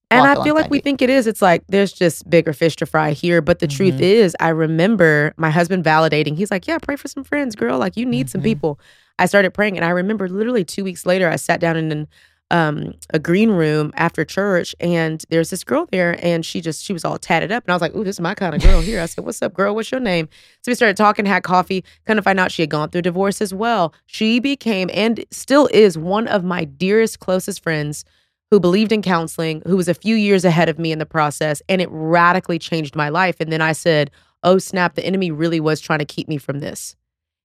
and 0.10 0.26
I 0.26 0.42
feel 0.42 0.56
like 0.56 0.70
we 0.72 0.78
you. 0.78 0.82
think 0.82 1.02
it 1.02 1.10
is. 1.10 1.28
It's 1.28 1.42
like 1.42 1.64
there's 1.68 1.92
just 1.92 2.30
bigger 2.30 2.54
fish 2.54 2.78
to 2.78 2.86
fry 2.86 3.12
here. 3.12 3.42
But 3.42 3.60
the 3.60 3.68
truth 3.68 3.96
Mhm. 3.96 4.00
is, 4.24 4.38
I 4.40 4.50
remember 4.50 5.34
my 5.36 5.50
husband 5.50 5.84
validating. 5.84 6.38
He's 6.38 6.50
like, 6.50 6.66
"Yeah, 6.66 6.78
pray 6.78 6.96
for 6.96 7.10
some 7.10 7.26
friends, 7.26 7.58
girl. 7.58 7.78
Like 7.78 7.98
you 7.98 8.06
need 8.06 8.30
some 8.30 8.40
Mhm. 8.40 8.46
people." 8.46 8.80
I 9.20 9.26
started 9.26 9.52
praying, 9.54 9.76
and 9.76 9.86
I 9.86 9.90
remember 9.90 10.30
literally 10.30 10.64
two 10.64 10.86
weeks 10.86 11.06
later, 11.06 11.28
I 11.30 11.36
sat 11.36 11.60
down 11.60 11.76
and, 11.76 11.92
an, 11.92 12.08
um, 12.50 12.94
a 13.14 13.20
green 13.20 13.50
room 13.50 13.92
after 13.96 14.24
church, 14.24 14.76
and 14.80 15.24
there's 15.30 15.50
this 15.50 15.64
girl 15.64 15.88
there, 15.92 16.18
and 16.24 16.46
she 16.46 16.62
just 16.62 16.84
she 16.84 16.94
was 16.94 17.04
all 17.04 17.18
tatted 17.18 17.52
up, 17.52 17.64
and 17.66 17.72
I 17.72 17.76
was 17.76 17.82
like, 17.82 17.96
"Ooh, 17.96 18.04
this 18.04 18.16
is 18.16 18.20
my 18.22 18.36
kind 18.36 18.56
of 18.56 18.62
girl 18.62 18.80
here." 18.82 19.02
I 19.02 19.06
said, 19.06 19.26
"What's 19.26 19.42
up, 19.42 19.54
girl? 19.54 19.76
What's 19.76 19.92
your 19.92 20.00
name?" 20.00 20.30
So 20.62 20.72
we 20.72 20.76
started 20.76 20.98
talking, 20.98 21.26
had 21.26 21.44
coffee. 21.44 21.84
Kind 22.06 22.20
of 22.20 22.26
find 22.26 22.40
out 22.40 22.52
she 22.52 22.62
had 22.62 22.70
gone 22.70 22.90
through 22.90 23.02
divorce 23.02 23.42
as 23.42 23.54
well. 23.54 23.94
She 24.06 24.40
became 24.40 24.90
and 24.94 25.26
still 25.32 25.68
is 25.74 25.98
one 25.98 26.28
of 26.28 26.44
my 26.44 26.64
dearest, 26.64 27.20
closest 27.20 27.62
friends 27.62 28.06
who 28.50 28.60
believed 28.60 28.92
in 28.92 29.02
counseling, 29.02 29.62
who 29.66 29.76
was 29.76 29.90
a 29.90 29.94
few 29.94 30.16
years 30.16 30.46
ahead 30.46 30.70
of 30.70 30.80
me 30.80 30.92
in 30.92 31.00
the 31.00 31.06
process, 31.06 31.62
and 31.68 31.82
it 31.82 31.90
radically 31.92 32.58
changed 32.58 32.96
my 32.96 33.10
life. 33.10 33.38
And 33.40 33.52
then 33.52 33.62
I 33.62 33.74
said, 33.74 34.10
Oh, 34.44 34.58
snap, 34.58 34.96
the 34.96 35.06
enemy 35.06 35.32
really 35.32 35.60
was 35.60 35.82
trying 35.82 36.00
to 36.00 36.06
keep 36.06 36.28
me 36.30 36.38
from 36.38 36.60
this. 36.60 36.96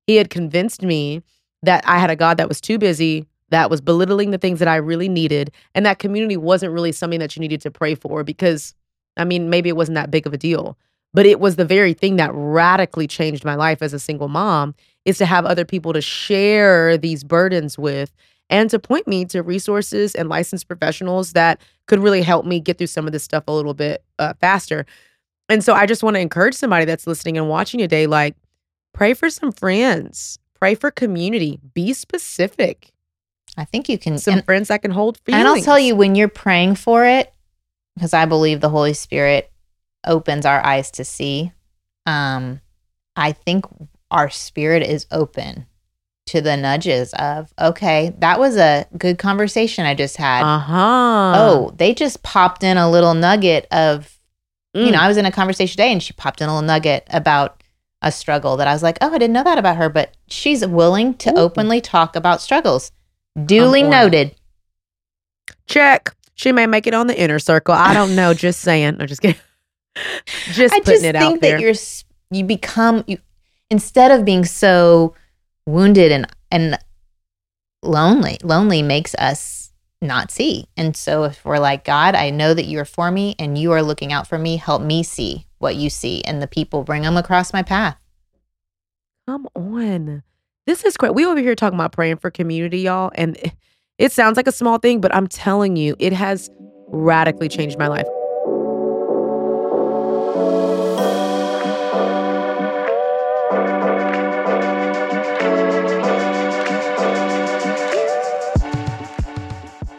He 0.07 0.17
had 0.17 0.31
convinced 0.31 0.83
me 0.83 1.23
that 1.63 1.83
I 1.87 1.99
had 1.99 2.11
a 2.11 2.17
God 2.17 2.37
that 2.37 2.49
was 2.49 2.61
too 2.61 2.79
busy, 2.79 3.27
that 3.53 3.71
was 3.71 3.81
belittling 3.81 4.31
the 4.31 4.39
things 4.39 4.59
that 4.59 4.69
I 4.69 4.77
really 4.77 5.09
needed, 5.09 5.53
and 5.75 5.87
that 5.87 5.99
community 5.99 6.37
wasn't 6.37 6.73
really 6.73 6.93
something 6.93 7.21
that 7.21 7.37
you 7.37 7.41
needed 7.41 7.61
to 7.63 7.71
pray 7.71 7.95
for 7.95 8.25
because, 8.25 8.75
I 9.17 9.25
mean, 9.25 9.49
maybe 9.51 9.69
it 9.69 9.77
wasn't 9.77 9.95
that 9.97 10.11
big 10.11 10.27
of 10.27 10.33
a 10.33 10.39
deal. 10.39 10.77
But 11.15 11.27
it 11.27 11.41
was 11.41 11.57
the 11.57 11.65
very 11.65 11.93
thing 11.93 12.17
that 12.17 12.31
radically 12.33 13.07
changed 13.07 13.45
my 13.45 13.55
life 13.55 13.83
as 13.83 13.93
a 13.93 13.99
single 13.99 14.29
mom 14.29 14.75
is 15.05 15.19
to 15.19 15.27
have 15.27 15.45
other 15.45 15.65
people 15.65 15.93
to 15.93 16.01
share 16.01 16.97
these 16.97 17.23
burdens 17.23 17.79
with 17.79 18.13
and 18.49 18.71
to 18.71 18.79
point 18.79 19.07
me 19.07 19.25
to 19.27 19.43
resources 19.43 20.15
and 20.15 20.29
licensed 20.29 20.69
professionals 20.69 21.33
that 21.33 21.61
could 21.87 22.01
really 22.01 22.23
help 22.23 22.47
me 22.47 22.61
get 22.61 22.79
through 22.79 22.87
some 22.87 23.07
of 23.07 23.13
this 23.13 23.25
stuff 23.25 23.45
a 23.47 23.53
little 23.53 23.75
bit 23.75 24.05
uh, 24.19 24.33
faster. 24.41 24.87
And 25.49 25.63
so 25.63 25.75
I 25.75 25.87
just 25.87 26.03
want 26.03 26.17
to 26.17 26.21
encourage 26.21 26.55
somebody 26.55 26.85
that's 26.85 27.07
listening 27.07 27.37
and 27.37 27.49
watching 27.49 27.79
today 27.81 28.07
like, 28.07 28.37
pray 28.95 29.15
for 29.15 29.29
some 29.29 29.53
friends, 29.53 30.39
pray 30.59 30.75
for 30.75 30.91
community, 30.91 31.61
be 31.75 31.93
specific. 31.93 32.92
I 33.57 33.65
think 33.65 33.89
you 33.89 33.99
can 33.99 34.19
Some 34.19 34.35
and- 34.35 34.45
friends 34.45 34.69
that 34.69 34.83
can 34.83 34.91
hold 34.91 35.19
feelings. 35.25 35.41
And 35.41 35.49
I'll 35.49 35.63
tell 35.63 35.79
you 35.79 35.95
when 35.97 36.15
you're 36.15 36.29
praying 36.29 36.77
for 36.77 37.05
it, 37.05 37.33
because 37.95 38.15
I 38.15 38.25
believe 38.25 38.61
the 38.61 38.69
Holy 38.71 38.95
Spirit 38.95 39.51
opens 40.07 40.47
our 40.47 40.65
eyes 40.65 40.91
to 40.93 41.05
see. 41.05 41.53
Um, 42.07 42.61
I 43.17 43.33
think 43.33 43.67
our 44.11 44.31
spirit 44.31 44.83
is 44.83 45.07
open 45.11 45.67
to 46.27 46.41
the 46.41 46.57
nudges 46.57 47.13
of, 47.15 47.53
okay, 47.61 48.15
that 48.19 48.39
was 48.39 48.57
a 48.57 48.87
good 48.97 49.19
conversation 49.19 49.85
I 49.87 49.95
just 49.95 50.17
had. 50.17 50.43
Uh 50.43 50.59
huh. 50.59 51.33
oh, 51.37 51.75
they 51.77 51.93
just 51.95 52.23
popped 52.23 52.63
in 52.65 52.77
a 52.79 52.91
little 52.91 53.15
nugget 53.15 53.67
of, 53.71 54.19
you 54.73 54.87
Mm. 54.87 54.93
know, 54.93 54.99
I 55.01 55.09
was 55.09 55.17
in 55.19 55.27
a 55.27 55.33
conversation 55.33 55.73
today 55.73 55.93
and 55.93 56.03
she 56.03 56.13
popped 56.15 56.41
in 56.41 56.49
a 56.49 56.53
little 56.55 56.67
nugget 56.67 57.07
about 57.11 57.63
a 58.01 58.11
struggle 58.11 58.57
that 58.57 58.67
I 58.67 58.73
was 58.73 58.83
like, 58.83 58.99
oh, 59.03 59.09
I 59.15 59.19
didn't 59.19 59.35
know 59.35 59.45
that 59.45 59.59
about 59.59 59.77
her, 59.77 59.89
but 59.91 60.15
she's 60.29 60.67
willing 60.67 61.15
to 61.19 61.31
Ooh. 61.31 61.37
openly 61.37 61.81
talk 61.83 62.17
about 62.17 62.41
struggles. 62.41 62.91
Duly 63.47 63.83
noted. 63.83 64.35
check. 65.67 66.15
She 66.35 66.51
may 66.53 66.67
make 66.67 66.87
it 66.87 66.95
on 66.95 67.07
the 67.07 67.19
inner 67.19 67.39
circle. 67.39 67.75
I 67.75 67.95
don't 67.95 68.17
know. 68.17 68.35
Just 68.35 68.61
saying. 68.61 68.97
I'm 69.01 69.07
just 69.07 69.21
kidding. 69.23 69.41
Just 70.53 70.75
I 70.75 70.79
putting 70.81 70.95
just 70.95 71.05
it 71.05 71.13
think 71.17 71.35
out 71.35 71.41
there. 71.43 71.59
that 71.59 71.61
you're 71.61 71.75
you 72.31 72.45
become 72.45 73.05
you 73.07 73.19
instead 73.71 74.11
of 74.11 74.25
being 74.25 74.45
so 74.47 75.15
wounded 75.67 76.11
and 76.11 76.27
and 76.51 76.79
lonely. 77.83 78.39
Lonely 78.43 78.83
makes 78.83 79.15
us 79.17 79.71
not 80.01 80.31
see. 80.31 80.67
And 80.79 80.97
so 80.97 81.25
if 81.25 81.45
we're 81.45 81.59
like 81.59 81.85
God, 81.85 82.15
I 82.15 82.31
know 82.31 82.55
that 82.55 82.65
you 82.65 82.79
are 82.81 82.87
for 82.87 83.11
me 83.11 83.37
and 83.39 83.59
you 83.59 83.73
are 83.73 83.83
looking 83.83 84.13
out 84.13 84.27
for 84.27 84.39
me. 84.39 84.57
Help 84.57 84.81
me 84.83 85.03
see 85.03 85.47
what 85.59 85.77
you 85.77 85.91
see 85.91 86.23
and 86.25 86.41
the 86.43 86.47
people 86.49 86.85
bring 86.85 87.03
them 87.03 87.17
across 87.19 87.53
my 87.53 87.63
path. 87.63 87.99
Come 89.29 89.47
on. 89.55 90.23
This 90.65 90.85
is 90.85 90.97
great. 90.97 91.13
We 91.15 91.27
over 91.27 91.41
here 91.41 91.57
talking 91.57 91.77
about 91.77 91.91
praying 91.91 92.19
for 92.19 92.31
community, 92.31 92.81
y'all. 92.83 93.11
And 93.17 93.37
it 93.99 94.13
sounds 94.13 94.37
like 94.37 94.47
a 94.47 94.53
small 94.53 94.79
thing, 94.79 95.01
but 95.01 95.13
I'm 95.13 95.27
telling 95.27 95.75
you, 95.75 95.97
it 95.99 96.13
has 96.13 96.49
radically 96.87 97.49
changed 97.49 97.79
my 97.81 97.89
life. 97.89 98.07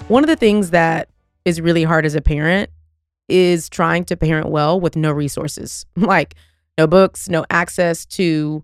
One 0.07 0.23
of 0.23 0.29
the 0.29 0.37
things 0.37 0.69
that 0.69 1.09
is 1.43 1.59
really 1.59 1.83
hard 1.83 2.05
as 2.05 2.15
a 2.15 2.21
parent 2.21 2.69
is 3.27 3.67
trying 3.67 4.05
to 4.05 4.15
parent 4.15 4.49
well 4.49 4.79
with 4.79 4.95
no 4.95 5.11
resources, 5.11 5.85
like 5.97 6.35
no 6.77 6.87
books, 6.87 7.27
no 7.27 7.45
access 7.49 8.05
to 8.05 8.63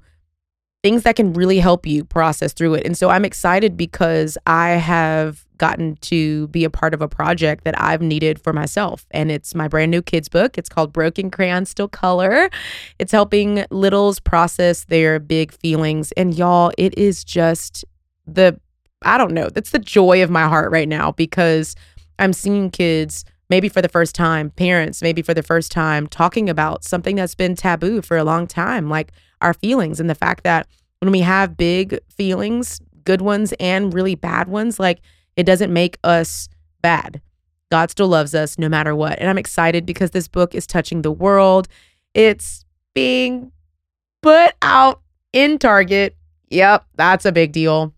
things 0.82 1.04
that 1.04 1.16
can 1.16 1.34
really 1.34 1.60
help 1.60 1.86
you 1.86 2.06
process 2.06 2.54
through 2.54 2.76
it. 2.76 2.86
And 2.86 2.98
so 2.98 3.10
I'm 3.10 3.26
excited 3.26 3.76
because 3.76 4.38
I 4.46 4.72
have 4.72 5.46
gotten 5.58 5.98
to 5.98 6.48
be 6.48 6.64
a 6.64 6.70
part 6.70 6.94
of 6.94 7.02
a 7.02 7.08
project 7.08 7.66
that 7.66 7.80
I've 7.80 8.02
needed 8.02 8.40
for 8.40 8.54
myself. 8.54 9.06
And 9.12 9.30
it's 9.30 9.54
my 9.54 9.68
brand 9.68 9.92
new 9.92 10.02
kids 10.02 10.30
book. 10.30 10.58
It's 10.58 10.70
called 10.70 10.94
Broken 10.94 11.30
Crayons 11.30 11.70
Still 11.70 11.90
Color. 11.90 12.50
It's 12.98 13.12
helping 13.12 13.66
littles 13.70 14.22
process 14.22 14.86
their 14.86 15.20
big 15.20 15.52
feelings. 15.52 16.14
And 16.14 16.34
y'all, 16.34 16.72
it 16.78 16.98
is 16.98 17.26
just 17.26 17.84
the, 18.26 18.58
I 19.02 19.18
don't 19.18 19.34
know, 19.34 19.50
that's 19.50 19.72
the 19.72 19.80
joy 19.80 20.24
of 20.24 20.30
my 20.30 20.48
heart 20.48 20.72
right 20.72 20.88
now 20.88 21.12
because 21.12 21.76
I'm 22.20 22.32
seeing 22.32 22.72
kids 22.72 23.26
maybe 23.50 23.68
for 23.68 23.82
the 23.82 23.90
first 23.90 24.16
time, 24.16 24.50
parents 24.52 25.02
maybe 25.02 25.22
for 25.22 25.34
the 25.34 25.44
first 25.44 25.74
time 25.74 26.08
talking 26.08 26.50
about 26.50 26.86
something 26.86 27.18
that's 27.18 27.36
been 27.36 27.56
taboo 27.56 28.02
for 28.02 28.16
a 28.16 28.24
long 28.24 28.48
time, 28.48 28.90
like 28.90 29.12
our 29.42 29.54
feelings 29.54 30.00
and 30.00 30.10
the 30.10 30.16
fact 30.16 30.44
that 30.44 30.68
when 31.00 31.12
we 31.12 31.22
have 31.22 31.58
big 31.58 32.00
feelings, 32.10 32.82
good 33.04 33.22
ones 33.22 33.54
and 33.60 33.94
really 33.94 34.16
bad 34.16 34.48
ones, 34.48 34.80
like 34.80 35.02
it 35.36 35.44
doesn't 35.44 35.72
make 35.72 35.98
us 36.04 36.50
bad. 36.82 37.22
God 37.72 37.92
still 37.92 38.08
loves 38.08 38.34
us 38.34 38.58
no 38.58 38.68
matter 38.68 38.96
what. 38.96 39.20
And 39.20 39.30
I'm 39.30 39.38
excited 39.38 39.86
because 39.86 40.12
this 40.12 40.28
book 40.28 40.56
is 40.56 40.66
touching 40.66 41.02
the 41.02 41.12
world. 41.12 41.68
It's 42.14 42.66
being 42.94 43.52
put 44.22 44.54
out 44.62 45.02
in 45.34 45.60
Target. 45.60 46.16
Yep, 46.50 46.86
that's 46.96 47.26
a 47.26 47.32
big 47.32 47.52
deal. 47.52 47.94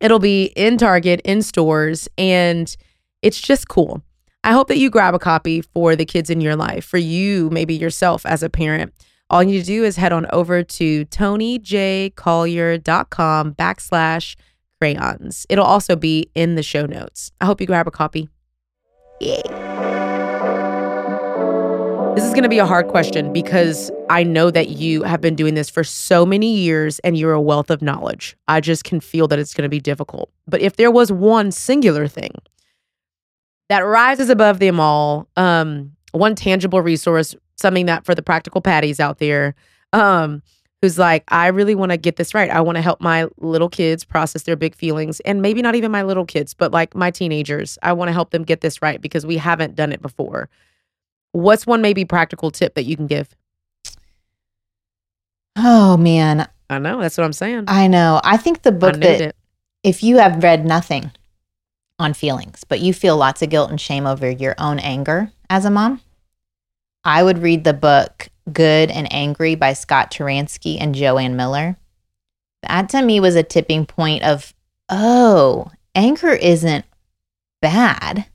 It'll 0.00 0.18
be 0.18 0.46
in 0.56 0.78
Target, 0.78 1.20
in 1.24 1.42
stores, 1.42 2.08
and 2.16 2.74
it's 3.20 3.40
just 3.40 3.68
cool. 3.68 4.02
I 4.42 4.52
hope 4.52 4.68
that 4.68 4.78
you 4.78 4.88
grab 4.88 5.14
a 5.14 5.18
copy 5.18 5.60
for 5.60 5.94
the 5.94 6.06
kids 6.06 6.30
in 6.30 6.40
your 6.40 6.56
life, 6.56 6.86
for 6.86 6.96
you, 6.96 7.50
maybe 7.50 7.74
yourself 7.74 8.24
as 8.24 8.42
a 8.42 8.48
parent. 8.48 8.94
All 9.30 9.42
you 9.44 9.52
need 9.52 9.60
to 9.60 9.66
do 9.66 9.84
is 9.84 9.96
head 9.96 10.12
on 10.12 10.26
over 10.32 10.64
to 10.64 11.06
tonijcollier.com 11.06 13.54
backslash 13.54 14.34
crayons. 14.80 15.46
It'll 15.48 15.64
also 15.64 15.94
be 15.94 16.28
in 16.34 16.56
the 16.56 16.64
show 16.64 16.84
notes. 16.84 17.30
I 17.40 17.46
hope 17.46 17.60
you 17.60 17.66
grab 17.68 17.86
a 17.86 17.92
copy. 17.92 18.28
Yay. 19.20 19.40
This 22.16 22.24
is 22.24 22.32
going 22.32 22.42
to 22.42 22.48
be 22.48 22.58
a 22.58 22.66
hard 22.66 22.88
question 22.88 23.32
because 23.32 23.92
I 24.10 24.24
know 24.24 24.50
that 24.50 24.70
you 24.70 25.04
have 25.04 25.20
been 25.20 25.36
doing 25.36 25.54
this 25.54 25.70
for 25.70 25.84
so 25.84 26.26
many 26.26 26.52
years 26.52 26.98
and 27.00 27.16
you're 27.16 27.32
a 27.32 27.40
wealth 27.40 27.70
of 27.70 27.82
knowledge. 27.82 28.36
I 28.48 28.60
just 28.60 28.82
can 28.82 28.98
feel 28.98 29.28
that 29.28 29.38
it's 29.38 29.54
going 29.54 29.62
to 29.62 29.68
be 29.68 29.78
difficult. 29.78 30.28
But 30.48 30.60
if 30.60 30.74
there 30.74 30.90
was 30.90 31.12
one 31.12 31.52
singular 31.52 32.08
thing 32.08 32.32
that 33.68 33.82
rises 33.82 34.28
above 34.28 34.58
them 34.58 34.80
all, 34.80 35.28
um, 35.36 35.92
one 36.10 36.34
tangible 36.34 36.82
resource, 36.82 37.36
something 37.60 37.86
that 37.86 38.04
for 38.04 38.14
the 38.14 38.22
practical 38.22 38.60
patties 38.60 39.00
out 39.00 39.18
there, 39.18 39.54
um, 39.92 40.42
who's 40.82 40.98
like, 40.98 41.24
I 41.28 41.48
really 41.48 41.74
want 41.74 41.92
to 41.92 41.98
get 41.98 42.16
this 42.16 42.34
right. 42.34 42.50
I 42.50 42.60
want 42.60 42.76
to 42.76 42.82
help 42.82 43.00
my 43.00 43.28
little 43.38 43.68
kids 43.68 44.04
process 44.04 44.42
their 44.44 44.56
big 44.56 44.74
feelings, 44.74 45.20
and 45.20 45.42
maybe 45.42 45.62
not 45.62 45.74
even 45.74 45.90
my 45.90 46.02
little 46.02 46.24
kids, 46.24 46.54
but 46.54 46.72
like 46.72 46.94
my 46.94 47.10
teenagers. 47.10 47.78
I 47.82 47.92
want 47.92 48.08
to 48.08 48.12
help 48.12 48.30
them 48.30 48.44
get 48.44 48.60
this 48.60 48.80
right 48.82 49.00
because 49.00 49.26
we 49.26 49.36
haven't 49.36 49.74
done 49.74 49.92
it 49.92 50.02
before. 50.02 50.48
What's 51.32 51.66
one 51.66 51.82
maybe 51.82 52.04
practical 52.04 52.50
tip 52.50 52.74
that 52.74 52.84
you 52.84 52.96
can 52.96 53.06
give? 53.06 53.36
Oh 55.56 55.96
man, 55.96 56.48
I 56.68 56.78
know 56.78 57.00
that's 57.00 57.18
what 57.18 57.24
I'm 57.24 57.32
saying. 57.32 57.64
I 57.68 57.86
know. 57.86 58.20
I 58.24 58.36
think 58.36 58.62
the 58.62 58.72
book 58.72 58.96
that 58.96 59.20
it. 59.20 59.36
if 59.82 60.02
you 60.02 60.18
have 60.18 60.42
read 60.42 60.64
nothing 60.64 61.10
on 61.98 62.14
feelings, 62.14 62.64
but 62.64 62.80
you 62.80 62.94
feel 62.94 63.16
lots 63.16 63.42
of 63.42 63.50
guilt 63.50 63.70
and 63.70 63.80
shame 63.80 64.06
over 64.06 64.30
your 64.30 64.54
own 64.58 64.78
anger 64.78 65.30
as 65.50 65.64
a 65.64 65.70
mom, 65.70 66.00
I 67.04 67.22
would 67.22 67.38
read 67.38 67.64
the 67.64 67.72
book 67.72 68.28
Good 68.52 68.90
and 68.90 69.12
Angry 69.12 69.54
by 69.54 69.72
Scott 69.72 70.10
Turansky 70.10 70.78
and 70.80 70.94
Joanne 70.94 71.36
Miller. 71.36 71.76
That 72.62 72.88
to 72.90 73.02
me 73.02 73.20
was 73.20 73.36
a 73.36 73.42
tipping 73.42 73.86
point 73.86 74.22
of, 74.22 74.52
oh, 74.88 75.70
anger 75.94 76.32
isn't 76.32 76.84
bad. 77.62 78.26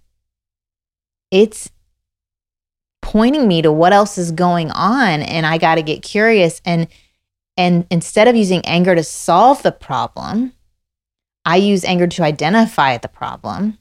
It's 1.31 1.69
pointing 3.01 3.47
me 3.47 3.61
to 3.61 3.71
what 3.71 3.93
else 3.93 4.17
is 4.17 4.31
going 4.31 4.71
on 4.71 5.21
and 5.21 5.45
I 5.45 5.57
got 5.57 5.75
to 5.75 5.83
get 5.83 6.01
curious 6.01 6.59
and 6.65 6.87
and 7.57 7.85
instead 7.89 8.27
of 8.27 8.35
using 8.35 8.65
anger 8.65 8.95
to 8.95 9.03
solve 9.03 9.63
the 9.63 9.71
problem, 9.71 10.51
I 11.45 11.55
use 11.55 11.85
anger 11.85 12.07
to 12.07 12.23
identify 12.23 12.97
the 12.97 13.07
problem. 13.07 13.77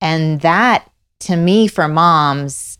And 0.00 0.40
that 0.40 0.90
to 1.20 1.36
me 1.36 1.68
for 1.68 1.86
moms 1.86 2.77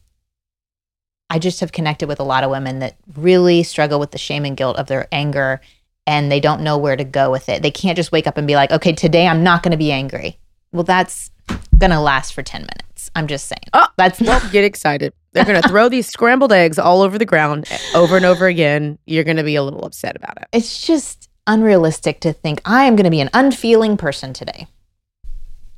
I 1.31 1.39
just 1.39 1.61
have 1.61 1.73
connected 1.73 2.09
with 2.09 2.21
a 2.21 2.25
lot 2.25 2.45
of 2.45 2.51
women 2.51 2.79
that 2.79 2.97
really 3.17 3.63
struggle 3.63 4.01
with 4.01 4.13
the 4.13 4.19
shame 4.19 4.45
and 4.45 4.57
guilt 4.57 4.77
of 4.77 4.87
their 4.87 5.09
anger 5.13 5.61
and 6.07 6.33
they 6.33 6.41
don't 6.41 6.63
know 6.63 6.79
where 6.79 6.97
to 6.97 7.05
go 7.05 7.31
with 7.31 7.51
it. 7.51 7.63
They 7.63 7.71
can't 7.71 7.97
just 7.97 8.13
wake 8.13 8.27
up 8.27 8.39
and 8.39 8.47
be 8.47 8.57
like, 8.57 8.73
"Okay, 8.73 8.93
today 8.93 9.29
I'm 9.29 9.43
not 9.43 9.63
going 9.63 9.73
to 9.73 9.77
be 9.79 9.93
angry." 9.93 10.39
Well, 10.73 10.85
that's 10.85 11.31
going 11.79 11.91
to 11.91 12.01
last 12.01 12.33
for 12.35 12.43
10 12.43 12.63
minutes. 12.63 13.11
I'm 13.15 13.27
just 13.27 13.47
saying. 13.47 13.61
Oh, 13.73 13.87
That's 13.97 14.21
well, 14.21 14.41
not 14.41 14.53
get 14.53 14.65
excited. 14.65 15.13
They're 15.33 15.45
going 15.45 15.63
to 15.63 15.69
throw 15.69 15.89
these 15.89 16.07
scrambled 16.09 16.53
eggs 16.53 16.79
all 16.79 17.03
over 17.03 17.19
the 17.19 17.25
ground 17.25 17.69
over 17.95 18.17
and 18.17 18.25
over 18.25 18.47
again. 18.47 18.99
You're 19.07 19.25
going 19.25 19.37
to 19.37 19.45
be 19.45 19.55
a 19.55 19.63
little 19.63 19.85
upset 19.85 20.17
about 20.17 20.37
it. 20.39 20.49
it's 20.53 20.87
just 20.87 21.29
unrealistic 21.47 22.21
to 22.21 22.33
think 22.33 22.61
I 22.65 22.85
am 22.85 22.97
going 22.97 23.05
to 23.05 23.11
be 23.11 23.21
an 23.21 23.31
unfeeling 23.33 23.97
person 23.97 24.33
today. 24.33 24.67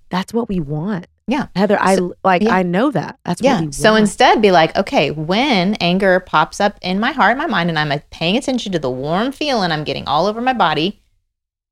That's 0.08 0.34
what 0.34 0.48
we 0.48 0.58
want. 0.60 1.06
Yeah. 1.30 1.46
Heather, 1.54 1.78
I 1.80 1.94
So- 1.94 2.14
like 2.24 2.42
yeah. 2.42 2.54
I 2.54 2.64
know 2.64 2.90
that. 2.90 3.18
That's 3.24 3.40
what 3.40 3.48
Yeah. 3.48 3.70
So 3.70 3.94
instead, 3.94 4.42
be 4.42 4.50
like, 4.50 4.76
okay, 4.76 5.12
when 5.12 5.74
anger 5.76 6.18
pops 6.18 6.60
up 6.60 6.76
in 6.82 6.98
my 6.98 7.12
heart, 7.12 7.38
my 7.38 7.46
mind, 7.46 7.70
and 7.70 7.78
I'm 7.78 7.96
paying 8.10 8.36
attention 8.36 8.72
to 8.72 8.80
the 8.80 8.90
warm 8.90 9.30
feeling 9.30 9.70
I'm 9.70 9.84
getting 9.84 10.08
all 10.08 10.26
over 10.26 10.40
my 10.40 10.52
body, 10.52 11.00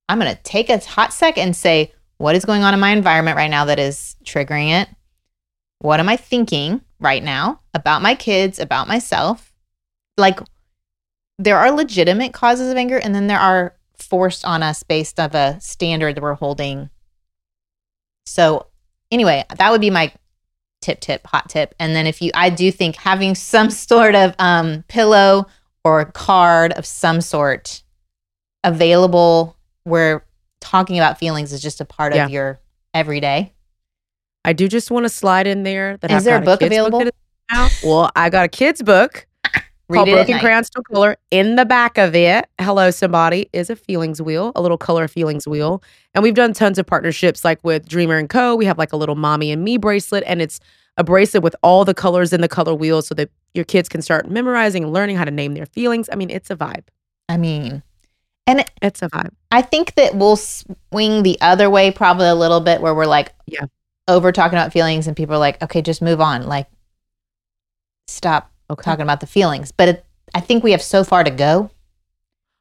I'm 0.09 0.21
going 0.21 0.35
to 0.35 0.41
take 0.43 0.71
a 0.71 0.79
hot 0.79 1.13
second 1.13 1.43
and 1.43 1.57
say, 1.57 1.93
what 2.19 2.37
is 2.37 2.45
going 2.45 2.63
on 2.63 2.73
in 2.73 2.79
my 2.79 2.91
environment 2.91 3.37
right 3.37 3.51
now 3.51 3.65
that 3.65 3.81
is 3.81 4.15
triggering 4.25 4.81
it? 4.81 4.89
What 5.81 5.99
am 5.99 6.09
I 6.09 6.17
thinking 6.17 6.81
right 7.01 7.23
now 7.23 7.61
about 7.75 8.01
my 8.01 8.15
kids, 8.15 8.61
about 8.61 8.87
myself? 8.87 9.53
Like, 10.17 10.39
there 11.39 11.59
are 11.59 11.73
legitimate 11.73 12.33
causes 12.33 12.71
of 12.71 12.77
anger, 12.77 12.99
and 12.99 13.13
then 13.13 13.27
there 13.27 13.41
are 13.41 13.75
forced 13.97 14.45
on 14.45 14.63
us 14.63 14.85
based 14.85 15.19
of 15.19 15.35
a 15.35 15.61
standard 15.61 16.15
that 16.17 16.23
we're 16.23 16.35
holding. 16.35 16.91
So, 18.25 18.67
anyway, 19.11 19.45
that 19.57 19.71
would 19.71 19.81
be 19.81 19.91
my 19.91 20.13
tip 20.81 21.01
tip 21.01 21.27
hot 21.27 21.49
tip 21.49 21.75
and 21.81 21.97
then 21.97 22.07
if 22.07 22.23
you 22.23 22.31
i 22.35 22.49
do 22.49 22.71
think 22.71 22.95
having 22.95 23.35
some 23.35 23.69
sort 23.69 24.15
of 24.15 24.33
um 24.39 24.85
pillow 24.87 25.45
or 25.83 26.05
card 26.05 26.71
of 26.75 26.87
some 26.87 27.21
sort 27.21 27.83
available 28.63 29.57
where 29.85 30.25
talking 30.61 30.99
about 30.99 31.19
feelings 31.19 31.53
is 31.53 31.61
just 31.61 31.81
a 31.81 31.85
part 31.85 32.15
Yeah. 32.15 32.25
of 32.27 32.31
your 32.31 32.61
everyday 32.95 33.53
I 34.45 34.53
do 34.53 34.67
just 34.69 34.91
want 34.91 35.05
to 35.05 35.09
slide 35.11 35.47
in 35.47 35.63
there 35.65 35.97
that 35.99 36.11
Is 36.11 36.19
I've 36.19 36.25
there 36.25 36.39
a 36.39 36.41
book 36.43 36.63
available? 36.63 37.03
out. 37.51 37.71
Well, 37.85 38.11
I 38.17 38.31
got 38.31 38.45
a 38.45 38.49
kid's 38.49 38.81
book 38.83 39.27
read 39.89 39.97
called 39.99 40.09
Broken. 40.11 40.39
Crayon 40.39 40.64
Still 40.64 40.82
Color. 40.82 41.16
In 41.30 41.57
the 41.57 41.64
back 41.64 41.99
of 41.99 42.14
it, 42.14 42.49
hello 42.61 42.91
somebody, 42.91 43.49
is 43.53 43.70
a 43.70 43.76
feelings 43.76 44.20
wheel, 44.20 44.53
a 44.55 44.62
little 44.62 44.78
color 44.78 45.09
feelings 45.09 45.47
wheel. 45.49 45.82
And 46.14 46.22
we've 46.22 46.34
done 46.34 46.53
tons 46.53 46.78
of 46.78 46.86
partnerships 46.86 47.45
like 47.45 47.62
with 47.64 47.89
Dreamer 47.89 48.16
and 48.18 48.28
Co. 48.28 48.55
We 48.57 48.64
have 48.66 48.78
like 48.78 48.93
a 48.93 48.97
little 48.97 49.14
mommy 49.16 49.51
and 49.51 49.64
me 49.64 49.76
bracelet, 49.78 50.24
and 50.26 50.43
it's 50.43 50.61
a 50.97 51.05
bracelet 51.05 51.43
with 51.43 51.55
all 51.62 51.84
the 51.84 51.95
colors 51.95 52.32
in 52.32 52.41
the 52.41 52.49
color 52.49 52.74
wheel 52.74 53.03
so 53.03 53.14
that 53.14 53.30
your 53.55 53.64
kids 53.64 53.89
can 53.89 54.03
start 54.03 54.28
memorizing 54.30 54.84
and 54.84 54.93
learning 54.93 55.16
how 55.16 55.24
to 55.24 55.30
name 55.30 55.55
their 55.55 55.66
feelings. 55.66 56.09
I 56.12 56.16
mean, 56.16 56.30
it's 56.30 56.51
a 56.51 56.57
vibe. 56.57 56.84
i 57.28 57.36
mean 57.36 57.82
and 58.47 58.61
it- 58.61 58.70
It's 58.82 59.03
a 59.03 59.09
vibe. 59.11 59.30
i 59.51 59.61
think 59.62 59.95
that 59.97 60.14
we'll 60.14 60.36
swing 60.36 61.22
the 61.22 61.39
other 61.41 61.68
way 61.70 61.91
probably 61.91 62.26
a 62.28 62.34
little 62.34 62.61
bit 62.61 62.80
where 62.80 62.95
we're 62.95 63.07
like 63.07 63.32
Yeah. 63.47 63.66
over 64.09 64.32
talking 64.32 64.59
about 64.59 64.72
feelings 64.72 65.07
and 65.07 65.14
people 65.16 65.34
are 65.34 65.39
like 65.39 65.62
okay 65.62 65.82
just 65.82 66.01
move 66.03 66.20
on 66.20 66.47
like 66.47 66.66
stop 68.07 68.51
Okay. 68.71 68.83
talking 68.85 69.03
about 69.03 69.21
the 69.21 69.27
feelings 69.27 69.73
but 69.73 69.89
it, 69.89 70.05
i 70.35 70.41
think 70.41 70.62
we 70.64 70.73
have 70.73 70.83
so 70.83 71.05
far 71.05 71.25
to 71.25 71.31
go 71.31 71.71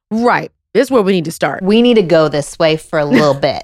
Right. 0.10 0.52
This 0.74 0.88
is 0.88 0.92
where 0.92 1.02
we 1.02 1.12
need 1.12 1.26
to 1.26 1.32
start. 1.32 1.64
we 1.64 1.82
need 1.82 1.96
to 1.96 2.02
go 2.02 2.30
this 2.30 2.58
way 2.60 2.78
for 2.78 3.00
a 3.00 3.06
little 3.06 3.34
bit 3.48 3.64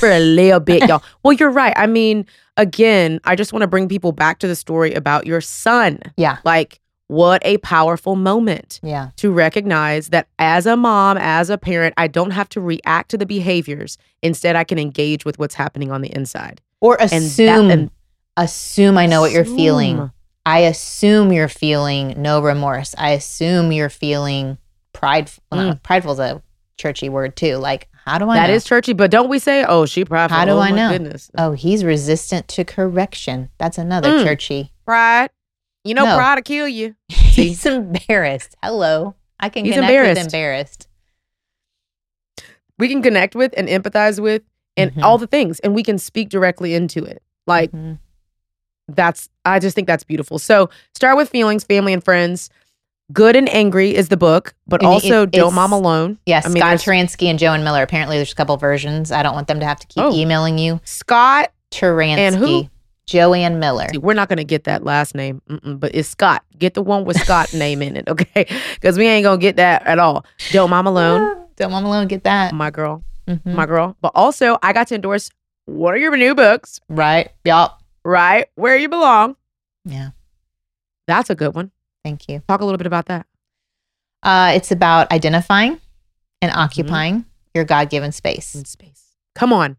for 0.00 0.10
a 0.10 0.18
little 0.18 0.60
bit, 0.60 0.88
y'all. 0.88 1.02
Well, 1.22 1.32
you're 1.34 1.50
right. 1.50 1.72
I 1.76 1.86
mean, 1.86 2.26
again, 2.56 3.20
I 3.24 3.36
just 3.36 3.52
want 3.52 3.62
to 3.62 3.66
bring 3.66 3.88
people 3.88 4.12
back 4.12 4.38
to 4.40 4.48
the 4.48 4.56
story 4.56 4.92
about 4.94 5.26
your 5.26 5.40
son. 5.40 6.00
Yeah. 6.16 6.38
Like, 6.44 6.80
what 7.06 7.40
a 7.44 7.58
powerful 7.58 8.16
moment 8.16 8.80
yeah 8.82 9.10
to 9.16 9.30
recognize 9.30 10.08
that 10.08 10.26
as 10.38 10.66
a 10.66 10.76
mom, 10.76 11.16
as 11.16 11.48
a 11.48 11.56
parent, 11.58 11.94
I 11.96 12.06
don't 12.08 12.32
have 12.32 12.48
to 12.50 12.60
react 12.60 13.10
to 13.12 13.18
the 13.18 13.24
behaviors. 13.26 13.96
Instead, 14.22 14.56
I 14.56 14.64
can 14.64 14.78
engage 14.78 15.24
with 15.24 15.38
what's 15.38 15.54
happening 15.54 15.90
on 15.92 16.00
the 16.02 16.14
inside. 16.14 16.60
or 16.80 16.96
assume 17.00 17.70
and 17.70 17.90
assume 18.36 18.96
i 18.98 19.04
know 19.06 19.20
what 19.20 19.32
you're 19.32 19.44
feeling 19.44 19.96
Assume. 19.98 20.12
I 20.46 20.60
assume 20.60 21.32
you're 21.32 21.48
feeling 21.48 22.14
no 22.20 22.40
remorse 22.40 22.94
i 22.98 23.10
assume 23.10 23.72
you're 23.72 23.88
feeling 23.90 24.58
prideful 24.92 25.42
well, 25.52 25.60
Mm. 25.60 25.66
not- 25.68 25.82
prideful 25.82 26.12
is 26.12 26.18
a 26.18 26.42
churchy 26.76 27.08
word 27.08 27.36
too 27.36 27.56
like 27.56 27.88
How 28.04 28.16
do 28.18 28.28
I 28.30 28.36
That 28.36 28.46
know? 28.46 28.54
is 28.54 28.64
churchy, 28.64 28.94
but 28.94 29.10
don't 29.10 29.28
we 29.28 29.38
say, 29.38 29.66
"Oh, 29.68 29.84
she 29.84 30.02
prideful"? 30.02 30.34
How 30.38 30.46
do 30.46 30.52
oh, 30.52 30.60
I 30.60 30.70
know? 30.70 30.88
Goodness, 30.92 31.30
oh, 31.36 31.52
he's 31.52 31.84
resistant 31.84 32.48
to 32.48 32.64
correction. 32.64 33.50
That's 33.58 33.76
another 33.76 34.08
Mm. 34.10 34.24
churchy. 34.24 34.72
pride. 34.86 35.28
You 35.84 35.92
know, 35.92 36.04
No. 36.06 36.16
pride 36.16 36.36
will 36.36 36.42
kill 36.42 36.66
you. 36.68 36.94
He's 37.10 37.66
embarrassed. 37.66 38.56
Hello. 38.62 39.14
I 39.38 39.50
can 39.50 39.66
He's 39.66 39.74
connect 39.74 39.90
embarrassed. 39.90 40.18
with 40.24 40.34
embarrassed. 40.34 40.88
We 42.78 42.88
can 42.88 43.02
connect 43.02 43.34
with 43.34 43.52
and 43.58 43.68
empathize 43.68 44.18
with, 44.20 44.40
and 44.76 44.94
Mhm. 44.94 45.02
all 45.02 45.18
the 45.18 45.26
things, 45.26 45.60
and 45.60 45.74
we 45.74 45.82
can 45.82 45.98
speak 45.98 46.30
directly 46.30 46.74
into 46.74 47.04
it. 47.04 47.22
Like 47.46 47.72
Mhm. 47.72 47.98
That's 48.88 49.28
I 49.44 49.58
just 49.58 49.74
think 49.74 49.86
that's 49.86 50.04
beautiful. 50.04 50.38
So 50.38 50.70
start 50.94 51.16
with 51.16 51.28
feelings, 51.30 51.64
family 51.64 51.92
and 51.92 52.02
friends. 52.04 52.50
Good 53.10 53.36
and 53.36 53.48
Angry 53.48 53.94
is 53.94 54.08
the 54.10 54.18
book, 54.18 54.54
but 54.66 54.84
also 54.84 55.22
it- 55.22 55.30
Don't 55.30 55.54
Mom 55.54 55.72
Alone. 55.72 56.18
Yes, 56.26 56.44
I 56.44 56.50
mean, 56.50 56.60
Scott 56.60 56.76
Taransky 56.78 57.26
and 57.28 57.38
Joan 57.38 57.64
Miller. 57.64 57.82
Apparently, 57.82 58.16
there's 58.16 58.32
a 58.32 58.34
couple 58.34 58.54
versions. 58.58 59.10
I 59.10 59.22
don't 59.22 59.34
want 59.34 59.48
them 59.48 59.60
to 59.60 59.66
have 59.66 59.78
to 59.80 59.86
keep 59.86 60.02
Oh. 60.04 60.12
emailing 60.14 60.58
you. 60.58 60.80
Scott. 60.84 61.50
Taransky. 61.70 62.18
And 62.18 62.36
who? 62.36 62.68
Joanne 63.06 63.58
Miller. 63.58 63.86
See, 63.90 63.96
we're 63.98 64.12
not 64.12 64.28
gonna 64.28 64.44
get 64.44 64.64
that 64.64 64.84
last 64.84 65.14
name, 65.14 65.40
Mm-mm, 65.48 65.80
but 65.80 65.94
it's 65.94 66.10
Scott. 66.10 66.44
Get 66.58 66.74
the 66.74 66.82
one 66.82 67.06
with 67.06 67.18
Scott 67.18 67.54
name 67.54 67.80
in 67.80 67.96
it, 67.96 68.06
okay? 68.06 68.46
Because 68.74 68.98
we 68.98 69.06
ain't 69.06 69.24
gonna 69.24 69.38
get 69.38 69.56
that 69.56 69.86
at 69.86 69.98
all. 69.98 70.26
Don't 70.52 70.68
Mom 70.68 70.86
Alone, 70.86 71.46
Don't 71.56 71.70
mom 71.70 71.86
alone 71.86 72.06
get 72.08 72.24
that. 72.24 72.52
my 72.54 72.70
girl, 72.70 73.02
Mhm. 73.26 73.46
my 73.54 73.64
girl. 73.64 73.96
But 74.02 74.12
also, 74.14 74.58
I 74.62 74.74
got 74.74 74.88
to 74.88 74.94
endorse 74.96 75.30
one 75.64 75.94
of 75.94 76.00
your 76.02 76.14
new 76.18 76.34
books, 76.34 76.80
Right. 76.90 77.30
Yup. 77.46 77.77
Right? 78.04 78.46
Where 78.54 78.76
You 78.76 78.88
Belong. 78.88 79.36
Yeah. 79.84 80.10
That's 81.06 81.30
a 81.30 81.34
good 81.34 81.54
one. 81.54 81.70
Thank 82.04 82.28
you. 82.28 82.42
Talk 82.48 82.60
a 82.60 82.64
little 82.64 82.78
bit 82.78 82.86
about 82.86 83.06
that. 83.06 83.26
Uh, 84.22 84.52
it's 84.54 84.70
about 84.70 85.10
identifying 85.12 85.80
and 86.42 86.50
Mm-hmm. 86.52 86.60
occupying 86.60 87.24
your 87.54 87.64
God 87.64 87.90
given 87.90 88.12
space. 88.12 88.54
in 88.54 88.64
space. 88.64 89.04
Come 89.34 89.52
on. 89.52 89.76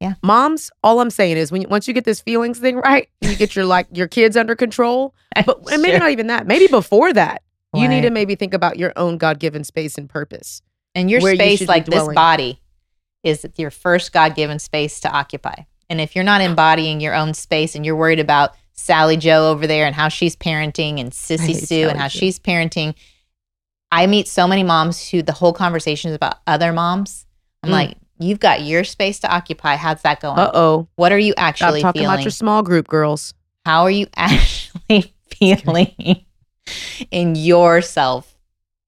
Yeah. 0.00 0.14
Moms, 0.22 0.70
all 0.82 1.00
I'm 1.00 1.08
saying 1.10 1.36
is 1.38 1.50
when 1.50 1.62
you, 1.62 1.68
once 1.68 1.88
you 1.88 1.94
get 1.94 2.04
this 2.04 2.20
feelings 2.20 2.58
thing 2.58 2.76
right, 2.76 3.08
you 3.22 3.34
get 3.36 3.56
your 3.56 3.64
like 3.64 3.86
your 3.92 4.08
kids 4.08 4.36
under 4.36 4.54
control. 4.54 5.14
But 5.46 5.70
and 5.72 5.82
maybe 5.82 5.98
not 5.98 6.10
even 6.10 6.26
that. 6.28 6.46
Maybe 6.46 6.66
before 6.66 7.12
that, 7.12 7.42
you 7.74 7.88
need 7.88 8.02
to 8.02 8.10
maybe 8.10 8.34
think 8.36 8.54
about 8.54 8.78
your 8.78 8.92
own 8.96 9.18
God-given 9.18 9.64
space 9.64 9.98
and 9.98 10.08
purpose. 10.08 10.62
and 10.94 11.10
your 11.10 11.20
where 11.20 11.32
you 11.34 11.38
space, 11.38 11.68
like 11.68 11.84
this 11.84 12.08
body, 12.14 12.60
is 13.22 13.46
your 13.56 13.70
first 13.70 14.12
God 14.14 14.34
given 14.34 14.58
space 14.58 14.98
to 15.00 15.10
occupy. 15.10 15.64
And 15.88 16.00
if 16.00 16.14
you're 16.16 16.24
not 16.24 16.40
embodying 16.40 17.00
your 17.00 17.14
own 17.14 17.34
space 17.34 17.74
and 17.74 17.84
you're 17.86 17.96
worried 17.96 18.20
about 18.20 18.54
Sally 18.72 19.16
Joe 19.16 19.50
over 19.50 19.66
there 19.66 19.86
and 19.86 19.94
how 19.94 20.08
she's 20.08 20.34
parenting 20.36 20.98
and 21.00 21.12
Sissy 21.12 21.54
Sue 21.54 21.66
Sally 21.66 21.82
and 21.84 21.98
how 21.98 22.08
Jo. 22.08 22.18
she's 22.18 22.38
parenting, 22.38 22.94
I 23.92 24.06
meet 24.06 24.26
so 24.28 24.48
many 24.48 24.62
moms 24.64 25.08
who 25.10 25.22
the 25.22 25.32
whole 25.32 25.52
conversation 25.52 26.10
is 26.10 26.16
about 26.16 26.38
other 26.46 26.72
moms. 26.72 27.24
I'm 27.62 27.70
Mm. 27.70 27.72
like, 27.72 27.96
you've 28.18 28.40
got 28.40 28.62
your 28.62 28.82
space 28.84 29.20
to 29.20 29.32
occupy. 29.32 29.76
How's 29.76 30.02
that 30.02 30.20
going? 30.20 30.38
Uh-oh. 30.38 30.88
What 30.96 31.12
are 31.12 31.18
you 31.18 31.32
Stop 31.32 31.44
actually 31.44 31.82
talking 31.82 32.00
feeling? 32.02 32.14
about 32.14 32.24
your 32.24 32.30
small 32.32 32.62
group 32.62 32.88
girls. 32.88 33.32
How 33.64 33.82
are 33.82 33.90
you 33.90 34.06
actually 34.16 35.14
feeling 35.30 36.24
in 37.10 37.34
yourself? 37.36 38.36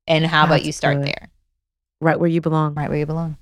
And 0.07 0.27
how 0.27 0.45
about 0.45 0.65
you 0.65 0.73
start 0.73 0.97
good. 0.99 1.07
there, 1.07 1.29
Right 2.01 2.19
where 2.19 2.29
you 2.29 2.41
belong. 2.41 2.75
right 2.75 2.89
where 2.89 2.99
you 2.99 3.07
belong? 3.07 3.37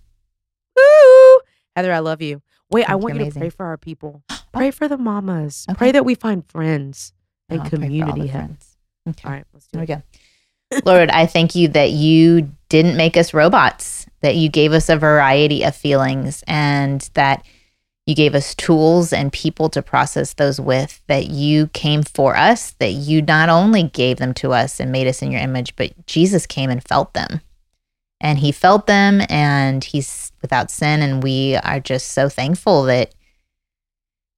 Woo! 0.77 1.39
Heather, 1.77 1.93
I 1.93 2.01
love 2.01 2.21
you. 2.23 2.43
Wait, 2.71 2.89
I 2.89 2.95
want 2.97 3.17
you, 3.17 3.31
to 3.31 3.39
pray 3.39 3.51
for 3.51 3.67
our 3.67 3.77
people. 3.77 4.23
Oh. 4.55 4.59
Pray 4.61 4.71
for 4.71 4.89
the 4.89 4.97
mamas. 4.97 5.67
Okay. 5.69 5.77
Pray 5.77 5.93
that 5.93 6.07
we 6.07 6.15
find 6.15 6.43
friends 6.47 7.13
oh, 7.51 7.55
and 7.55 7.61
Oh, 7.61 7.65
I'll 7.65 7.69
for 7.71 7.77
all 7.77 7.83
community. 7.83 8.29
friends. 8.31 8.77
Okay. 9.07 9.23
All 9.29 9.33
right, 9.33 9.45
let's 9.53 9.67
do 9.67 9.79
There 9.79 9.87
we 9.87 9.93
it. 9.93 10.81
go. 10.85 10.91
Lord, 10.91 11.11
I 11.11 11.27
thank 11.27 11.55
you 11.55 11.69
that 11.69 11.91
you 11.91 12.51
didn't 12.71 12.97
make 12.97 13.19
us 13.19 13.35
robots, 13.35 14.07
that 14.23 14.37
you 14.37 14.49
gave 14.49 14.73
us 14.73 14.89
a 14.89 14.97
variety 14.97 15.63
of 15.63 15.77
feelings, 15.77 16.43
and 16.47 17.03
that 17.13 17.45
you 18.07 18.15
gave 18.15 18.35
us 18.35 18.55
tools 18.55 19.13
and 19.13 19.31
people 19.31 19.69
to 19.71 19.83
process 19.83 20.33
those 20.33 20.59
with, 20.59 21.03
that 21.07 21.27
you 21.27 21.67
came 21.69 22.03
for 22.03 22.35
us, 22.35 22.71
that 22.79 22.93
you 22.93 23.21
not 23.21 23.51
only 23.51 23.83
gave 23.83 24.17
them 24.17 24.33
to 24.35 24.53
us 24.53 24.81
and 24.81 24.91
made 24.91 25.07
us 25.07 25.21
in 25.21 25.31
your 25.31 25.43
image, 25.43 25.77
but 25.77 26.07
Jesus 26.07 26.47
came 26.47 26.71
and 26.71 26.83
felt 26.83 27.13
them. 27.13 27.43
And 28.23 28.39
he 28.39 28.53
felt 28.53 28.87
them, 28.87 29.21
and 29.29 29.85
he's 29.85 30.26
without 30.47 30.71
sin. 30.71 31.03
And 31.03 31.23
we 31.23 31.57
are 31.57 31.81
just 31.81 32.13
so 32.13 32.29
thankful 32.29 32.85
that 32.85 33.13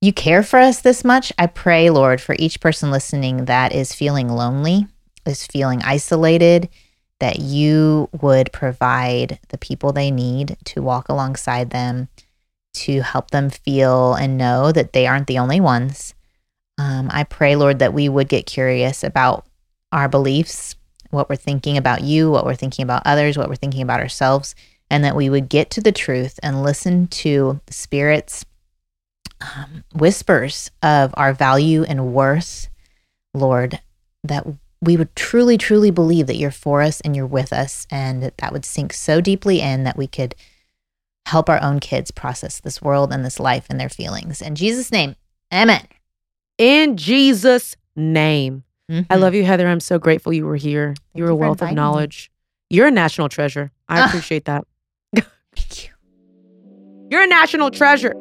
you 0.01 0.13
care 0.13 0.43
for 0.43 0.59
us 0.59 0.81
this 0.81 1.05
much. 1.05 1.33
I 1.39 1.47
pray, 1.47 1.91
Lord, 1.91 2.21
for 2.21 2.35
each 2.39 2.61
person 2.61 2.91
listening 2.91 3.45
that 3.45 3.75
is 3.75 3.95
feeling 3.95 4.29
lonely, 4.29 4.87
is 5.27 5.47
feeling 5.47 5.83
isolated, 5.83 6.69
that 7.21 7.41
you 7.41 8.09
would 8.23 8.53
provide 8.53 9.39
the 9.49 9.59
people 9.59 9.93
they 9.93 10.11
need 10.11 10.57
to 10.65 10.83
walk 10.83 11.09
alongside 11.09 11.71
them, 11.71 12.09
to 12.75 13.03
help 13.03 13.33
them 13.33 13.51
feel 13.51 14.15
and 14.15 14.39
know 14.39 14.73
that 14.73 14.93
they 14.93 15.07
aren't 15.07 15.27
the 15.27 15.39
only 15.39 15.61
ones. 15.61 16.15
Um, 16.79 17.09
I 17.13 17.25
pray, 17.25 17.57
Lord, 17.57 17.81
that 17.81 17.93
we 17.93 18.09
would 18.09 18.29
get 18.29 18.47
curious 18.47 19.03
about 19.03 19.47
our 19.91 20.09
beliefs, 20.09 20.77
what 21.11 21.29
we're 21.29 21.37
thinking 21.37 21.77
about 21.77 22.03
you, 22.03 22.31
what 22.31 22.45
we're 22.45 22.55
thinking 22.55 22.85
about 22.85 23.03
others, 23.05 23.37
what 23.37 23.49
we're 23.49 23.57
thinking 23.57 23.83
about 23.83 24.01
ourselves, 24.01 24.55
and 24.91 25.05
that 25.05 25.17
we 25.17 25.29
would 25.31 25.49
get 25.49 25.71
to 25.71 25.81
the 25.81 25.93
truth 25.93 26.39
and 26.43 26.63
listen 26.63 27.07
to 27.09 27.61
the 27.67 27.73
Spirit's 27.73 28.45
um, 29.41 29.85
whispers 29.95 30.71
of 30.83 31.15
our 31.17 31.33
value 31.33 31.85
and 31.85 32.13
worth, 32.13 32.69
Lord, 33.35 33.81
that 34.25 34.47
we 34.81 34.97
would 34.97 35.15
truly, 35.17 35.59
truly 35.59 35.91
believe 35.91 36.27
that 36.27 36.37
you're 36.37 36.51
for 36.51 36.83
us 36.83 37.01
and 37.03 37.15
you're 37.15 37.27
with 37.27 37.53
us, 37.53 37.87
and 37.91 38.23
that 38.23 38.39
that 38.39 38.53
would 38.53 38.65
sink 38.65 38.93
so 38.93 39.21
deeply 39.21 39.61
in 39.61 39.85
that 39.85 39.97
we 39.97 40.07
could 40.07 40.35
help 41.27 41.49
our 41.51 41.63
own 41.63 41.79
kids 41.81 42.11
process 42.11 42.61
this 42.61 42.81
world 42.81 43.13
and 43.13 43.25
this 43.25 43.39
life 43.39 43.67
and 43.69 43.79
their 43.79 43.89
feelings. 43.89 44.41
In 44.41 44.55
Jesus' 44.55 44.91
name, 44.91 45.15
amen. 45.53 45.87
In 46.57 46.97
Jesus' 46.97 47.77
name. 47.95 48.65
I 48.91 48.93
Mhm. 48.95 49.21
love 49.21 49.35
you, 49.35 49.45
Heather. 49.45 49.69
I'm 49.69 49.81
so 49.81 49.99
grateful 49.99 50.33
you 50.33 50.47
were 50.47 50.57
here. 50.57 50.95
Thank 50.95 50.99
You're 51.15 51.29
you 51.29 51.33
a 51.35 51.37
wealth 51.37 51.57
of 51.59 51.69
inviting 51.69 51.75
me. 51.77 51.83
knowledge. 51.83 52.31
You're 52.71 52.87
a 52.87 52.91
national 52.91 53.29
treasure. 53.29 53.71
I 53.89 54.01
Ah. 54.01 54.07
appreciate 54.07 54.47
that. 54.47 54.65
You. 55.59 55.91
You're 57.11 57.23
a 57.23 57.27
national 57.27 57.71
treasure. 57.71 58.15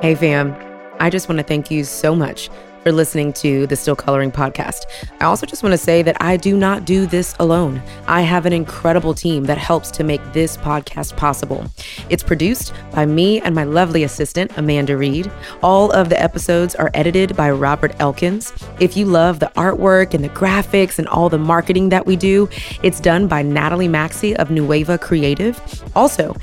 Hey, 0.00 0.14
fam. 0.14 0.54
I 1.00 1.08
just 1.10 1.28
want 1.28 1.38
to 1.38 1.44
thank 1.44 1.70
you 1.70 1.84
so 1.84 2.14
much 2.14 2.50
for 2.84 2.92
listening 2.92 3.32
to 3.32 3.66
the 3.66 3.74
Still 3.74 3.96
Coloring 3.96 4.30
podcast. 4.30 4.84
I 5.20 5.24
also 5.24 5.46
just 5.46 5.62
want 5.62 5.72
to 5.72 5.78
say 5.78 6.02
that 6.02 6.16
I 6.20 6.36
do 6.36 6.56
not 6.56 6.84
do 6.84 7.06
this 7.06 7.34
alone. 7.40 7.82
I 8.06 8.20
have 8.20 8.44
an 8.44 8.52
incredible 8.52 9.14
team 9.14 9.44
that 9.44 9.56
helps 9.58 9.90
to 9.92 10.04
make 10.04 10.20
this 10.32 10.58
podcast 10.58 11.16
possible. 11.16 11.64
It's 12.10 12.22
produced 12.22 12.74
by 12.92 13.06
me 13.06 13.40
and 13.40 13.54
my 13.54 13.64
lovely 13.64 14.04
assistant, 14.04 14.52
Amanda 14.56 14.96
Reed. 14.96 15.32
All 15.62 15.90
of 15.92 16.10
the 16.10 16.22
episodes 16.22 16.74
are 16.74 16.90
edited 16.92 17.34
by 17.34 17.50
Robert 17.50 17.96
Elkins. 17.98 18.52
If 18.80 18.96
you 18.96 19.06
love 19.06 19.40
the 19.40 19.50
artwork 19.56 20.12
and 20.12 20.22
the 20.22 20.28
graphics 20.28 20.98
and 20.98 21.08
all 21.08 21.30
the 21.30 21.38
marketing 21.38 21.88
that 21.88 22.06
we 22.06 22.16
do, 22.16 22.48
it's 22.82 23.00
done 23.00 23.26
by 23.26 23.40
Natalie 23.40 23.88
Maxey 23.88 24.36
of 24.36 24.50
Nueva 24.50 24.98
Creative. 24.98 25.58
Also, 25.96 26.36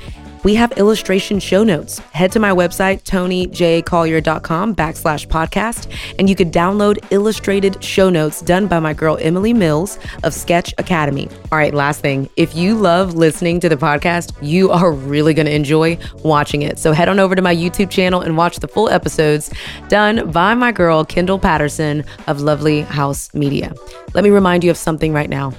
we 0.44 0.54
have 0.54 0.72
illustration 0.72 1.38
show 1.38 1.62
notes. 1.62 1.98
Head 1.98 2.32
to 2.32 2.40
my 2.40 2.50
website, 2.50 3.02
tonijcollier.com 3.04 4.74
backslash 4.74 5.26
podcast, 5.28 5.92
and 6.18 6.28
you 6.28 6.34
could 6.34 6.52
download 6.52 6.98
illustrated 7.10 7.82
show 7.82 8.10
notes 8.10 8.42
done 8.42 8.66
by 8.66 8.80
my 8.80 8.92
girl 8.92 9.18
Emily 9.20 9.52
Mills 9.52 9.98
of 10.24 10.34
Sketch 10.34 10.74
Academy. 10.78 11.28
All 11.50 11.58
right, 11.58 11.74
last 11.74 12.00
thing. 12.00 12.28
If 12.36 12.54
you 12.54 12.74
love 12.74 13.14
listening 13.14 13.60
to 13.60 13.68
the 13.68 13.76
podcast, 13.76 14.32
you 14.42 14.70
are 14.70 14.92
really 14.92 15.34
going 15.34 15.46
to 15.46 15.54
enjoy 15.54 15.98
watching 16.24 16.62
it. 16.62 16.78
So 16.78 16.92
head 16.92 17.08
on 17.08 17.20
over 17.20 17.34
to 17.34 17.42
my 17.42 17.54
YouTube 17.54 17.90
channel 17.90 18.20
and 18.20 18.36
watch 18.36 18.58
the 18.58 18.68
full 18.68 18.88
episodes 18.88 19.52
done 19.88 20.30
by 20.30 20.54
my 20.54 20.72
girl 20.72 21.04
Kendall 21.04 21.38
Patterson 21.38 22.04
of 22.26 22.40
Lovely 22.40 22.82
House 22.82 23.32
Media. 23.34 23.74
Let 24.14 24.24
me 24.24 24.30
remind 24.30 24.64
you 24.64 24.70
of 24.70 24.76
something 24.76 25.12
right 25.12 25.30
now. 25.30 25.52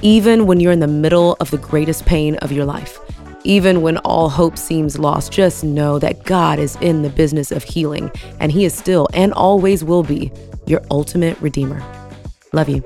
Even 0.00 0.46
when 0.46 0.60
you're 0.60 0.72
in 0.72 0.78
the 0.78 0.86
middle 0.86 1.36
of 1.40 1.50
the 1.50 1.58
greatest 1.58 2.06
pain 2.06 2.36
of 2.36 2.52
your 2.52 2.64
life, 2.64 3.00
even 3.44 3.82
when 3.82 3.98
all 3.98 4.28
hope 4.28 4.56
seems 4.58 4.98
lost, 4.98 5.32
just 5.32 5.64
know 5.64 5.98
that 5.98 6.24
God 6.24 6.58
is 6.58 6.76
in 6.80 7.02
the 7.02 7.10
business 7.10 7.50
of 7.50 7.62
healing, 7.64 8.10
and 8.40 8.52
He 8.52 8.64
is 8.64 8.74
still 8.74 9.08
and 9.14 9.32
always 9.32 9.84
will 9.84 10.02
be 10.02 10.30
your 10.66 10.82
ultimate 10.90 11.40
redeemer. 11.40 11.82
Love 12.52 12.68
you. 12.68 12.84